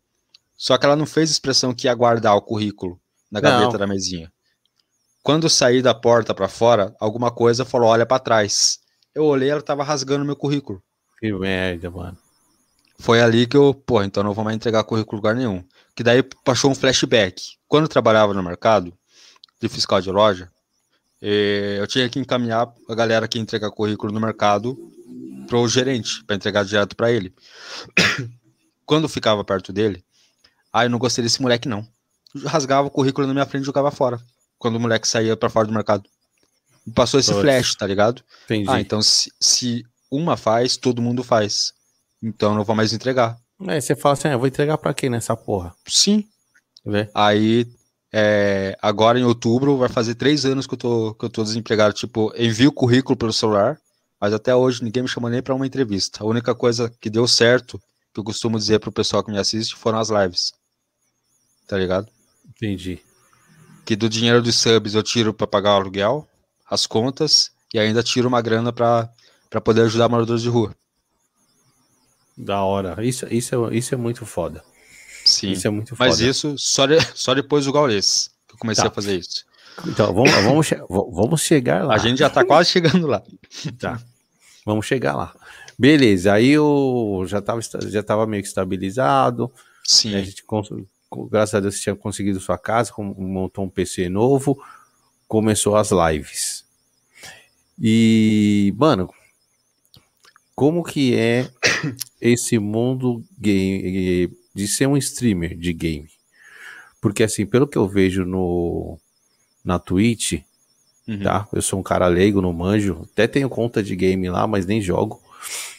[0.57, 3.79] Só que ela não fez expressão que ia guardar o currículo na gaveta não.
[3.79, 4.33] da mesinha.
[5.23, 8.81] Quando eu saí da porta para fora, alguma coisa falou: olha para trás.
[9.15, 10.83] Eu olhei, ela tava rasgando meu currículo.
[11.19, 12.17] Que merda, mano.
[12.99, 15.65] foi ali que eu, pô, então não vou mais entregar currículo em lugar nenhum.
[15.95, 17.43] Que daí passou um flashback.
[17.69, 18.93] Quando eu trabalhava no mercado
[19.61, 20.51] de fiscal de loja,
[21.23, 24.77] eh, eu tinha que encaminhar a galera que entrega currículo no mercado
[25.47, 27.35] pro gerente, para entregar direto para ele.
[28.85, 30.05] Quando ficava perto dele,
[30.73, 31.87] ah, eu não gostei desse moleque não.
[32.35, 34.21] Eu rasgava o currículo na minha frente e jogava fora.
[34.59, 36.09] Quando o moleque saía para fora do mercado.
[36.95, 38.23] Passou esse flash, tá ligado?
[38.45, 38.71] Entendi.
[38.71, 39.85] Ah, então se, se
[40.17, 41.73] uma faz, todo mundo faz.
[42.23, 43.39] Então não vou mais entregar.
[43.67, 45.75] Aí você fala assim, ah, eu vou entregar pra quem nessa porra?
[45.87, 46.25] Sim.
[46.85, 47.09] Vê?
[47.15, 47.67] Aí,
[48.13, 51.95] é, agora em outubro, vai fazer três anos que eu tô, que eu tô desempregado.
[51.95, 53.79] Tipo, envio currículo pelo celular,
[54.21, 56.23] mas até hoje ninguém me chamou nem pra uma entrevista.
[56.23, 57.81] A única coisa que deu certo,
[58.13, 60.53] que eu costumo dizer pro pessoal que me assiste, foram as lives.
[61.67, 62.09] Tá ligado?
[62.49, 63.01] Entendi.
[63.85, 66.29] Que do dinheiro dos subs eu tiro pra pagar o aluguel,
[66.69, 69.09] as contas, e ainda tiro uma grana pra,
[69.51, 70.75] pra poder ajudar moradores de rua.
[72.37, 73.03] Da hora.
[73.05, 74.63] Isso, isso, é, isso é muito foda.
[75.25, 75.53] Sim.
[75.53, 76.11] Isso é muito foda.
[76.11, 78.91] Mas isso só, de- só depois do Gaules que eu comecei Tá.
[78.91, 79.45] a fazer isso.
[79.87, 80.71] Então, vamos, vamos,
[81.15, 81.95] vamos chegar lá.
[81.95, 83.23] A gente já tá quase chegando lá.
[83.79, 84.01] Tá.
[84.65, 85.35] Vamos chegar lá.
[85.79, 89.53] Beleza, aí eu já tava, já tava meio que estabilizado.
[89.85, 90.15] Sim.
[90.15, 90.43] A gente,
[91.31, 94.59] graças a Deus, tinha conseguido sua casa, com- montou um PC novo,
[95.29, 96.65] começou as lives.
[97.79, 99.13] E, mano,
[100.57, 101.49] como que é
[102.21, 106.09] esse mundo game, de ser um streamer de game?
[107.01, 108.99] Porque, assim, pelo que eu vejo no,
[109.65, 110.41] na Twitch,
[111.09, 111.47] Uhum, tá?
[111.53, 113.07] Eu sou um cara leigo, não manjo.
[113.13, 115.23] Até tenho conta de game lá, mas nem jogo.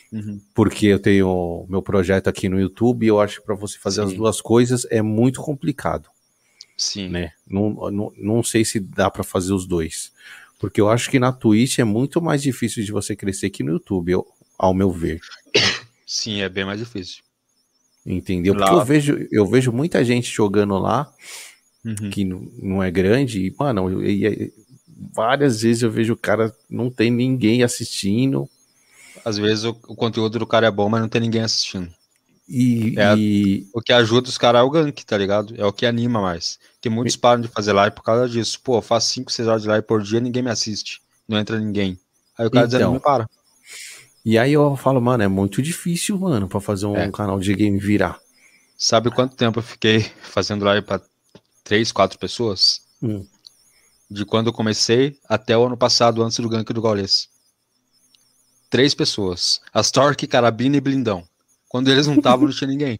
[0.09, 0.39] uhum.
[0.55, 4.01] Porque eu tenho meu projeto aqui no YouTube e eu acho que para você fazer
[4.03, 4.15] as Sim.
[4.15, 6.07] duas coisas é muito complicado,
[6.77, 7.09] Sim.
[7.09, 7.33] né?
[7.45, 10.13] Não, não, não sei se dá para fazer os dois.
[10.57, 13.73] Porque eu acho que na Twitch é muito mais difícil de você crescer que no
[13.73, 14.25] YouTube, eu-
[14.57, 15.19] ao meu ver.
[16.05, 17.21] Sim, é bem mais difícil.
[18.05, 18.53] Entendeu?
[18.53, 21.11] Lá- Porque eu vejo, eu vejo muita gente jogando lá
[21.85, 22.09] Uhum.
[22.09, 24.53] que não- é grande e, mano, e- e-
[25.13, 28.49] várias vezes eu vejo o cara, não tem ninguém assistindo.
[29.25, 31.89] Às vezes o, o conteúdo do cara é bom, mas não tem ninguém assistindo.
[32.47, 33.13] E, É.
[33.17, 35.53] e- O que ajuda os caras é o gank, tá ligado?
[35.57, 36.57] É o que anima mais.
[36.79, 38.57] Que muitos param de fazer live por causa disso.
[38.63, 41.01] Pô, eu faço 5, 6 horas de live por dia ninguém me assiste.
[41.27, 41.99] Não entra ninguém.
[42.37, 42.77] Aí o cara Então.
[42.79, 43.29] desanima e para.
[44.29, 47.09] E aí eu falo, mano, é muito difícil, mano, pra fazer um É.
[47.09, 48.19] canal de game virar.
[48.77, 50.99] Sabe quanto tempo eu fiquei fazendo live pra
[51.63, 52.81] 3, 4 pessoas?
[53.01, 53.25] Hum.
[54.11, 57.29] De quando eu comecei até o ano passado, antes do gank do Gaules.
[58.69, 59.61] Três pessoas.
[59.73, 61.23] Astork, Carabina e Blindão.
[61.69, 62.99] Quando eles não estavam, não tinha ninguém.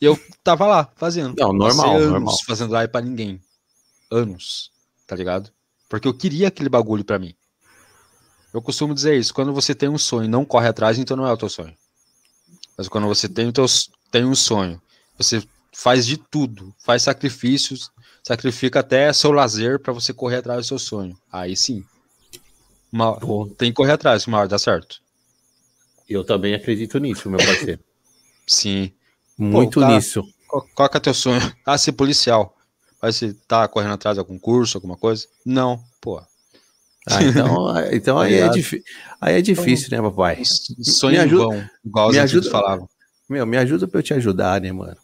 [0.00, 1.34] E eu tava lá, fazendo.
[1.36, 2.36] Não, normal, Passei anos normal.
[2.46, 3.40] fazendo live pra ninguém.
[4.12, 4.70] Anos,
[5.08, 5.50] tá ligado?
[5.88, 7.34] Porque eu queria aquele bagulho pra mim.
[8.52, 11.26] Eu costumo dizer isso, quando você tem um sonho e não corre atrás, então não
[11.26, 11.74] é o teu sonho.
[12.76, 13.64] Mas quando você tem, o teu,
[14.10, 14.80] tem um sonho,
[15.16, 15.42] você
[15.72, 17.90] faz de tudo, faz sacrifícios,
[18.22, 21.18] sacrifica até seu lazer pra você correr atrás do seu sonho.
[21.30, 21.84] Aí sim.
[22.92, 25.00] Uma, Pô, tem que correr atrás, uma hora dá certo.
[26.08, 27.82] eu também acredito nisso, meu parceiro.
[28.46, 28.92] Sim.
[29.38, 30.22] Muito cara- nisso.
[30.48, 31.40] Qual, qual que é teu sonho?
[31.64, 32.54] Ah, ser policial.
[33.00, 35.26] Mas você tá correndo atrás de algum curso, alguma coisa?
[35.46, 36.20] Não, pô.
[37.08, 38.48] Ah, então, então aí, é
[39.20, 40.42] aí é difícil, né, papai?
[40.44, 42.88] Sonho Me ajuda- vão, igual os me ajuda- falavam.
[43.28, 44.96] Meu, me ajuda pra eu te ajudar, né, mano?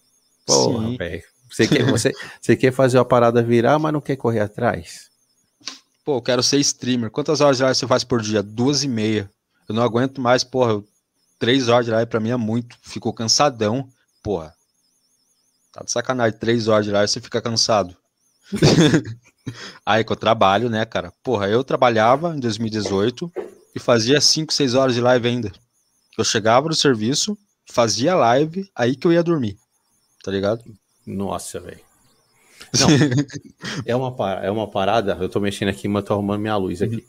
[0.47, 0.97] Porra, Sim.
[0.97, 1.23] velho.
[1.51, 5.09] Você quer, você, você quer fazer uma parada virar, mas não quer correr atrás?
[6.05, 7.11] Pô, eu quero ser streamer.
[7.11, 8.43] Quantas horas de live você faz por dia?
[8.43, 9.31] Duas e meia.
[9.69, 10.73] Eu não aguento mais, porra.
[10.73, 10.85] eu-
[11.39, 12.77] Três horas de live pra mim é muito.
[12.83, 13.89] Ficou cansadão.
[14.23, 14.53] Porra.
[15.73, 16.39] Tá de sacanagem.
[16.39, 17.97] Três horas de live você fica cansado.
[19.85, 21.12] Aí que eu trabalho, né, cara?
[21.23, 23.33] Porra, eu trabalhava em 2018
[23.75, 25.53] e fazia cinco, seis horas de live ainda.
[26.16, 27.39] Eu chegava no serviço,
[27.70, 29.57] fazia live, aí que eu ia dormir.
[30.23, 30.62] Tá ligado?
[31.07, 31.81] Nossa, velho.
[32.79, 32.89] Não,
[33.87, 36.83] é uma, pa- é uma parada, eu tô mexendo aqui, mas tô arrumando minha luz
[36.83, 37.07] aqui.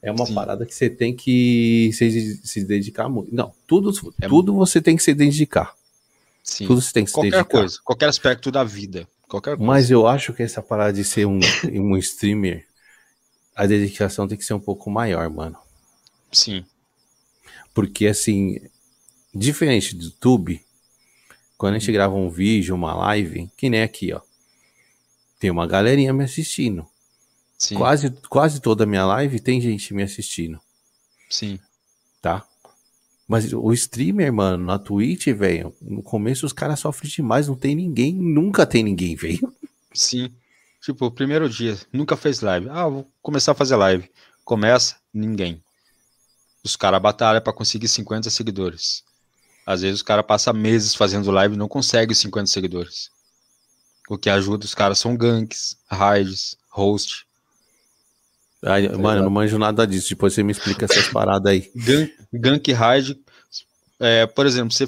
[0.00, 0.34] É uma Sim.
[0.34, 3.34] parada que você tem que se, se dedicar muito.
[3.34, 5.74] Não, tudo, É tudo você tem que se dedicar.
[6.42, 6.66] Sim.
[6.66, 7.44] Tudo você tem que se Qualquer dedicar.
[7.58, 9.06] coisa, qualquer aspecto da vida.
[9.32, 9.64] Qualquer coisa.
[9.66, 11.40] Mas eu acho que essa parada de ser um,
[11.72, 12.66] um streamer,
[13.56, 15.56] a dedicação tem que ser um pouco maior, mano.
[16.30, 16.66] Sim.
[17.72, 18.60] Porque, assim,
[19.34, 20.62] diferente do YouTube,
[21.56, 24.20] quando a gente grava um vídeo, uma live, que nem aqui, ó.
[25.40, 26.86] Tem uma galerinha me assistindo.
[27.56, 27.76] Sim.
[27.76, 30.60] Quase, quase toda a minha live tem gente me assistindo,
[31.30, 31.58] Sim.
[32.20, 32.46] tá?
[33.32, 37.74] Mas o streamer, mano, na Twitch, velho, no começo os caras sofrem demais, não tem
[37.74, 39.50] ninguém, nunca tem ninguém, velho.
[39.94, 40.30] Sim.
[40.82, 42.68] Tipo, primeiro dia, nunca fez live.
[42.68, 44.06] Ah, vou começar a fazer live.
[44.44, 45.62] Começa, ninguém.
[46.62, 49.02] Os caras batalham pra conseguir 50 seguidores.
[49.64, 53.08] Às vezes o cara passa meses fazendo live e não consegue 50 seguidores.
[54.10, 57.26] O que ajuda os caras são ganks, raids, host.
[58.64, 60.10] Ai, tá mano, eu não manjo nada disso.
[60.10, 61.70] Depois você me explica essas paradas aí.
[61.74, 63.18] Gank, gank raid.
[63.98, 64.86] É, por exemplo, você,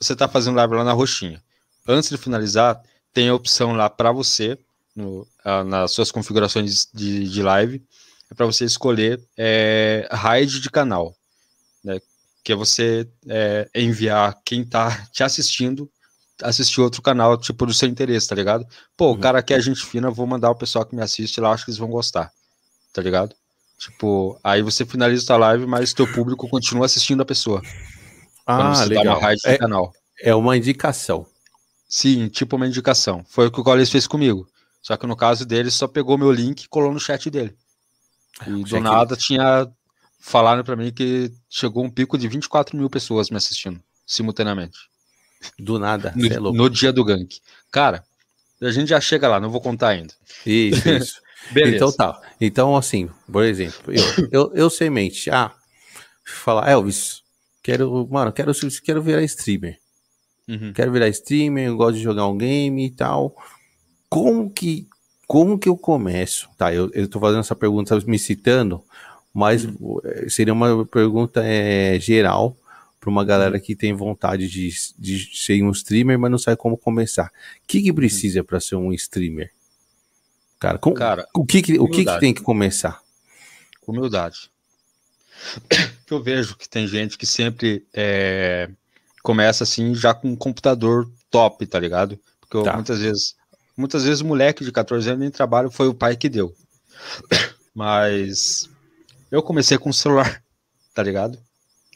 [0.00, 1.42] você tá fazendo live lá na roxinha.
[1.86, 2.80] Antes de finalizar,
[3.12, 4.58] tem a opção lá para você,
[4.94, 5.26] no,
[5.66, 7.82] nas suas configurações de, de live,
[8.30, 11.14] é para você escolher é, raid de canal.
[11.84, 12.00] Né?
[12.44, 15.88] que é você é, enviar quem tá te assistindo
[16.42, 18.66] assistir outro canal, tipo, do seu interesse, tá ligado?
[18.96, 19.12] Pô, uhum.
[19.12, 21.70] o cara quer gente fina, vou mandar o pessoal que me assiste lá, acho que
[21.70, 22.32] eles vão gostar,
[22.92, 23.34] tá ligado?
[23.78, 27.60] Tipo, aí você finaliza sua live, mas teu público continua assistindo a pessoa.
[28.46, 29.18] Ah, legal.
[29.18, 29.92] Uma é, canal.
[30.20, 31.26] é uma indicação.
[31.88, 33.24] Sim, tipo uma indicação.
[33.28, 34.48] Foi o que o Collins fez comigo.
[34.80, 37.56] Só que no caso dele, só pegou meu link e colou no chat dele.
[38.46, 39.22] E é, do nada que...
[39.22, 39.68] tinha
[40.20, 44.78] falaram para mim que chegou um pico de 24 mil pessoas me assistindo simultaneamente.
[45.58, 47.40] Do nada, no, é no dia do gank.
[47.70, 48.04] Cara,
[48.60, 50.14] a gente já chega lá, não vou contar ainda.
[50.46, 51.21] Isso, isso.
[51.50, 51.76] Beleza.
[51.76, 52.20] Então tá.
[52.40, 55.30] Então, assim, por exemplo, eu, eu, eu semente.
[55.30, 55.52] Ah,
[56.24, 57.22] falar, Elvis,
[57.62, 58.52] quero, mano, quero,
[58.84, 59.78] quero virar streamer.
[60.48, 60.72] Uhum.
[60.72, 63.34] Quero virar streamer, eu gosto de jogar um game e tal.
[64.08, 64.86] Como que,
[65.26, 66.48] como que eu começo?
[66.56, 68.82] Tá, eu, eu tô fazendo essa pergunta me citando,
[69.32, 69.66] mas
[70.04, 72.56] eh, seria uma pergunta é, geral
[73.00, 76.76] para uma galera que tem vontade de, de ser um streamer, mas não sabe como
[76.76, 77.26] começar.
[77.26, 79.50] O que, que precisa para ser um streamer?
[80.62, 83.02] Cara, com, Cara o, que, que, o que, que tem que começar?
[83.84, 84.48] Humildade.
[86.08, 88.70] Eu vejo que tem gente que sempre é,
[89.24, 92.16] começa assim já com um computador top, tá ligado?
[92.40, 92.74] Porque tá.
[92.74, 93.34] muitas vezes,
[93.76, 96.54] muitas vezes o moleque de 14 anos nem trabalho foi o pai que deu.
[97.74, 98.70] Mas
[99.32, 100.44] eu comecei com o celular,
[100.94, 101.40] tá ligado?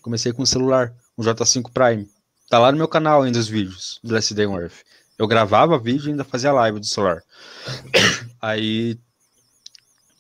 [0.03, 2.11] Comecei com o celular, um J5 Prime.
[2.51, 4.83] Tá lá no meu canal ainda os vídeos do Last Day on Earth.
[5.17, 7.23] Eu gravava vídeo e ainda fazia live do celular.
[8.47, 8.97] Aí,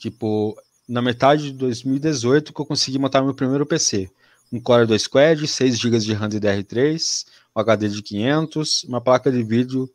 [0.00, 4.10] tipo, na metade de 2018 que eu consegui montar meu primeiro PC.
[4.52, 7.24] Um Core 2 Quad, 6 GB de RAM DDR3,
[7.54, 9.88] um HD de 500, uma placa de vídeo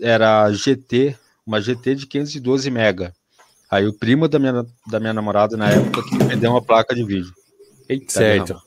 [0.00, 1.14] era GT,
[1.46, 3.12] uma GT de 512 MB.
[3.70, 6.94] Aí o primo da minha, da minha namorada na época que me deu uma placa
[6.94, 7.34] de vídeo.
[7.86, 8.62] Eita, certo.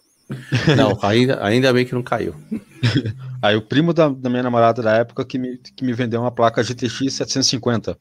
[0.77, 2.35] Não, ainda, ainda bem que não caiu.
[3.41, 6.29] Aí o primo da, da minha namorada da época que me, que me vendeu uma
[6.29, 7.97] placa GTX 750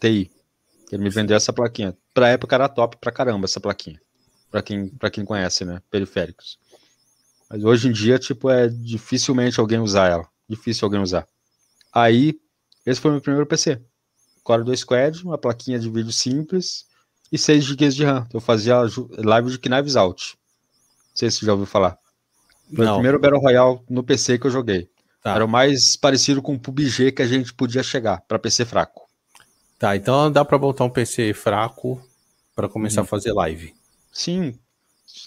[0.00, 0.30] Ti.
[0.90, 1.96] Ele me vendeu essa plaquinha.
[2.14, 4.00] Pra época era top pra caramba essa plaquinha.
[4.50, 5.82] Pra quem, pra quem conhece, né?
[5.90, 6.58] Periféricos.
[7.50, 10.26] Mas hoje em dia, tipo, é dificilmente alguém usar ela.
[10.48, 11.26] Difícil alguém usar.
[11.92, 12.38] Aí,
[12.86, 13.80] esse foi meu primeiro PC.
[14.42, 16.86] Core 2 Squad, uma plaquinha de vídeo simples
[17.30, 18.26] e 6 GB de RAM.
[18.32, 18.76] Eu fazia
[19.18, 20.38] live de Knives Out.
[21.10, 21.98] Não sei se você já ouviu falar.
[22.74, 22.92] Foi Não.
[22.92, 24.88] o primeiro Battle Royale no PC que eu joguei.
[25.22, 25.34] Tá.
[25.34, 29.07] Era o mais parecido com o PUBG que a gente podia chegar para PC fraco.
[29.78, 32.02] Tá, então dá para botar um PC fraco
[32.54, 33.04] para começar uhum.
[33.04, 33.72] a fazer live.
[34.12, 34.58] Sim,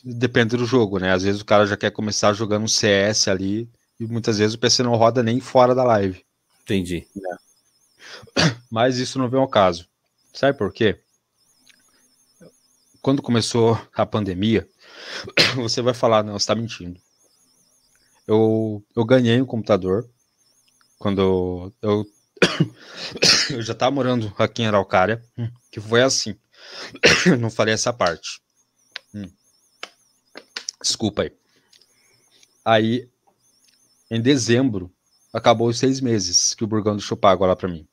[0.04, 1.14] depende do jogo, né?
[1.14, 4.60] Às vezes o cara já quer começar jogando um CS ali e muitas vezes o
[4.60, 6.26] PC não roda nem fora da live.
[6.64, 7.08] Entendi.
[7.16, 8.52] É.
[8.70, 9.88] Mas isso não vem ao caso.
[10.34, 11.00] Sabe por quê?
[13.02, 14.68] Quando começou a pandemia,
[15.56, 17.00] você vai falar, não, você está mentindo.
[18.28, 20.10] Eu, eu ganhei um computador
[21.00, 22.06] quando eu,
[23.52, 25.24] eu já estava morando aqui em Araucária,
[25.72, 26.36] que foi assim.
[27.40, 28.42] não falei essa parte.
[29.14, 29.30] Hum.
[30.82, 31.32] Desculpa aí.
[32.64, 33.10] Aí,
[34.10, 34.92] em dezembro,
[35.34, 37.88] acabou os seis meses que o Burgão deixou pago lá para mim.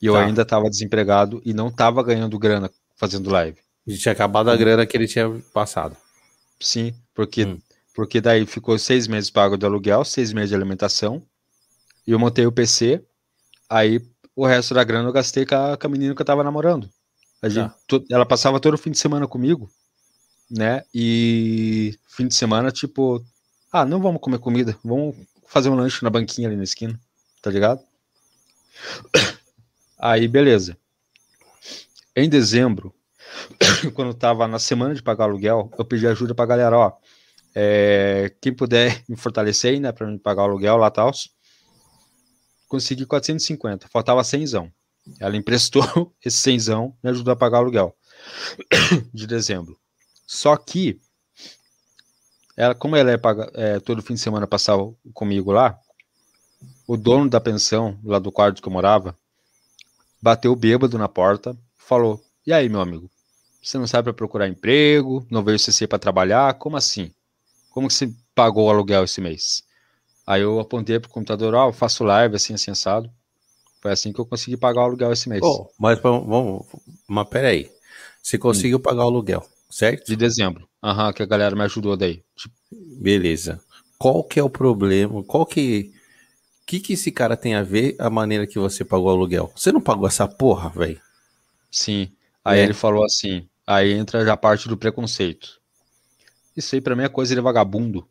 [0.00, 0.24] E eu tá.
[0.24, 3.58] ainda estava desempregado e não estava ganhando grana fazendo live.
[3.86, 4.58] E tinha acabado a hum.
[4.58, 5.96] grana que ele tinha passado.
[6.60, 7.60] Sim, porque, hum.
[7.94, 11.22] porque daí ficou seis meses pago de aluguel, seis meses de alimentação.
[12.06, 13.02] E eu montei o PC.
[13.68, 14.00] Aí
[14.34, 16.88] o resto da grana eu gastei com a, com a menina que eu tava namorando.
[17.42, 18.00] A gente, tá.
[18.10, 19.70] ela passava todo fim de semana comigo,
[20.50, 20.82] né?
[20.94, 23.24] E fim de semana, tipo,
[23.70, 25.16] ah, não vamos comer comida, vamos
[25.46, 26.98] fazer um lanche na banquinha ali na esquina,
[27.42, 27.80] tá ligado?
[29.98, 30.76] Aí, beleza.
[32.14, 32.94] Em dezembro,
[33.94, 36.92] quando tava na semana de pagar aluguel, eu pedi ajuda pra galera, ó.
[37.54, 41.12] É, quem puder me fortalecer, né, pra me pagar o aluguel lá tal.
[42.68, 44.70] Consegui 450, faltava 100.
[45.18, 47.96] Ela emprestou esse 100 me ajudou a pagar o aluguel
[49.12, 49.78] de dezembro.
[50.26, 51.00] Só que,
[52.56, 54.76] ela, como ela é, paga, é todo fim de semana passar
[55.14, 55.78] comigo lá,
[56.86, 59.16] o dono da pensão, lá do quarto que eu morava,
[60.20, 63.10] bateu bêbado na porta, falou: E aí, meu amigo?
[63.62, 65.26] Você não sabe para procurar emprego?
[65.30, 66.54] Não veio CC para trabalhar?
[66.54, 67.12] Como assim?
[67.70, 69.62] Como que você pagou o aluguel esse mês?
[70.28, 73.10] Aí eu apontei pro computador, ó, eu faço live assim, assim, assado.
[73.80, 75.40] Foi assim que eu consegui pagar o aluguel esse mês.
[75.42, 76.66] Oh, mas vamos,
[77.06, 77.70] mas peraí.
[78.22, 78.82] Você conseguiu hum.
[78.82, 80.04] pagar o aluguel, certo?
[80.04, 80.68] De dezembro.
[80.84, 82.22] Aham, uhum, que a galera me ajudou daí.
[82.70, 83.58] Beleza.
[83.98, 85.22] Qual que é o problema?
[85.22, 85.94] Qual que.
[86.62, 89.50] O que, que esse cara tem a ver a maneira que você pagou o aluguel?
[89.56, 91.00] Você não pagou essa porra, velho?
[91.70, 92.12] Sim.
[92.44, 92.64] Aí é.
[92.64, 93.48] ele falou assim.
[93.66, 95.58] Aí entra já a parte do preconceito.
[96.54, 98.06] Isso aí pra mim é coisa de vagabundo.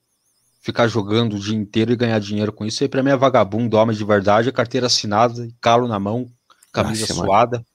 [0.60, 3.78] Ficar jogando o dia inteiro e ganhar dinheiro com isso aí pra mim é vagabundo,
[3.78, 6.30] homem de verdade, carteira assinada, calo na mão,
[6.72, 7.58] camisa Nossa, suada.
[7.58, 7.66] Mano.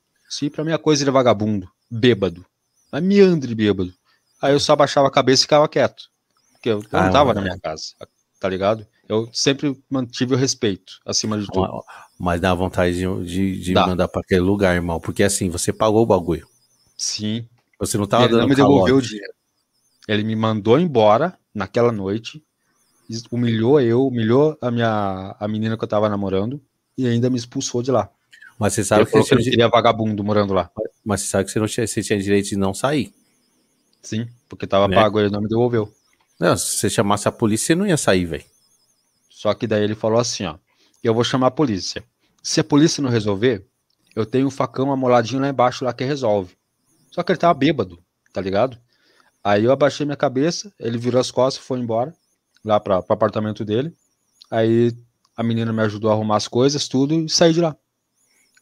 [0.42, 1.68] Aí pra mim é coisa de vagabundo.
[1.90, 2.44] Bêbado.
[2.90, 3.92] Mas meandre bêbado.
[4.40, 6.04] Aí eu só baixava a cabeça e ficava quieto.
[6.52, 7.94] Porque eu, ah, não tava na minha casa,
[8.38, 8.86] tá ligado?
[9.08, 11.82] Eu sempre mantive o respeito acima de tudo.
[12.18, 13.86] Mas dá vontade de, de, dá.
[13.86, 15.00] mandar para aquele lugar, irmão.
[15.00, 16.46] Porque assim, você pagou o bagulho.
[16.96, 17.46] Sim.
[17.78, 19.32] Você não tava ele dando não me devolveu o dinheiro.
[20.06, 22.42] Ele me mandou embora naquela noite,
[23.30, 26.60] humilhou eu, humilhou a minha a menina que eu tava namorando
[26.96, 28.10] e ainda me expulsou de lá.
[28.58, 30.70] Mas você sabe ele que você não queria vagabundo morando lá.
[31.04, 33.12] Mas você sabe que você não tinha, você tinha direito de não sair.
[34.02, 34.96] Sim, porque tava né?
[34.96, 35.92] pago, ele não me devolveu.
[36.38, 38.44] Não, se você chamasse a polícia, você não ia sair, velho.
[39.30, 40.56] Só que daí ele falou assim, ó,
[41.02, 42.04] eu vou chamar a polícia.
[42.42, 43.64] Se a polícia não resolver,
[44.14, 46.56] eu tenho um facão amoladinho lá embaixo lá que resolve.
[47.10, 47.98] Só que ele tava bêbado,
[48.32, 48.78] tá ligado?
[49.42, 52.14] Aí eu abaixei minha cabeça, ele virou as costas, foi embora
[52.64, 53.94] lá para o apartamento dele.
[54.50, 54.92] Aí
[55.36, 57.76] a menina me ajudou a arrumar as coisas, tudo e saí de lá.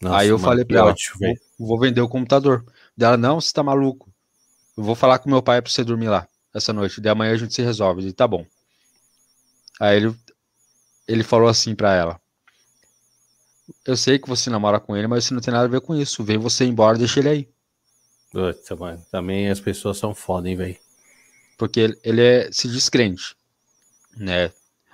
[0.01, 2.65] Nossa, aí eu falei pra ela, vou, vou, vender o computador.
[2.97, 4.11] Dela, não, você tá maluco.
[4.77, 7.01] Eu vou falar com meu pai pra você dormir lá essa noite.
[7.01, 8.03] De amanhã a gente se resolve.
[8.03, 8.47] Ele, tá bom.
[9.79, 10.17] Aí ele,
[11.07, 12.21] ele falou assim pra ela:
[13.85, 15.95] Eu sei que você namora com ele, mas isso não tem nada a ver com
[15.95, 16.25] isso.
[16.25, 17.49] Vem você embora, deixa ele aí.
[18.33, 19.05] Puta, mano.
[19.11, 20.79] Também as pessoas são foda, hein, velho.
[21.59, 23.37] Porque ele, ele é, se descrente.
[24.17, 24.53] Né?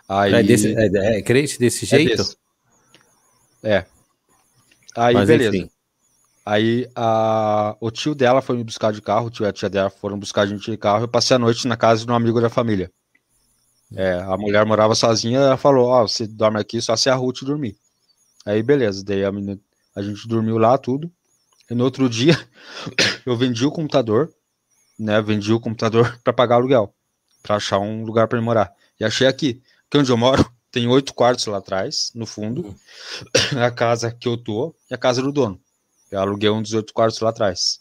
[0.08, 2.16] Aí, é, desse, é, é crente desse é jeito?
[2.16, 2.36] Desse.
[3.62, 3.84] É.
[4.96, 5.56] Aí, Mas, beleza.
[5.56, 5.70] Enfim.
[6.46, 9.68] Aí a, o tio dela foi me buscar de carro, o tio e a tia
[9.68, 11.02] dela foram buscar a gente de carro.
[11.02, 12.88] Eu passei a noite na casa de um amigo da família.
[13.94, 17.16] É, a mulher morava sozinha, ela falou: Ó, oh, você dorme aqui só se a
[17.16, 17.76] Ruth dormir.
[18.44, 19.04] Aí, beleza.
[19.04, 19.58] Daí a, menina,
[19.94, 21.10] a gente dormiu lá, tudo.
[21.68, 22.38] E no outro dia,
[23.26, 24.32] eu vendi o computador,
[24.96, 25.20] né?
[25.20, 26.94] Vendi o computador para pagar aluguel,
[27.46, 28.72] para achar um lugar para morar.
[28.98, 32.66] E achei aqui, que é onde eu moro, tem oito quartos lá atrás, no fundo.
[32.66, 33.62] Uhum.
[33.62, 35.60] a casa que eu tô e a casa do dono.
[36.10, 37.80] Eu aluguei um dos oito quartos lá atrás.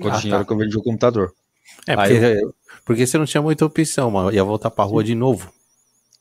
[0.00, 0.46] Com ah, o dinheiro tá.
[0.46, 1.34] que eu vendi o computador.
[1.86, 2.54] É, porque, eu...
[2.84, 4.32] porque você não tinha muita opção, mano.
[4.32, 5.06] Ia voltar pra rua Sim.
[5.06, 5.52] de novo.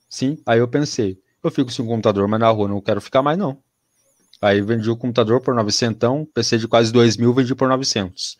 [0.10, 3.38] Sim, aí eu pensei, eu fico sem computador, mas na rua não quero ficar mais,
[3.38, 3.58] não.
[4.42, 8.38] Aí vendi o computador por 900, PC de quase 2 mil, vendi por 900.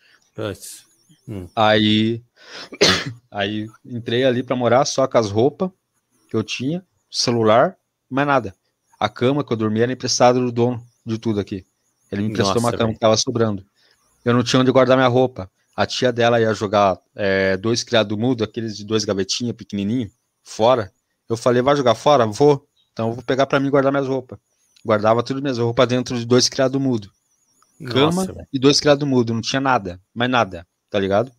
[1.28, 1.48] Hum.
[1.56, 2.22] Aí,
[3.32, 5.70] aí entrei ali para morar só com as roupas
[6.30, 7.78] que eu tinha, celular,
[8.10, 8.56] mais nada.
[9.00, 11.66] A cama que eu dormia era emprestada do dono de tudo aqui.
[12.12, 13.66] Ele me emprestou Nossa, uma cama que tava sobrando.
[14.24, 15.50] Eu não tinha onde guardar minha roupa.
[15.76, 20.10] A tia dela ia jogar é, dois criados mudo, aqueles de dois gavetinhos pequenininho,
[20.42, 20.92] fora.
[21.28, 22.26] Eu falei, vai jogar fora?
[22.26, 22.66] Vou.
[22.94, 24.40] Então eu vou pegar para mim guardar minhas roupas.
[24.86, 27.12] Guardava tudo minhas roupas dentro de dois criados mudo.
[27.88, 29.34] Cama Nossa, e dois criados mudo.
[29.34, 31.32] Não tinha nada, mais nada, tá ligado?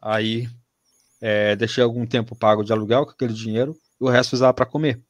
[0.00, 0.48] Aí
[1.20, 4.66] é, deixei algum tempo pago de aluguel com aquele dinheiro e o resto usava para
[4.66, 5.00] comer.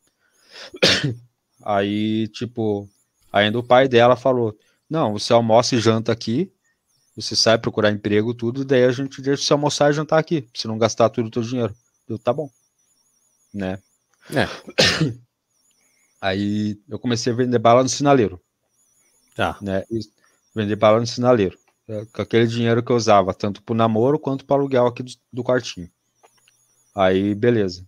[1.64, 2.88] Aí, tipo,
[3.32, 4.56] ainda o pai dela falou:
[4.88, 6.52] Não, você almoça e janta aqui,
[7.16, 10.66] você sai procurar emprego, tudo, daí a gente deixa você almoçar e jantar aqui, se
[10.66, 11.74] não gastar tudo o teu dinheiro.
[12.08, 12.50] Eu, tá bom.
[13.52, 13.78] Né?
[14.30, 14.46] É.
[16.20, 18.40] Aí eu comecei a vender bala no sinaleiro.
[19.34, 19.58] Tá.
[19.60, 19.84] Né?
[20.54, 21.58] Vender bala no sinaleiro.
[21.86, 25.12] É, com aquele dinheiro que eu usava, tanto pro namoro quanto para aluguel aqui do,
[25.32, 25.90] do quartinho.
[26.94, 27.86] Aí, beleza.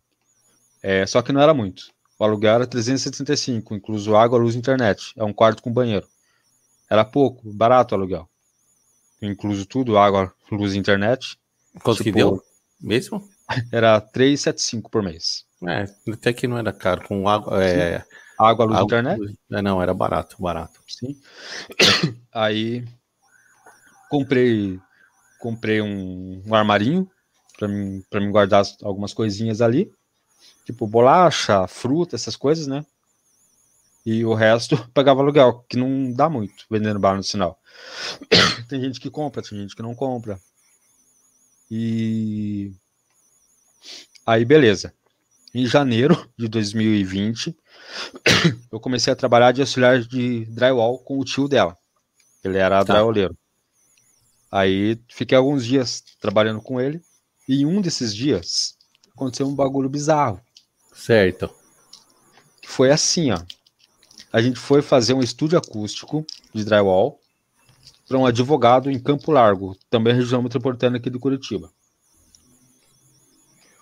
[0.82, 1.90] É, só que não era muito.
[2.18, 5.12] O aluguel era 375, incluso água, luz e internet.
[5.16, 6.06] É um quarto com banheiro.
[6.90, 8.28] Era pouco, barato o aluguel.
[9.20, 11.38] Incluso tudo, água, luz e internet.
[11.82, 12.42] Quanto tipo, que deu?
[12.80, 13.26] Mesmo?
[13.72, 15.44] Era 375 por mês.
[15.66, 17.06] É, até que não era caro.
[17.06, 17.64] Com água.
[17.64, 18.04] É,
[18.38, 19.38] água, luz e internet?
[19.50, 20.82] É, não, era barato, barato.
[20.86, 21.18] Sim.
[22.30, 22.84] Aí
[24.08, 24.80] comprei
[25.38, 27.08] comprei um, um armarinho
[27.56, 29.90] para mim, pra mim guardar algumas coisinhas ali.
[30.64, 32.84] Tipo bolacha, fruta, essas coisas, né?
[34.04, 37.58] E o resto pagava aluguel, que não dá muito vendendo bar no sinal.
[38.68, 40.38] tem gente que compra, tem gente que não compra.
[41.70, 42.72] E
[44.24, 44.92] aí, beleza.
[45.54, 47.56] Em janeiro de 2020,
[48.70, 51.76] eu comecei a trabalhar de auxiliar de drywall com o tio dela.
[52.44, 52.92] Ele era tá.
[52.92, 53.30] drywaller.
[54.56, 57.02] Aí fiquei alguns dias trabalhando com ele.
[57.46, 58.74] E em um desses dias
[59.14, 60.40] aconteceu um bagulho bizarro.
[60.94, 61.54] Certo.
[62.64, 63.38] foi assim, ó.
[64.32, 66.24] A gente foi fazer um estúdio acústico
[66.54, 67.20] de drywall
[68.08, 71.70] para um advogado em Campo Largo, também região metropolitana aqui do Curitiba.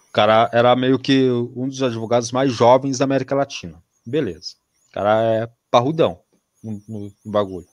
[0.08, 3.80] O cara era meio que um dos advogados mais jovens da América Latina.
[4.04, 4.56] Beleza.
[4.88, 6.20] O cara é parrudão
[6.60, 7.68] no, no bagulho.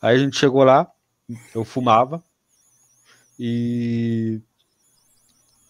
[0.00, 0.90] Aí a gente chegou lá,
[1.54, 2.22] eu fumava
[3.38, 4.40] e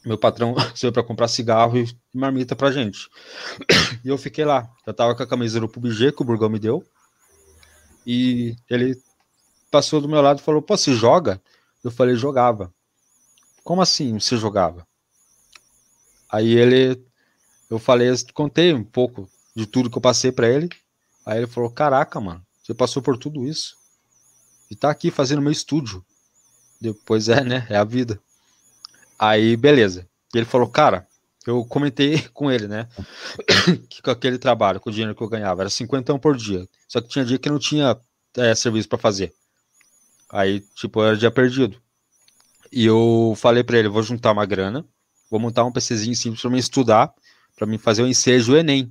[0.04, 3.08] meu patrão saiu para comprar cigarro e marmita pra gente.
[4.04, 4.68] E eu fiquei lá.
[4.86, 6.84] Eu tava com a camisa do PUBG que o Burgão me deu.
[8.06, 9.00] E ele
[9.70, 11.40] passou do meu lado e falou: Pô, você joga?
[11.84, 12.72] Eu falei: Jogava.
[13.62, 14.86] Como assim você jogava?
[16.28, 17.00] Aí ele,
[17.70, 20.68] eu falei, contei um pouco de tudo que eu passei para ele.
[21.24, 23.81] Aí ele falou: Caraca, mano, você passou por tudo isso
[24.72, 26.02] e tá aqui fazendo meu estúdio.
[26.80, 27.66] Depois é, né?
[27.68, 28.18] É a vida.
[29.18, 30.08] Aí, beleza.
[30.34, 31.06] Ele falou, cara,
[31.46, 32.88] eu comentei com ele, né?
[33.90, 36.66] que com aquele trabalho, com o dinheiro que eu ganhava, era 50 por dia.
[36.88, 38.00] Só que tinha dia que não tinha
[38.34, 39.34] é, serviço para fazer.
[40.30, 41.78] Aí, tipo, era dia perdido.
[42.72, 44.82] E eu falei para ele, vou juntar uma grana,
[45.30, 47.12] vou montar um PCzinho simples para mim estudar,
[47.54, 48.90] para mim fazer o ensejo Enem.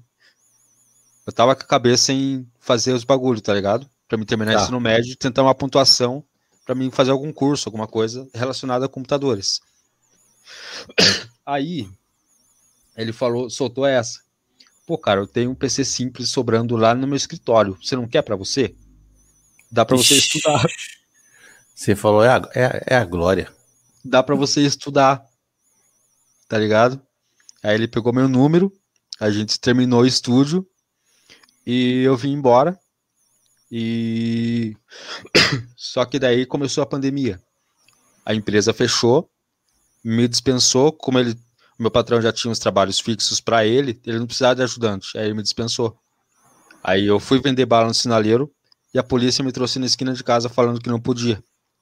[1.25, 3.89] Eu tava com a cabeça em fazer os bagulhos, tá ligado?
[4.11, 4.63] Para mim terminar tá.
[4.63, 6.21] ensino médio, tentar uma pontuação
[6.65, 9.61] para mim fazer algum curso, alguma coisa relacionada a computadores.
[11.45, 11.89] Aí
[12.97, 14.19] ele falou, soltou essa.
[14.85, 17.77] Pô, cara, eu tenho um PC simples sobrando lá no meu escritório.
[17.81, 18.75] Você não quer para você?
[19.71, 20.67] Dá para você estudar.
[21.73, 23.49] Você falou, é a, é, é a glória.
[24.03, 25.25] Dá para você estudar.
[26.49, 27.01] Tá ligado?
[27.63, 28.73] Aí ele pegou meu número,
[29.21, 30.67] a gente terminou o estúdio
[31.65, 32.77] e eu vim embora.
[33.71, 34.75] E
[35.77, 37.41] só que daí começou a pandemia.
[38.25, 39.31] A empresa fechou
[40.03, 41.35] me dispensou, como ele,
[41.77, 45.25] meu patrão já tinha os trabalhos fixos para ele, ele não precisava de ajudante, aí
[45.25, 45.95] ele me dispensou.
[46.83, 48.51] Aí eu fui vender bala no sinaleiro
[48.93, 51.41] e a polícia me trouxe na esquina de casa falando que não podia,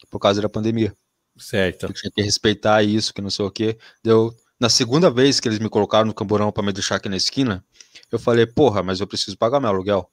[0.10, 0.94] por causa da pandemia.
[1.38, 1.88] Certo.
[1.88, 3.78] Que tinha que respeitar isso, que não sei o quê.
[4.03, 7.16] Deu na segunda vez que eles me colocaram no camburão para me deixar aqui na
[7.16, 7.64] esquina,
[8.11, 10.11] eu falei, porra, mas eu preciso pagar meu aluguel.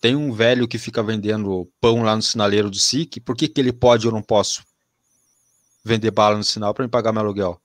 [0.00, 3.60] Tem um velho que fica vendendo pão lá no sinaleiro do SIC, por que, que
[3.60, 4.62] ele pode e eu não posso?
[5.84, 7.60] vender bala no sinal para me pagar meu aluguel.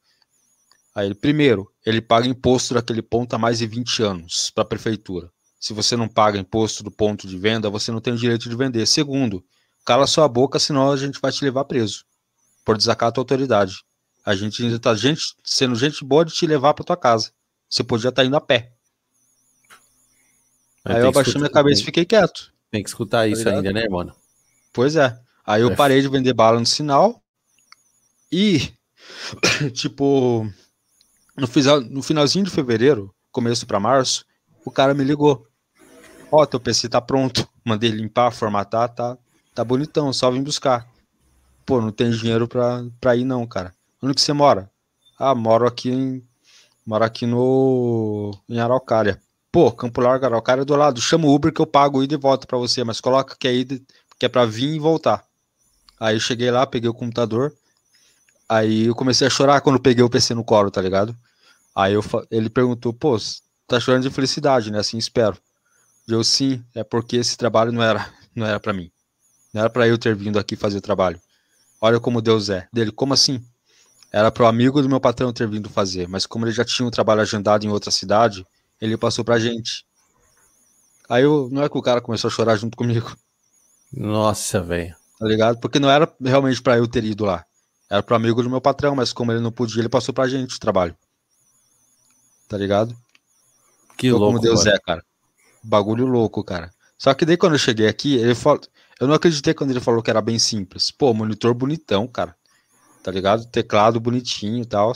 [0.93, 5.29] Aí, primeiro, ele paga imposto daquele ponto há mais de 20 anos para a prefeitura.
[5.59, 8.55] Se você não paga imposto do ponto de venda, você não tem o direito de
[8.55, 8.85] vender.
[8.85, 9.43] Segundo,
[9.85, 12.05] cala sua boca, senão a gente vai te levar preso
[12.63, 13.83] por desacato à autoridade.
[14.25, 17.31] A gente ainda está gente, sendo gente boa de te levar para tua casa.
[17.69, 18.74] Você podia estar tá indo a pé.
[20.85, 22.53] Aí eu abaixei minha cabeça e fiquei quieto.
[22.71, 24.13] Tem que escutar tá isso ainda, né, mano?
[24.71, 25.17] Pois é.
[25.45, 25.75] Aí eu é.
[25.75, 27.21] parei de vender bala no sinal,
[28.31, 28.73] e,
[29.73, 30.45] tipo,
[31.37, 34.25] no, final, no finalzinho de fevereiro, começo para março,
[34.65, 35.47] o cara me ligou.
[36.31, 37.47] Ó, oh, teu PC tá pronto.
[37.63, 39.17] Mandei limpar, formatar, tá,
[39.53, 40.87] tá bonitão, só vim buscar.
[41.65, 43.73] Pô, não tem dinheiro pra, pra ir não, cara.
[44.01, 44.69] Onde que você mora?
[45.17, 46.21] Ah, moro aqui em,
[46.85, 49.19] moro aqui no em Araucária.
[49.55, 50.99] Pô, Campo Largo, Araucária é do lado.
[50.99, 53.55] Chama o Uber que eu pago ida e volta para você, mas coloca que é
[53.55, 53.79] ida,
[54.19, 55.23] que é para vir e voltar.
[55.97, 57.55] Aí eu cheguei lá, peguei o computador,
[58.49, 61.17] Aí eu comecei a chorar quando peguei o PC no colo, tá ligado?
[61.73, 63.15] Aí eu, ele perguntou, pô,
[63.65, 64.79] tá chorando de felicidade, né?
[64.79, 65.37] Assim espero.
[66.05, 68.91] Eu sim, é porque esse trabalho não era, não era para mim.
[69.53, 71.17] Não era para eu ter vindo aqui fazer o trabalho.
[71.79, 72.67] Olha como Deus é.
[72.73, 73.41] Dele, como assim?
[74.11, 76.91] Era pro amigo do meu patrão ter vindo fazer, mas como ele já tinha um
[76.91, 78.45] trabalho agendado em outra cidade,
[78.81, 79.85] ele passou pra gente.
[81.09, 83.15] Aí eu, não é que o cara começou a chorar junto comigo.
[83.93, 84.95] Nossa, velho.
[85.19, 85.59] Tá ligado?
[85.59, 87.45] Porque não era realmente para eu ter ido lá.
[87.89, 90.55] Era pro amigo do meu patrão, mas como ele não podia, ele passou pra gente
[90.55, 90.95] o trabalho.
[92.47, 92.95] Tá ligado?
[93.97, 94.25] Que louco.
[94.25, 94.75] Como Deus mano.
[94.75, 95.03] é, cara.
[95.63, 96.71] Bagulho louco, cara.
[96.97, 98.61] Só que daí quando eu cheguei aqui, ele falou.
[98.99, 100.89] Eu não acreditei quando ele falou que era bem simples.
[100.89, 102.35] Pô, monitor bonitão, cara.
[103.03, 103.45] Tá ligado?
[103.45, 104.93] Teclado bonitinho e tal.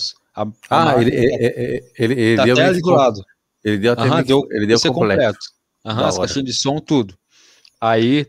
[0.69, 3.25] Ah, ele, ele, ele, ele, tá deu até ali do lado.
[3.63, 4.93] Ele deu até Aham, deu, ele deu completo.
[4.93, 5.39] completo.
[5.85, 7.17] Aham, as caixinhas de som, tudo.
[7.79, 8.25] Aí,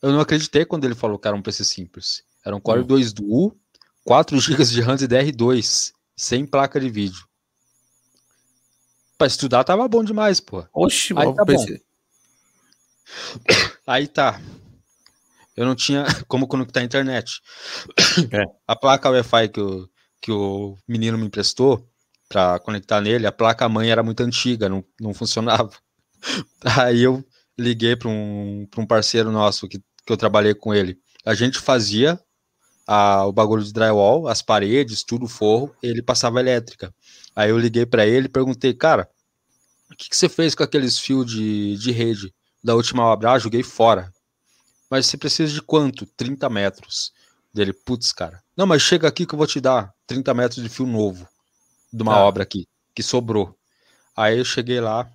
[0.00, 2.22] eu não acreditei quando ele falou que era um PC simples.
[2.44, 2.86] Era um Core hum.
[2.86, 3.56] 2 Duo,
[4.04, 7.24] 4 GB de RAM de DR2, sem placa de vídeo.
[9.16, 10.66] Pra estudar tava bom demais, pô.
[10.72, 11.66] Oxi, Aí tá bom.
[13.86, 14.40] Aí tá.
[15.56, 17.40] Eu não tinha como conectar a internet.
[18.32, 18.44] É.
[18.66, 19.88] A placa Wi-Fi que o,
[20.20, 21.88] que o menino me emprestou
[22.32, 25.70] para conectar nele, a placa mãe era muito antiga, não, não funcionava.
[26.64, 27.22] Aí eu
[27.58, 30.98] liguei para um, um parceiro nosso que, que eu trabalhei com ele.
[31.26, 32.18] A gente fazia
[32.86, 36.94] a, o bagulho de drywall, as paredes, tudo forro, ele passava elétrica.
[37.36, 39.06] Aí eu liguei para ele e perguntei, cara,
[39.90, 42.34] o que, que você fez com aqueles fios de, de rede
[42.64, 43.32] da última obra?
[43.32, 44.10] Ah, joguei fora.
[44.90, 46.06] Mas você precisa de quanto?
[46.06, 47.12] 30 metros.
[47.52, 48.42] Dele, putz, cara.
[48.56, 51.28] Não, mas chega aqui que eu vou te dar 30 metros de fio novo
[51.92, 52.20] de uma tá.
[52.20, 53.56] obra aqui, que sobrou.
[54.16, 55.10] Aí eu cheguei lá,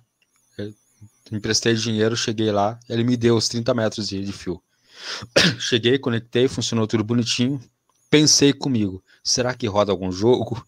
[1.32, 4.62] emprestei dinheiro, cheguei lá, ele me deu os 30 metros de, de fio.
[5.58, 7.60] cheguei, conectei, funcionou tudo bonitinho.
[8.10, 10.64] Pensei comigo, será que roda algum jogo?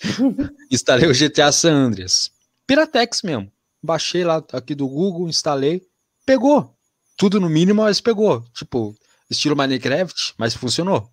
[0.70, 2.30] instalei o GTA San Andreas.
[2.66, 3.50] Piratex mesmo.
[3.82, 5.82] Baixei lá aqui do Google, instalei,
[6.24, 6.76] pegou.
[7.16, 8.44] Tudo no mínimo, mas pegou.
[8.54, 8.96] Tipo,
[9.30, 11.10] estilo Minecraft, mas funcionou.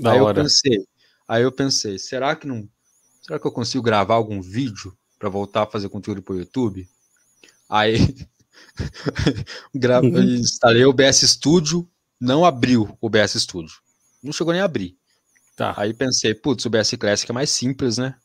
[0.00, 0.38] Da aí hora.
[0.38, 0.86] eu pensei,
[1.26, 2.68] aí eu pensei, será que não,
[3.30, 6.88] será que eu consigo gravar algum vídeo para voltar a fazer conteúdo pro YouTube?
[7.68, 7.96] Aí
[9.72, 10.20] uhum.
[10.34, 11.88] instalei o BS Studio,
[12.20, 13.76] não abriu o BS Studio.
[14.20, 14.98] Não chegou nem a abrir.
[15.56, 15.74] Tá.
[15.76, 18.16] Aí pensei, putz, o BS Classic é mais simples, né?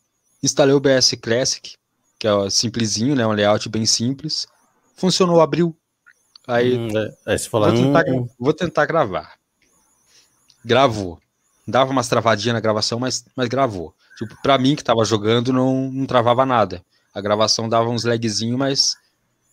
[0.42, 1.76] Instalei o BS Classic,
[2.18, 3.28] que é simplesinho, né?
[3.28, 4.48] Um layout bem simples.
[4.96, 5.78] Funcionou, abriu.
[6.48, 8.30] Aí, hum, é, é, vou, tentar, hum.
[8.40, 9.36] vou tentar gravar.
[10.64, 11.20] Gravou.
[11.68, 13.94] Dava umas travadinhas na gravação, mas, mas gravou.
[14.18, 16.84] Tipo, pra mim que tava jogando, não, não travava nada.
[17.14, 18.96] A gravação dava uns lagzinho, mas,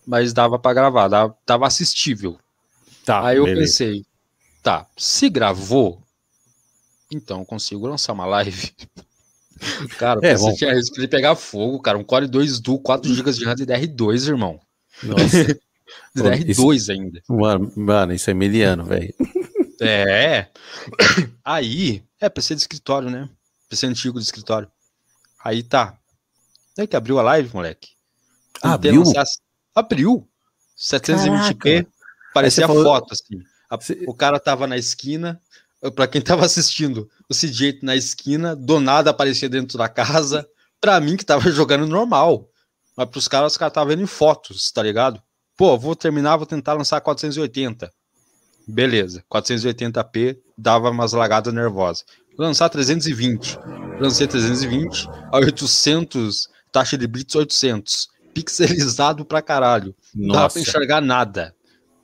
[0.06, 2.38] mas dava para gravar, dava, tava assistível.
[3.04, 3.60] Tá, Aí eu beleza.
[3.60, 4.06] pensei,
[4.62, 6.00] tá, se gravou,
[7.10, 8.72] então eu consigo lançar uma live.
[9.98, 11.98] cara, é, você tinha risco de pegar fogo, cara.
[11.98, 14.60] Um Core 2 Duo, 4 GB de RAM de DR2, irmão.
[15.02, 15.58] Nossa.
[16.16, 17.20] DR2 isso, ainda.
[17.28, 19.14] Mano, mano, isso é miliano, velho.
[19.80, 20.46] É.
[21.44, 23.28] Aí, é PC de escritório, né?
[23.72, 24.70] PC antigo de escritório.
[25.42, 25.98] Aí tá.
[26.76, 27.92] Daí que abriu a live, moleque.
[28.62, 29.02] Abriu?
[29.74, 30.28] Abriu.
[30.76, 31.58] 720p.
[31.58, 31.90] Caraca.
[32.34, 32.84] Parecia falou...
[32.84, 33.42] foto, assim.
[33.70, 35.40] A, o cara tava na esquina.
[35.96, 40.46] Pra quem tava assistindo, o CJ na esquina, do nada aparecia dentro da casa.
[40.80, 42.48] Pra mim, que tava jogando normal.
[42.94, 45.20] Mas pros caras, os caras estavam vendo em fotos, tá ligado?
[45.56, 47.90] Pô, vou terminar, vou tentar lançar 480.
[48.68, 52.04] Beleza, 480p dava umas lagadas nervosas.
[52.38, 53.58] Lançar 320.
[54.00, 58.08] Lancei 320 a 800, taxa de bits 800.
[58.34, 59.94] Pixelizado pra caralho.
[60.14, 61.54] Não dá pra enxergar nada.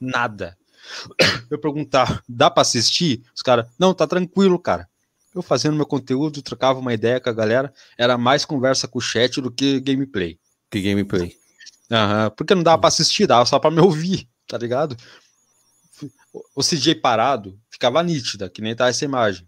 [0.00, 0.56] Nada.
[1.50, 3.22] Eu perguntar, dá pra assistir?
[3.34, 4.88] Os caras, não, tá tranquilo, cara.
[5.34, 9.02] Eu fazendo meu conteúdo, trocava uma ideia com a galera, era mais conversa com o
[9.02, 10.38] chat do que gameplay.
[10.70, 11.34] Que gameplay.
[11.90, 14.96] Uhum, porque não dava pra assistir, dava só pra me ouvir, tá ligado?
[16.54, 19.46] o CJ parado ficava nítida, que nem tá essa imagem.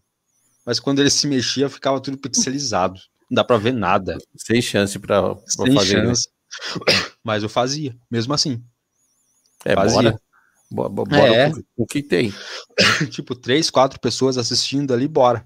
[0.65, 3.01] Mas quando ele se mexia, ficava tudo pixelizado.
[3.31, 4.19] Não dá pra ver nada.
[4.37, 6.29] Sem chance pra, pra Sem fazer chance.
[7.25, 8.63] Mas eu fazia, mesmo assim.
[9.65, 10.03] É, fazia.
[10.03, 10.21] bora.
[10.73, 11.53] Bora, é.
[11.77, 12.33] o que tem.
[13.11, 15.45] tipo, três, quatro pessoas assistindo ali, bora.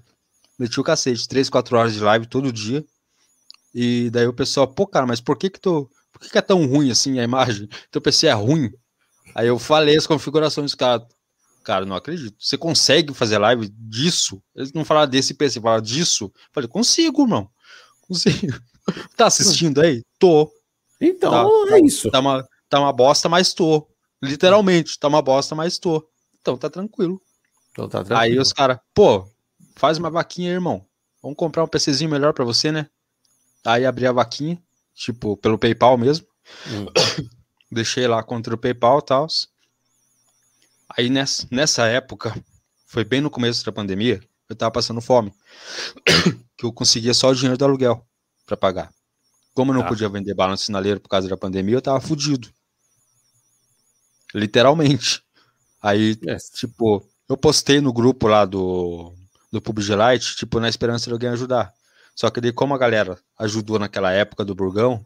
[0.57, 2.85] Meti o cacete, três, quatro horas de live todo dia.
[3.73, 5.89] E daí o pessoal, pô, cara, mas por que que tu.
[6.11, 7.67] Por que, que é tão ruim assim a imagem?
[7.91, 8.71] Teu PC é ruim?
[9.33, 11.05] Aí eu falei as configurações, cara.
[11.65, 12.35] Cara, não acredito.
[12.39, 14.39] Você consegue fazer live disso?
[14.55, 16.25] Eles não falaram desse PC, falaram disso.
[16.25, 17.49] Eu falei, consigo, irmão.
[18.01, 18.53] Consigo.
[19.17, 20.03] Tá assistindo aí?
[20.19, 20.47] Tô.
[21.01, 22.11] Então, tá, é isso.
[22.11, 23.87] Tá uma, tá uma bosta, mas tô.
[24.21, 26.07] Literalmente, tá uma bosta, mas tô.
[26.39, 27.19] Então tá tranquilo.
[27.71, 28.19] Então tá tranquilo.
[28.19, 29.27] Aí os caras, pô,
[29.75, 30.85] faz uma vaquinha aí, irmão.
[31.19, 32.87] Vamos comprar um PCzinho melhor para você, né?
[33.65, 34.61] Aí abri a vaquinha,
[34.93, 36.27] tipo, pelo PayPal mesmo.
[36.67, 36.85] Hum.
[37.71, 39.27] Deixei lá contra o PayPal e tal.
[40.97, 42.33] Aí nessa, nessa época,
[42.87, 45.33] foi bem no começo da pandemia, eu tava passando fome.
[46.57, 48.05] que eu conseguia só o dinheiro do aluguel
[48.45, 48.91] para pagar.
[49.53, 49.87] Como eu não ah.
[49.87, 52.49] podia vender balanço sinaleiro por causa da pandemia, eu tava fudido.
[54.33, 55.23] Literalmente.
[55.81, 56.49] Aí, yes.
[56.53, 59.13] tipo, eu postei no grupo lá do,
[59.51, 61.73] do PUBG Lite, tipo, na esperança de alguém ajudar.
[62.15, 65.05] Só que daí, como a galera ajudou naquela época do Burgão,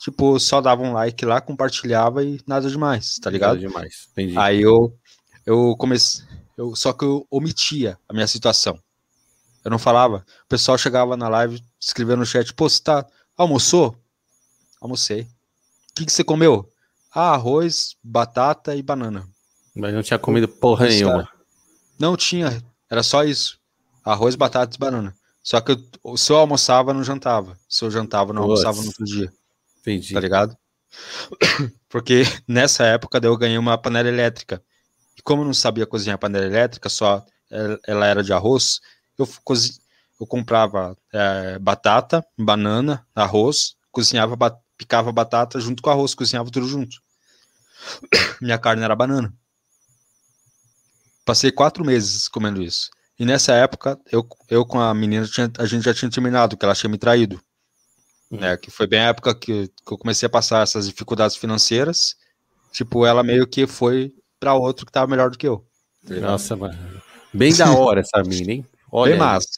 [0.00, 3.56] tipo, só dava um like lá, compartilhava e nada demais, tá ligado?
[3.56, 4.38] Nada demais, entendi.
[4.38, 4.96] Aí eu
[5.46, 6.24] eu comecei.
[6.56, 8.78] Eu, só que eu omitia a minha situação.
[9.64, 10.24] Eu não falava.
[10.44, 13.06] O pessoal chegava na live, escrevendo no chat, pô, você tá.
[13.36, 13.96] Almoçou?
[14.80, 15.22] Almocei.
[15.22, 16.70] O que, que você comeu?
[17.12, 19.26] Ah, arroz, batata e banana.
[19.74, 21.28] Mas não tinha comido porra isso, nenhuma.
[21.98, 23.58] Não tinha, era só isso.
[24.04, 25.14] Arroz, batata e banana.
[25.42, 27.58] Só que eu, se eu almoçava, não jantava.
[27.68, 28.68] Se eu jantava, não Nossa.
[28.68, 29.32] almoçava no outro dia.
[29.80, 30.14] Entendi.
[30.14, 30.56] Tá ligado?
[31.88, 34.62] Porque nessa época eu ganhei uma panela elétrica.
[35.16, 37.24] E como eu não sabia cozinhar panela elétrica, só
[37.86, 38.80] ela era de arroz,
[39.18, 39.80] eu, cozi,
[40.20, 46.66] eu comprava é, batata, banana, arroz, cozinhava, bat, picava batata junto com arroz, cozinhava tudo
[46.66, 47.00] junto.
[48.40, 49.32] Minha carne era banana.
[51.24, 52.90] Passei quatro meses comendo isso.
[53.18, 56.64] E nessa época, eu, eu com a menina, tinha, a gente já tinha terminado, que
[56.64, 57.40] ela tinha me traído.
[58.30, 58.40] Uhum.
[58.40, 62.16] Né, que foi bem a época que, que eu comecei a passar essas dificuldades financeiras.
[62.72, 64.12] Tipo, ela meio que foi
[64.44, 65.64] para outro que tava melhor do que eu.
[66.06, 66.76] Tá Nossa, mano.
[67.32, 68.66] Bem da hora essa mina, hein?
[68.92, 69.48] Olha bem massa.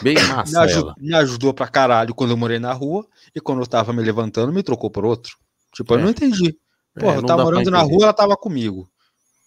[0.00, 0.52] Bem massa.
[0.52, 3.92] Me, ajud, me, ajudou pra caralho quando eu morei na rua e quando eu tava
[3.92, 5.36] me levantando, me trocou por outro.
[5.74, 5.96] Tipo, é.
[5.98, 6.56] eu não entendi.
[6.98, 8.88] Porra, é, eu tava morando na rua, ela tava comigo.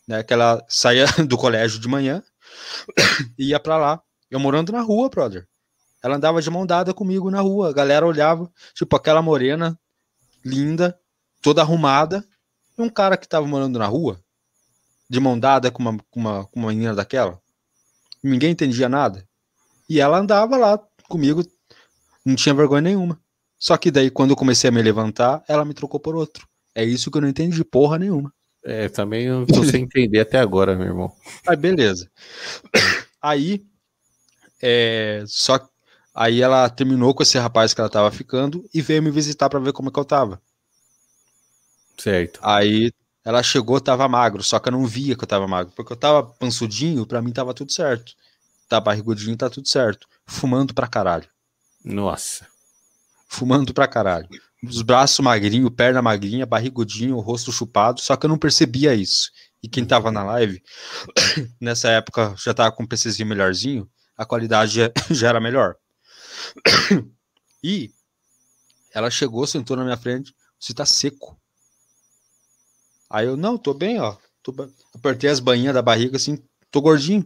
[0.08, 2.22] Né, que ela saía do colégio de manhã,
[3.40, 4.02] ia pra lá.
[4.30, 5.48] Eu morando na rua, brother.
[6.04, 7.70] Ela andava de mão dada comigo na rua.
[7.70, 9.80] A galera olhava, tipo, aquela morena,
[10.44, 10.96] linda,
[11.42, 12.24] toda arrumada,
[12.78, 14.20] e um cara que tava morando na rua,
[15.10, 17.40] de mão dada com uma, com uma, com uma menina daquela.
[18.24, 19.28] Ninguém entendia nada.
[19.88, 21.44] E ela andava lá comigo,
[22.26, 23.20] não tinha vergonha nenhuma.
[23.58, 26.48] Só que daí, quando eu comecei a me levantar, ela me trocou por outro.
[26.74, 28.34] É isso que eu não entendi porra nenhuma.
[28.64, 31.12] É, também não tô sem entender até agora, meu irmão.
[31.48, 32.10] Aí, beleza.
[33.22, 33.64] Aí,
[34.62, 35.60] é, só
[36.14, 39.60] aí ela terminou com esse rapaz que ela tava ficando e veio me visitar para
[39.60, 40.42] ver como é que eu tava.
[41.98, 42.40] Certo.
[42.42, 42.92] Aí
[43.26, 45.98] ela chegou, tava magro, só que eu não via que eu tava magro, porque eu
[45.98, 48.14] tava pansudinho, para mim tava tudo certo.
[48.70, 50.08] Tá barrigudinho, tá tudo certo.
[50.26, 51.28] Fumando pra caralho.
[51.84, 52.48] Nossa.
[53.28, 54.30] Fumando pra caralho
[54.70, 59.32] os braços magrinhos, perna magrinha, barrigudinho, rosto chupado, só que eu não percebia isso.
[59.62, 60.62] E quem tava na live,
[61.60, 65.76] nessa época já tava com um PCzinho melhorzinho, a qualidade já, já era melhor.
[67.68, 67.90] E
[68.94, 71.36] ela chegou, sentou na minha frente, você tá seco.
[73.16, 74.18] Aí eu, não, tô bem, ó.
[74.44, 74.54] Tô...
[74.94, 76.38] Apertei as bainhas da barriga assim,
[76.70, 77.26] tô gordinho.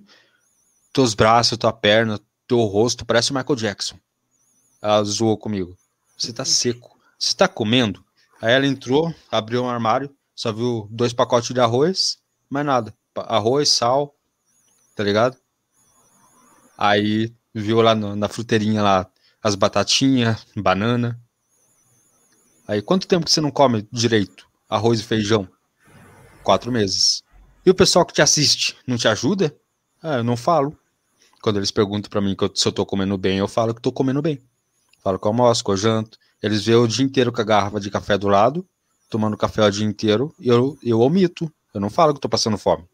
[0.94, 3.98] Teus braços, tua perna, teu rosto, parece o Michael Jackson.
[4.84, 5.76] Ela zoou comigo.
[6.16, 6.96] Você tá seco.
[7.18, 8.06] Você tá comendo?
[8.40, 12.94] Aí ela entrou, abriu um armário, só viu dois pacotes de arroz, mais nada.
[13.16, 14.16] Arroz, sal,
[14.96, 15.38] tá ligado?
[16.78, 19.12] Aí viu lá no, na fruteirinha lá
[19.42, 21.20] as batatinhas, banana.
[22.68, 25.50] Aí quanto tempo que você não come direito arroz e feijão?
[26.44, 27.24] Quatro meses.
[27.66, 29.56] E o pessoal que te assiste não te ajuda?
[30.02, 30.78] Ah, eu não falo.
[31.42, 34.22] Quando eles perguntam para mim se eu tô comendo bem, eu falo que tô comendo
[34.22, 34.42] bem.
[35.04, 36.18] Falo que eu almoço, que eu janto.
[36.42, 38.66] Eles veem o dia inteiro com a garrafa de café do lado,
[39.10, 41.52] tomando café o dia inteiro, e eu, eu omito.
[41.74, 42.86] Eu não falo que tô passando fome.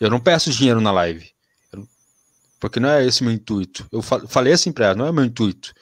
[0.00, 1.30] Eu não peço dinheiro na live.
[2.60, 3.86] Porque não é esse meu intuito.
[3.90, 5.72] Eu falei assim pra ela, não é meu intuito.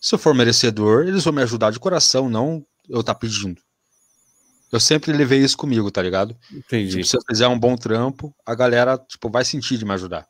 [0.00, 3.60] Se eu for merecedor, eles vão me ajudar de coração, não eu tá pedindo.
[4.72, 6.34] Eu sempre levei isso comigo, tá ligado?
[6.50, 6.92] Entendi.
[6.92, 10.26] Tipo, se eu fizer um bom trampo, a galera, tipo, vai sentir de me ajudar.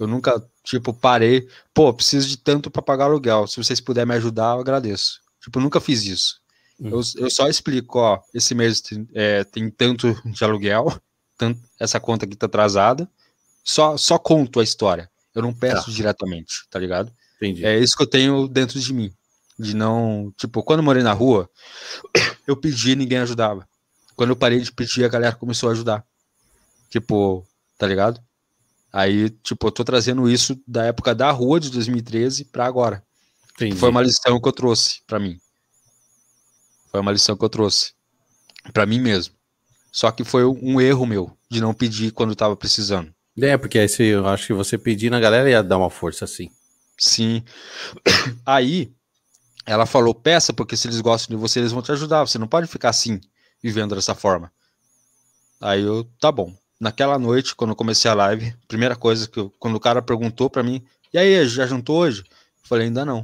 [0.00, 3.46] Eu nunca, tipo, parei, pô, preciso de tanto para pagar aluguel.
[3.46, 5.20] Se vocês puderem me ajudar, eu agradeço.
[5.42, 6.40] Tipo, eu nunca fiz isso.
[6.80, 6.88] Hum.
[6.88, 10.98] Eu, eu só explico, ó, esse mês tem, é, tem tanto de aluguel,
[11.36, 13.06] tanto, essa conta aqui tá atrasada.
[13.62, 15.10] Só, só conto a história.
[15.34, 15.92] Eu não peço tá.
[15.92, 17.12] diretamente, tá ligado?
[17.36, 17.64] Entendi.
[17.64, 19.12] É isso que eu tenho dentro de mim.
[19.58, 20.32] De não.
[20.36, 21.48] Tipo, quando eu morei na rua,
[22.46, 23.68] eu pedi e ninguém ajudava.
[24.16, 26.04] Quando eu parei de pedir, a galera começou a ajudar.
[26.90, 27.46] Tipo,
[27.78, 28.20] tá ligado?
[28.92, 33.02] Aí, tipo, eu tô trazendo isso da época da rua de 2013 para agora.
[33.54, 33.76] Entendi.
[33.76, 35.38] Foi uma lição que eu trouxe para mim.
[36.90, 37.92] Foi uma lição que eu trouxe
[38.72, 39.34] para mim mesmo.
[39.90, 43.12] Só que foi um erro meu de não pedir quando tava precisando.
[43.40, 46.50] É, porque aí eu acho que você pedindo a galera ia dar uma força assim.
[46.98, 47.42] Sim.
[48.44, 48.92] Aí
[49.64, 52.26] ela falou: peça, porque se eles gostam de você, eles vão te ajudar.
[52.26, 53.20] Você não pode ficar assim,
[53.62, 54.52] vivendo dessa forma.
[55.60, 59.52] Aí eu, tá bom naquela noite, quando eu comecei a live, primeira coisa que eu,
[59.60, 62.22] quando o cara perguntou para mim, e aí, já jantou hoje?
[62.22, 63.22] Eu falei, ainda não.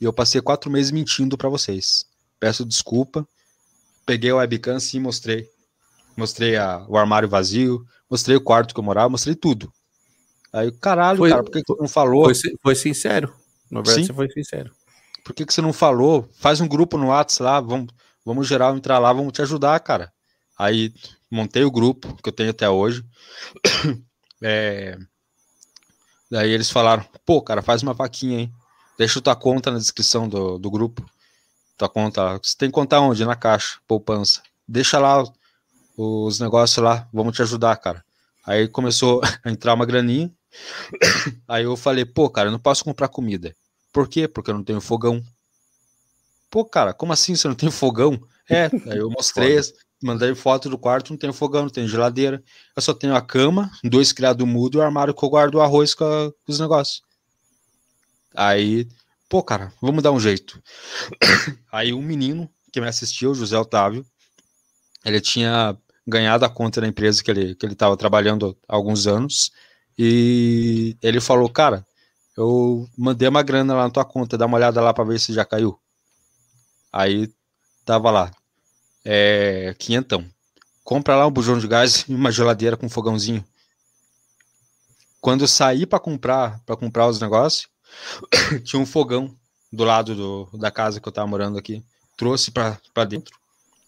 [0.00, 2.06] E eu passei quatro meses mentindo para vocês.
[2.38, 3.26] Peço desculpa.
[4.06, 5.50] Peguei o webcam e mostrei.
[6.16, 9.70] Mostrei a, o armário vazio, mostrei o quarto que eu morava, mostrei tudo.
[10.52, 12.24] Aí, caralho, foi, cara, por que, que você não falou?
[12.24, 13.34] Foi, foi sincero.
[13.70, 14.06] Na verdade, Sim.
[14.06, 14.70] você foi sincero.
[15.24, 16.28] Por que, que você não falou?
[16.38, 17.92] Faz um grupo no WhatsApp lá, vamos,
[18.26, 20.12] vamos geral entrar lá, vamos te ajudar, cara.
[20.58, 20.92] Aí
[21.30, 23.04] montei o grupo que eu tenho até hoje.
[24.42, 24.98] É...
[26.30, 28.50] Daí eles falaram, pô, cara, faz uma vaquinha aí.
[28.98, 31.08] Deixa tua conta na descrição do, do grupo.
[31.78, 32.38] Tua conta.
[32.42, 33.24] Você tem que contar onde?
[33.24, 34.42] Na caixa, poupança.
[34.68, 35.24] Deixa lá
[35.96, 38.04] os negócios lá, vamos te ajudar, cara.
[38.44, 40.30] Aí começou a entrar uma graninha.
[41.48, 43.56] Aí eu falei, pô, cara, eu não posso comprar comida.
[43.90, 44.28] Por quê?
[44.28, 45.22] Porque eu não tenho fogão.
[46.50, 48.20] Pô, cara, como assim você não tem fogão?
[48.48, 49.58] É, aí eu mostrei,
[50.02, 52.42] mandei foto do quarto, não tem fogão, não tem geladeira.
[52.74, 55.60] Eu só tenho a cama, dois criados mudo e o armário que eu guardo o
[55.60, 57.02] arroz com, a, com os negócios.
[58.34, 58.86] Aí,
[59.28, 60.62] pô, cara, vamos dar um jeito.
[61.72, 64.04] Aí um menino que me assistiu, José Otávio,
[65.04, 69.06] ele tinha ganhado a conta da empresa que ele que ele estava trabalhando há alguns
[69.06, 69.50] anos
[69.98, 71.84] e ele falou, cara,
[72.36, 75.32] eu mandei uma grana lá na tua conta, dá uma olhada lá pra ver se
[75.32, 75.78] já caiu.
[76.96, 77.30] Aí
[77.84, 78.30] tava lá,
[79.04, 80.26] é, quinhentão.
[80.82, 83.44] Compra lá um bujão de gás e uma geladeira com fogãozinho.
[85.20, 87.68] Quando eu saí para comprar, para comprar os negócios,
[88.64, 89.36] tinha um fogão
[89.70, 91.84] do lado do, da casa que eu tava morando aqui.
[92.16, 93.38] Trouxe para dentro,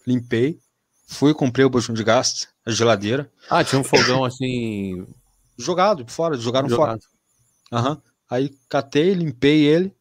[0.07, 0.61] limpei,
[1.07, 3.33] fui, comprei o bujão de gás, a geladeira.
[3.49, 5.07] Ah, tinha um fogão assim.
[5.57, 7.01] Jogado fora, jogaram Jogado.
[7.01, 7.81] fora.
[7.81, 7.91] Aham.
[7.93, 8.03] Uhum.
[8.29, 9.97] Aí catei, limpei ele,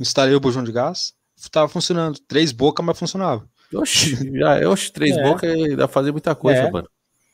[0.00, 1.14] instalei o bujão de gás,
[1.48, 2.18] tava funcionando.
[2.26, 3.48] Três bocas, mas funcionava.
[3.72, 5.22] Oxi, já, oxi três é.
[5.22, 6.70] bocas dá pra fazer muita coisa, é.
[6.70, 6.88] mano.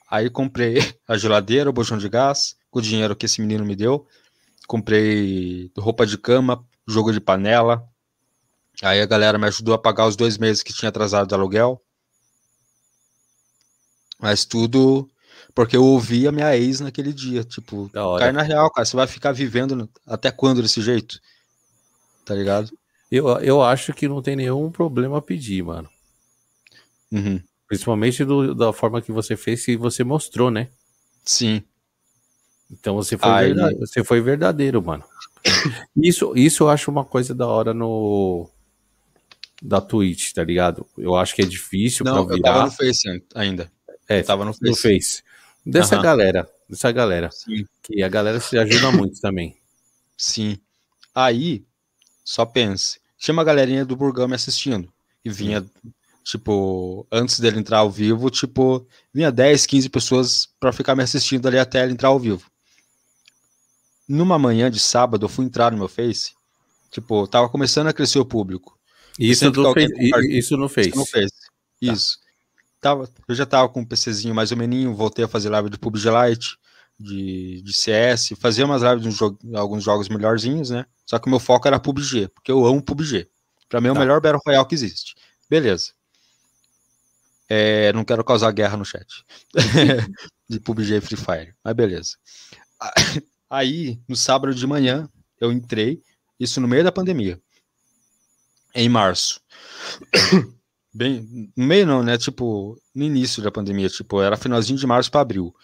[0.08, 0.76] Aí comprei
[1.08, 4.06] a geladeira, o bujão de gás, com o dinheiro que esse menino me deu.
[4.68, 7.82] Comprei roupa de cama, jogo de panela.
[8.82, 11.82] Aí a galera me ajudou a pagar os dois meses que tinha atrasado de aluguel.
[14.20, 15.10] Mas tudo
[15.54, 17.42] porque eu ouvi a minha ex naquele dia.
[17.42, 18.84] Tipo, cai na real, cara.
[18.84, 21.18] Você vai ficar vivendo até quando desse jeito?
[22.26, 22.70] Tá ligado?
[23.10, 25.88] Eu, eu acho que não tem nenhum problema pedir, mano.
[27.12, 27.40] Uhum.
[27.68, 30.68] Principalmente do, da forma que você fez e você mostrou, né?
[31.24, 31.62] Sim.
[32.70, 33.46] Então você foi, Aí...
[33.48, 35.04] verdadeiro, você foi verdadeiro, mano.
[35.96, 38.50] Isso, isso eu acho uma coisa da hora no
[39.62, 40.86] da Twitch, tá ligado?
[40.98, 42.48] Eu acho que é difícil Não, pra virar.
[42.48, 43.70] eu tava no Face ainda.
[44.08, 44.70] É, eu tava no Face.
[44.70, 45.22] No face.
[45.64, 46.02] Dessa uhum.
[46.02, 47.30] galera, dessa galera.
[47.32, 47.64] Sim.
[47.82, 49.56] Que a galera se ajuda muito também.
[50.16, 50.58] Sim.
[51.14, 51.64] Aí,
[52.26, 54.92] só pense, tinha uma galerinha do Burgão me assistindo.
[55.24, 55.64] E vinha,
[56.22, 61.48] tipo, antes dele entrar ao vivo, tipo, vinha 10, 15 pessoas para ficar me assistindo
[61.48, 62.50] ali até ele entrar ao vivo
[64.08, 66.32] numa manhã de sábado, eu fui entrar no meu Face,
[66.90, 68.78] tipo, tava começando a crescer o público.
[69.18, 69.90] Isso, do fez,
[70.28, 70.88] isso não fez.
[70.88, 71.30] Isso não fez.
[71.80, 72.18] Isso.
[72.80, 75.78] Tava, eu já tava com um PCzinho mais ou menos, voltei a fazer live de
[75.78, 76.58] PUBG Lite,
[76.98, 80.86] de, de CS, fazia umas lives de jogo, alguns jogos melhorzinhos, né?
[81.04, 83.28] Só que o meu foco era PUBG, porque eu amo PUBG.
[83.68, 84.00] Pra mim é o tá.
[84.00, 85.14] melhor Battle Royale que existe.
[85.48, 85.92] Beleza.
[87.48, 89.24] É, não quero causar guerra no chat.
[90.48, 92.16] de PUBG e Free Fire, mas beleza.
[93.48, 95.08] Aí, no sábado de manhã,
[95.40, 96.02] eu entrei,
[96.38, 97.40] isso no meio da pandemia,
[98.74, 99.40] em março.
[100.92, 102.16] Bem, no meio não, né?
[102.16, 105.54] Tipo, no início da pandemia, tipo, era finalzinho de março para abril.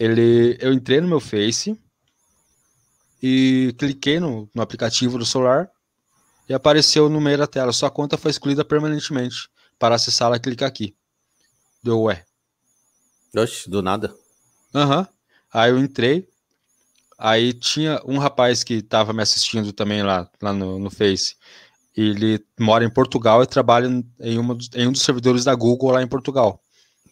[0.00, 1.78] Ele, eu entrei no meu Face
[3.22, 5.70] e cliquei no, no aplicativo do celular
[6.48, 7.72] e apareceu no meio da tela.
[7.72, 9.50] Sua conta foi excluída permanentemente.
[9.78, 10.96] Para acessá-la, clica aqui.
[11.82, 12.24] Deu ué.
[13.36, 14.14] Oxe, do nada.
[14.74, 15.00] Aham.
[15.00, 15.06] Uhum.
[15.52, 16.30] Aí eu entrei,
[17.20, 21.36] Aí tinha um rapaz que estava me assistindo também lá, lá no, no Face.
[21.94, 23.86] Ele mora em Portugal e trabalha
[24.20, 26.58] em, uma, em um dos servidores da Google lá em Portugal.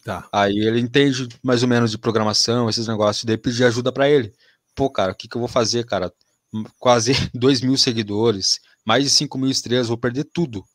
[0.09, 0.27] Tá.
[0.31, 4.33] Aí ele entende mais ou menos de programação, esses negócios, daí pedi ajuda para ele.
[4.73, 6.11] Pô, cara, o que, que eu vou fazer, cara?
[6.79, 10.65] Quase 2 mil seguidores, mais de 5 mil estrelas, vou perder tudo.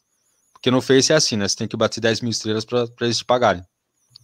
[0.53, 1.49] Porque no Face é assim, né?
[1.49, 3.65] Você tem que bater 10 mil estrelas para eles te pagarem.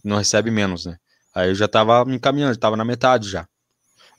[0.01, 0.97] Não recebe menos, né?
[1.35, 3.45] Aí eu já tava me encaminhando, tava na metade já.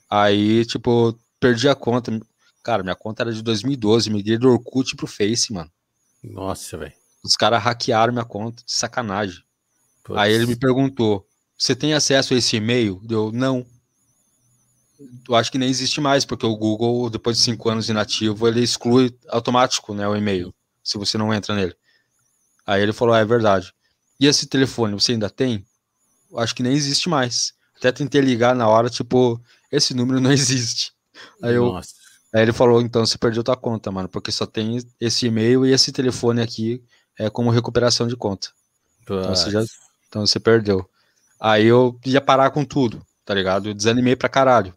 [0.07, 2.11] Aí, tipo, perdi a conta.
[2.63, 5.71] Cara, minha conta era de 2012, migrei do Orkut pro Face, mano.
[6.23, 6.93] Nossa, velho.
[7.25, 9.43] Os caras hackearam minha conta, de sacanagem.
[10.15, 11.25] Aí ele me perguntou:
[11.57, 12.99] você tem acesso a esse e-mail?
[13.03, 13.65] Deu, não.
[15.27, 18.61] Eu acho que nem existe mais, porque o Google, depois de cinco anos inativo, ele
[18.61, 20.53] exclui automático né, o e-mail,
[20.83, 21.75] se você não entra nele.
[22.65, 23.73] Aí ele falou: ah, é verdade.
[24.19, 25.65] E esse telefone, você ainda tem?
[26.31, 27.53] Eu acho que nem existe mais.
[27.77, 30.91] Até tentei ligar na hora, tipo, esse número não existe.
[31.41, 35.27] Aí, eu, aí ele falou, então você perdeu tua conta, mano, porque só tem esse
[35.27, 36.83] e-mail e esse telefone aqui
[37.17, 38.49] é como recuperação de conta.
[39.01, 39.63] Então você, já,
[40.13, 40.87] então você perdeu.
[41.39, 43.69] Aí eu ia parar com tudo, tá ligado?
[43.69, 44.73] Eu desanimei pra caralho.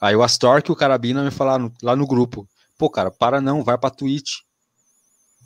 [0.00, 2.48] Aí o Astor e o Carabina me falaram lá no grupo,
[2.78, 4.36] pô, cara, para não, vai pra Twitch.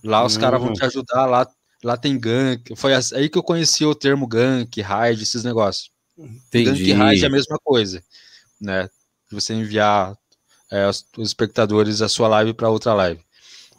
[0.05, 0.41] Lá os uhum.
[0.41, 1.49] caras vão te ajudar, lá,
[1.83, 2.77] lá tem gank.
[2.77, 5.91] Foi aí que eu conheci o termo gank, raid, esses negócios.
[6.19, 6.93] Entendi.
[6.93, 8.03] Gank raid é a mesma coisa
[8.61, 8.89] né?
[9.31, 10.15] Você enviar
[10.71, 13.25] é, os, os, espectadores a sua live para outra live.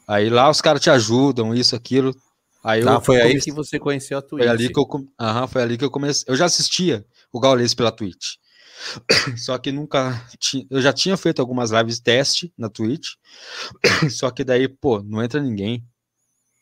[0.08, 2.16] Aí lá os caras te ajudam, isso, aquilo.
[2.64, 3.38] Aí ah, foi comecei...
[3.38, 4.44] aí que você conheceu a Twitch.
[4.44, 6.26] Foi ali que eu, uhum, foi ali que eu comecei.
[6.28, 8.36] Eu já assistia o Gaules pela Twitch.
[9.38, 10.66] Só que nunca tinha.
[10.70, 13.10] Eu já tinha feito algumas lives teste na Twitch.
[14.10, 15.84] Só que daí, pô, não entra ninguém.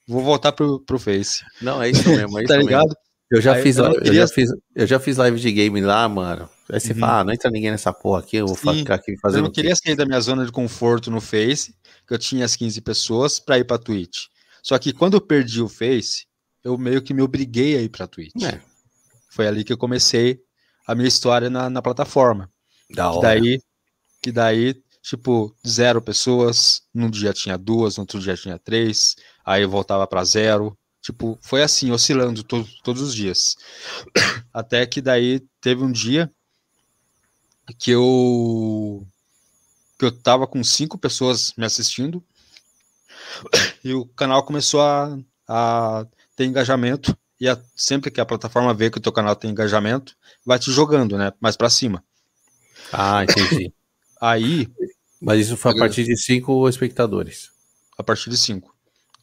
[0.08, 1.44] Vou voltar pro, pro Face.
[1.62, 2.40] Não, é isso mesmo.
[2.40, 2.88] É tá isso tá ligado?
[2.88, 3.10] Mesmo.
[3.32, 4.08] Eu já, aí, fiz, eu, queria...
[4.08, 6.50] eu, já fiz, eu já fiz live de game lá, mano.
[6.72, 7.00] Aí você uhum.
[7.00, 9.40] fala, ah, não entra ninguém nessa porra aqui, eu vou Sim, ficar aqui fazendo.
[9.40, 11.76] Eu não queria sair da minha zona de conforto no Face,
[12.08, 14.26] que eu tinha as 15 pessoas, para ir pra Twitch.
[14.62, 16.26] Só que quando eu perdi o Face,
[16.64, 18.44] eu meio que me obriguei a ir pra Twitch.
[18.44, 18.62] É.
[19.30, 20.42] Foi ali que eu comecei
[20.86, 22.52] a minha história na, na plataforma.
[22.90, 23.20] Da hora.
[23.20, 23.62] Que daí,
[24.22, 29.16] que daí tipo, zero pessoas, num dia tinha duas, no outro dia tinha três,
[29.46, 30.78] aí voltava para zero.
[31.02, 33.56] Tipo, foi assim, oscilando to todos os dias.
[34.54, 36.32] Até que daí teve um dia
[37.78, 39.06] que eu
[39.98, 42.24] que eu tava com cinco pessoas me assistindo
[43.84, 48.90] e o canal começou a, a ter engajamento e a, sempre que a plataforma vê
[48.90, 50.16] que o teu canal tem engajamento,
[50.46, 52.04] vai te jogando, né, mais para cima.
[52.92, 53.74] Ah, entendi.
[54.20, 54.68] Aí.
[55.22, 57.50] Mas isso foi a partir de cinco espectadores.
[57.98, 58.76] A partir de cinco.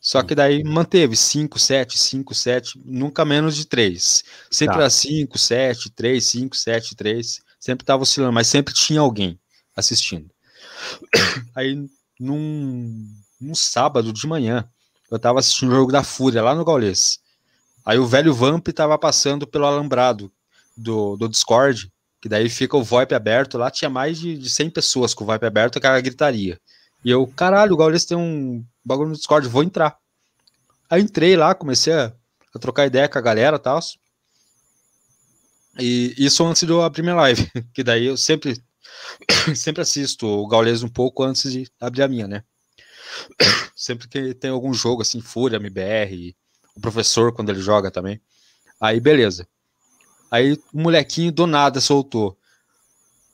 [0.07, 4.23] Só que daí manteve 5, 7, 5, 7, nunca menos de 3.
[4.49, 4.83] Sempre tá.
[4.83, 7.41] era 5, 7, 3, 5, 7, 3.
[7.59, 9.37] Sempre estava oscilando, mas sempre tinha alguém
[9.75, 10.31] assistindo.
[11.57, 11.89] Aí,
[12.21, 13.05] num,
[13.41, 14.69] num sábado de manhã,
[15.11, 17.19] eu estava assistindo o jogo da Fúria lá no Gaulês.
[17.85, 20.33] Aí o velho Vamp estava passando pelo alambrado
[20.77, 21.91] do, do Discord
[22.27, 25.27] que daí fica o VoIP aberto, lá tinha mais de, de 100 pessoas com o
[25.29, 26.61] VoIP aberto, aquela gritaria.
[27.05, 29.97] E eu, caralho, o Gaules tem um bagulho no Discord, vou entrar.
[30.91, 32.13] Aí entrei lá, comecei a,
[32.53, 33.79] a trocar ideia com a galera e tal.
[35.79, 38.61] E isso antes abrir minha live, que daí eu sempre
[39.55, 42.43] sempre assisto o Gaules um pouco antes de abrir a minha, né?
[43.75, 46.35] Sempre que tem algum jogo assim, Fúria, MBR,
[46.75, 48.21] o professor quando ele joga também.
[48.81, 49.47] Aí beleza.
[50.31, 52.39] Aí o molequinho do nada soltou.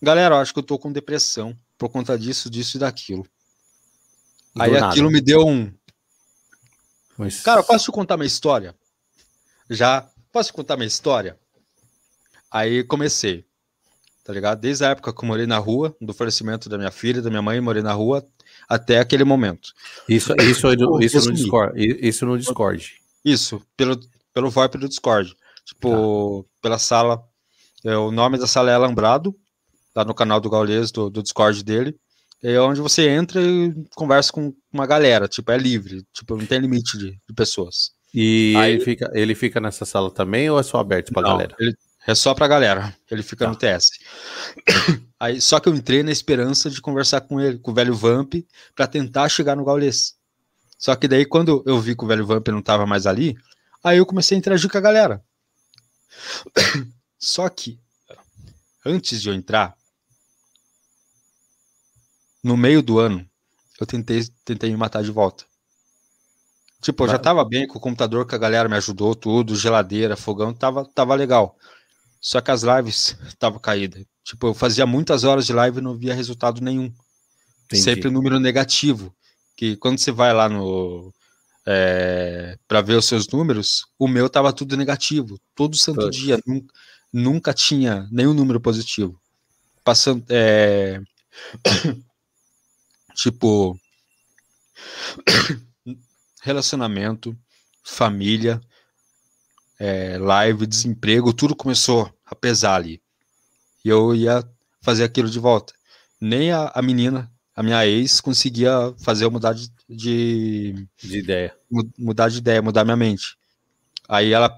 [0.01, 3.27] Galera, eu acho que eu tô com depressão por conta disso, disso e daquilo.
[4.55, 4.89] Do Aí nada.
[4.89, 5.73] aquilo me deu um.
[7.17, 7.41] Mas...
[7.41, 8.75] Cara, posso te contar minha história?
[9.69, 10.09] Já.
[10.31, 11.39] Posso te contar minha história?
[12.51, 13.45] Aí comecei.
[14.25, 14.61] Tá ligado?
[14.61, 17.43] Desde a época que eu morei na rua, do falecimento da minha filha, da minha
[17.43, 18.27] mãe, morei na rua
[18.69, 19.73] até aquele momento.
[20.09, 20.69] Isso, isso,
[21.01, 22.93] isso, no Discord, isso no Discord.
[23.25, 23.99] Isso, pelo,
[24.33, 25.35] pelo VoIP do Discord.
[25.65, 26.49] Tipo, tá.
[26.63, 27.23] pela sala.
[27.85, 29.35] É, o nome da sala é Alambrado,
[29.95, 31.97] lá no canal do Gaules, do, do Discord dele.
[32.43, 36.59] É onde você entra e conversa com uma galera, tipo, é livre, tipo, não tem
[36.59, 37.93] limite de, de pessoas.
[38.13, 41.31] E Aí, ele, fica, ele fica nessa sala também ou é só aberto pra não,
[41.31, 41.55] galera?
[41.59, 41.75] Ele,
[42.07, 43.51] é só pra galera, ele fica tá.
[43.51, 43.91] no TS.
[45.21, 48.35] Aí, só que eu entrei na esperança de conversar com ele, com o velho Vamp,
[48.75, 50.17] para tentar chegar no Gaules.
[50.77, 53.37] Só que daí, quando eu vi que o velho Vamp não tava mais ali,
[53.85, 55.23] aí eu comecei a interagir com a galera.
[57.17, 57.79] Só que,
[58.85, 59.77] antes de eu entrar,
[62.43, 63.25] no meio do ano,
[63.81, 65.45] eu tentei, tentei me matar de volta.
[66.81, 70.17] Tipo, eu já tava bem com o computador, que a galera me ajudou, tudo, geladeira,
[70.17, 71.57] fogão, tava, tava legal.
[72.23, 74.05] Só que as lives estavam caídas.
[74.25, 76.95] Tipo, eu fazia muitas horas de live e não via resultado nenhum.
[77.65, 77.83] Entendi.
[77.83, 79.13] Sempre número negativo.
[79.57, 81.13] Que quando você vai lá no,
[81.67, 85.39] é, para ver os seus números, o meu tava tudo negativo.
[85.55, 86.73] Todo santo dia, nunca,
[87.13, 89.21] nunca tinha nenhum número positivo.
[89.85, 90.25] Passando.
[90.29, 91.01] É,
[93.17, 93.77] tipo.
[96.43, 97.37] relacionamento,
[97.85, 98.61] família,
[99.83, 103.03] é, live, desemprego, tudo começou a pesar ali.
[103.85, 104.49] E eu ia
[104.81, 105.75] fazer aquilo de volta.
[106.21, 111.57] Nem a, a menina a minha ex conseguia fazer eu mudar de, de, de ideia.
[111.99, 113.37] Mudar de ideia, mudar minha mente.
[114.09, 114.57] Aí ela.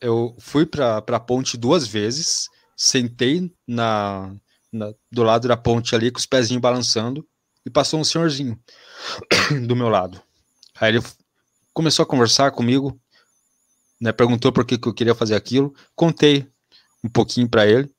[0.00, 4.34] Eu fui para a ponte duas vezes, sentei na,
[4.72, 7.26] na, do lado da ponte ali, com os pezinhos balançando,
[7.66, 8.58] e passou um senhorzinho
[9.66, 10.22] do meu lado.
[10.80, 11.04] Aí ele
[11.74, 12.98] começou a conversar comigo,
[14.00, 16.46] né, perguntou por que, que eu queria fazer aquilo, contei
[17.02, 17.90] um pouquinho para ele.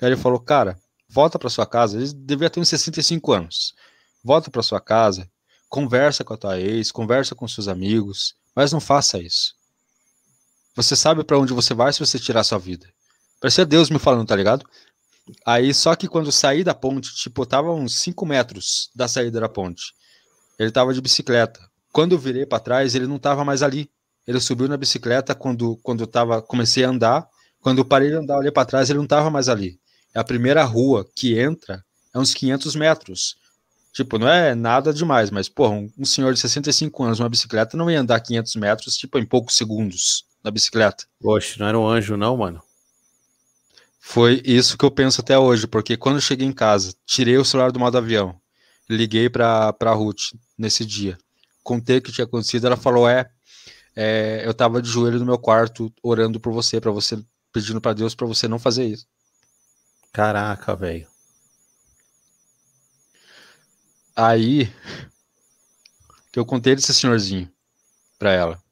[0.00, 0.78] Aí ele falou: Cara,
[1.08, 3.74] volta para sua casa, ele devia ter uns 65 anos.
[4.22, 5.28] Volta para sua casa,
[5.68, 9.54] conversa com a tua ex, conversa com seus amigos, mas não faça isso.
[10.74, 12.86] Você sabe para onde você vai se você tirar sua vida.
[13.40, 14.66] Parecia Deus me falando, tá ligado?
[15.44, 19.40] Aí, só que quando saí da ponte, tipo, eu tava uns 5 metros da saída
[19.40, 19.92] da ponte.
[20.58, 21.60] Ele tava de bicicleta.
[21.92, 23.90] Quando eu virei para trás, ele não tava mais ali.
[24.26, 27.26] Ele subiu na bicicleta quando, quando tava, comecei a andar.
[27.60, 29.78] Quando eu parei de andar, olhei para trás, ele não tava mais ali.
[30.14, 31.84] É a primeira rua que entra
[32.14, 33.36] é uns 500 metros.
[33.92, 37.76] Tipo, não é nada demais, mas, porra, um, um senhor de 65 anos, uma bicicleta,
[37.76, 41.04] não ia andar 500 metros, tipo, em poucos segundos na bicicleta.
[41.20, 42.62] Poxa, não era um anjo, não, mano?
[43.98, 47.44] Foi isso que eu penso até hoje, porque quando eu cheguei em casa, tirei o
[47.44, 48.40] celular do modo avião,
[48.88, 51.18] liguei pra, pra Ruth nesse dia,
[51.62, 53.28] contei o que tinha acontecido, ela falou: é,
[53.96, 57.18] é eu tava de joelho no meu quarto orando por você, para você,
[57.52, 59.06] pedindo para Deus para você não fazer isso.
[60.12, 61.06] Caraca, velho.
[64.14, 64.70] Aí
[66.32, 67.50] que eu contei desse senhorzinho
[68.18, 68.62] pra ela.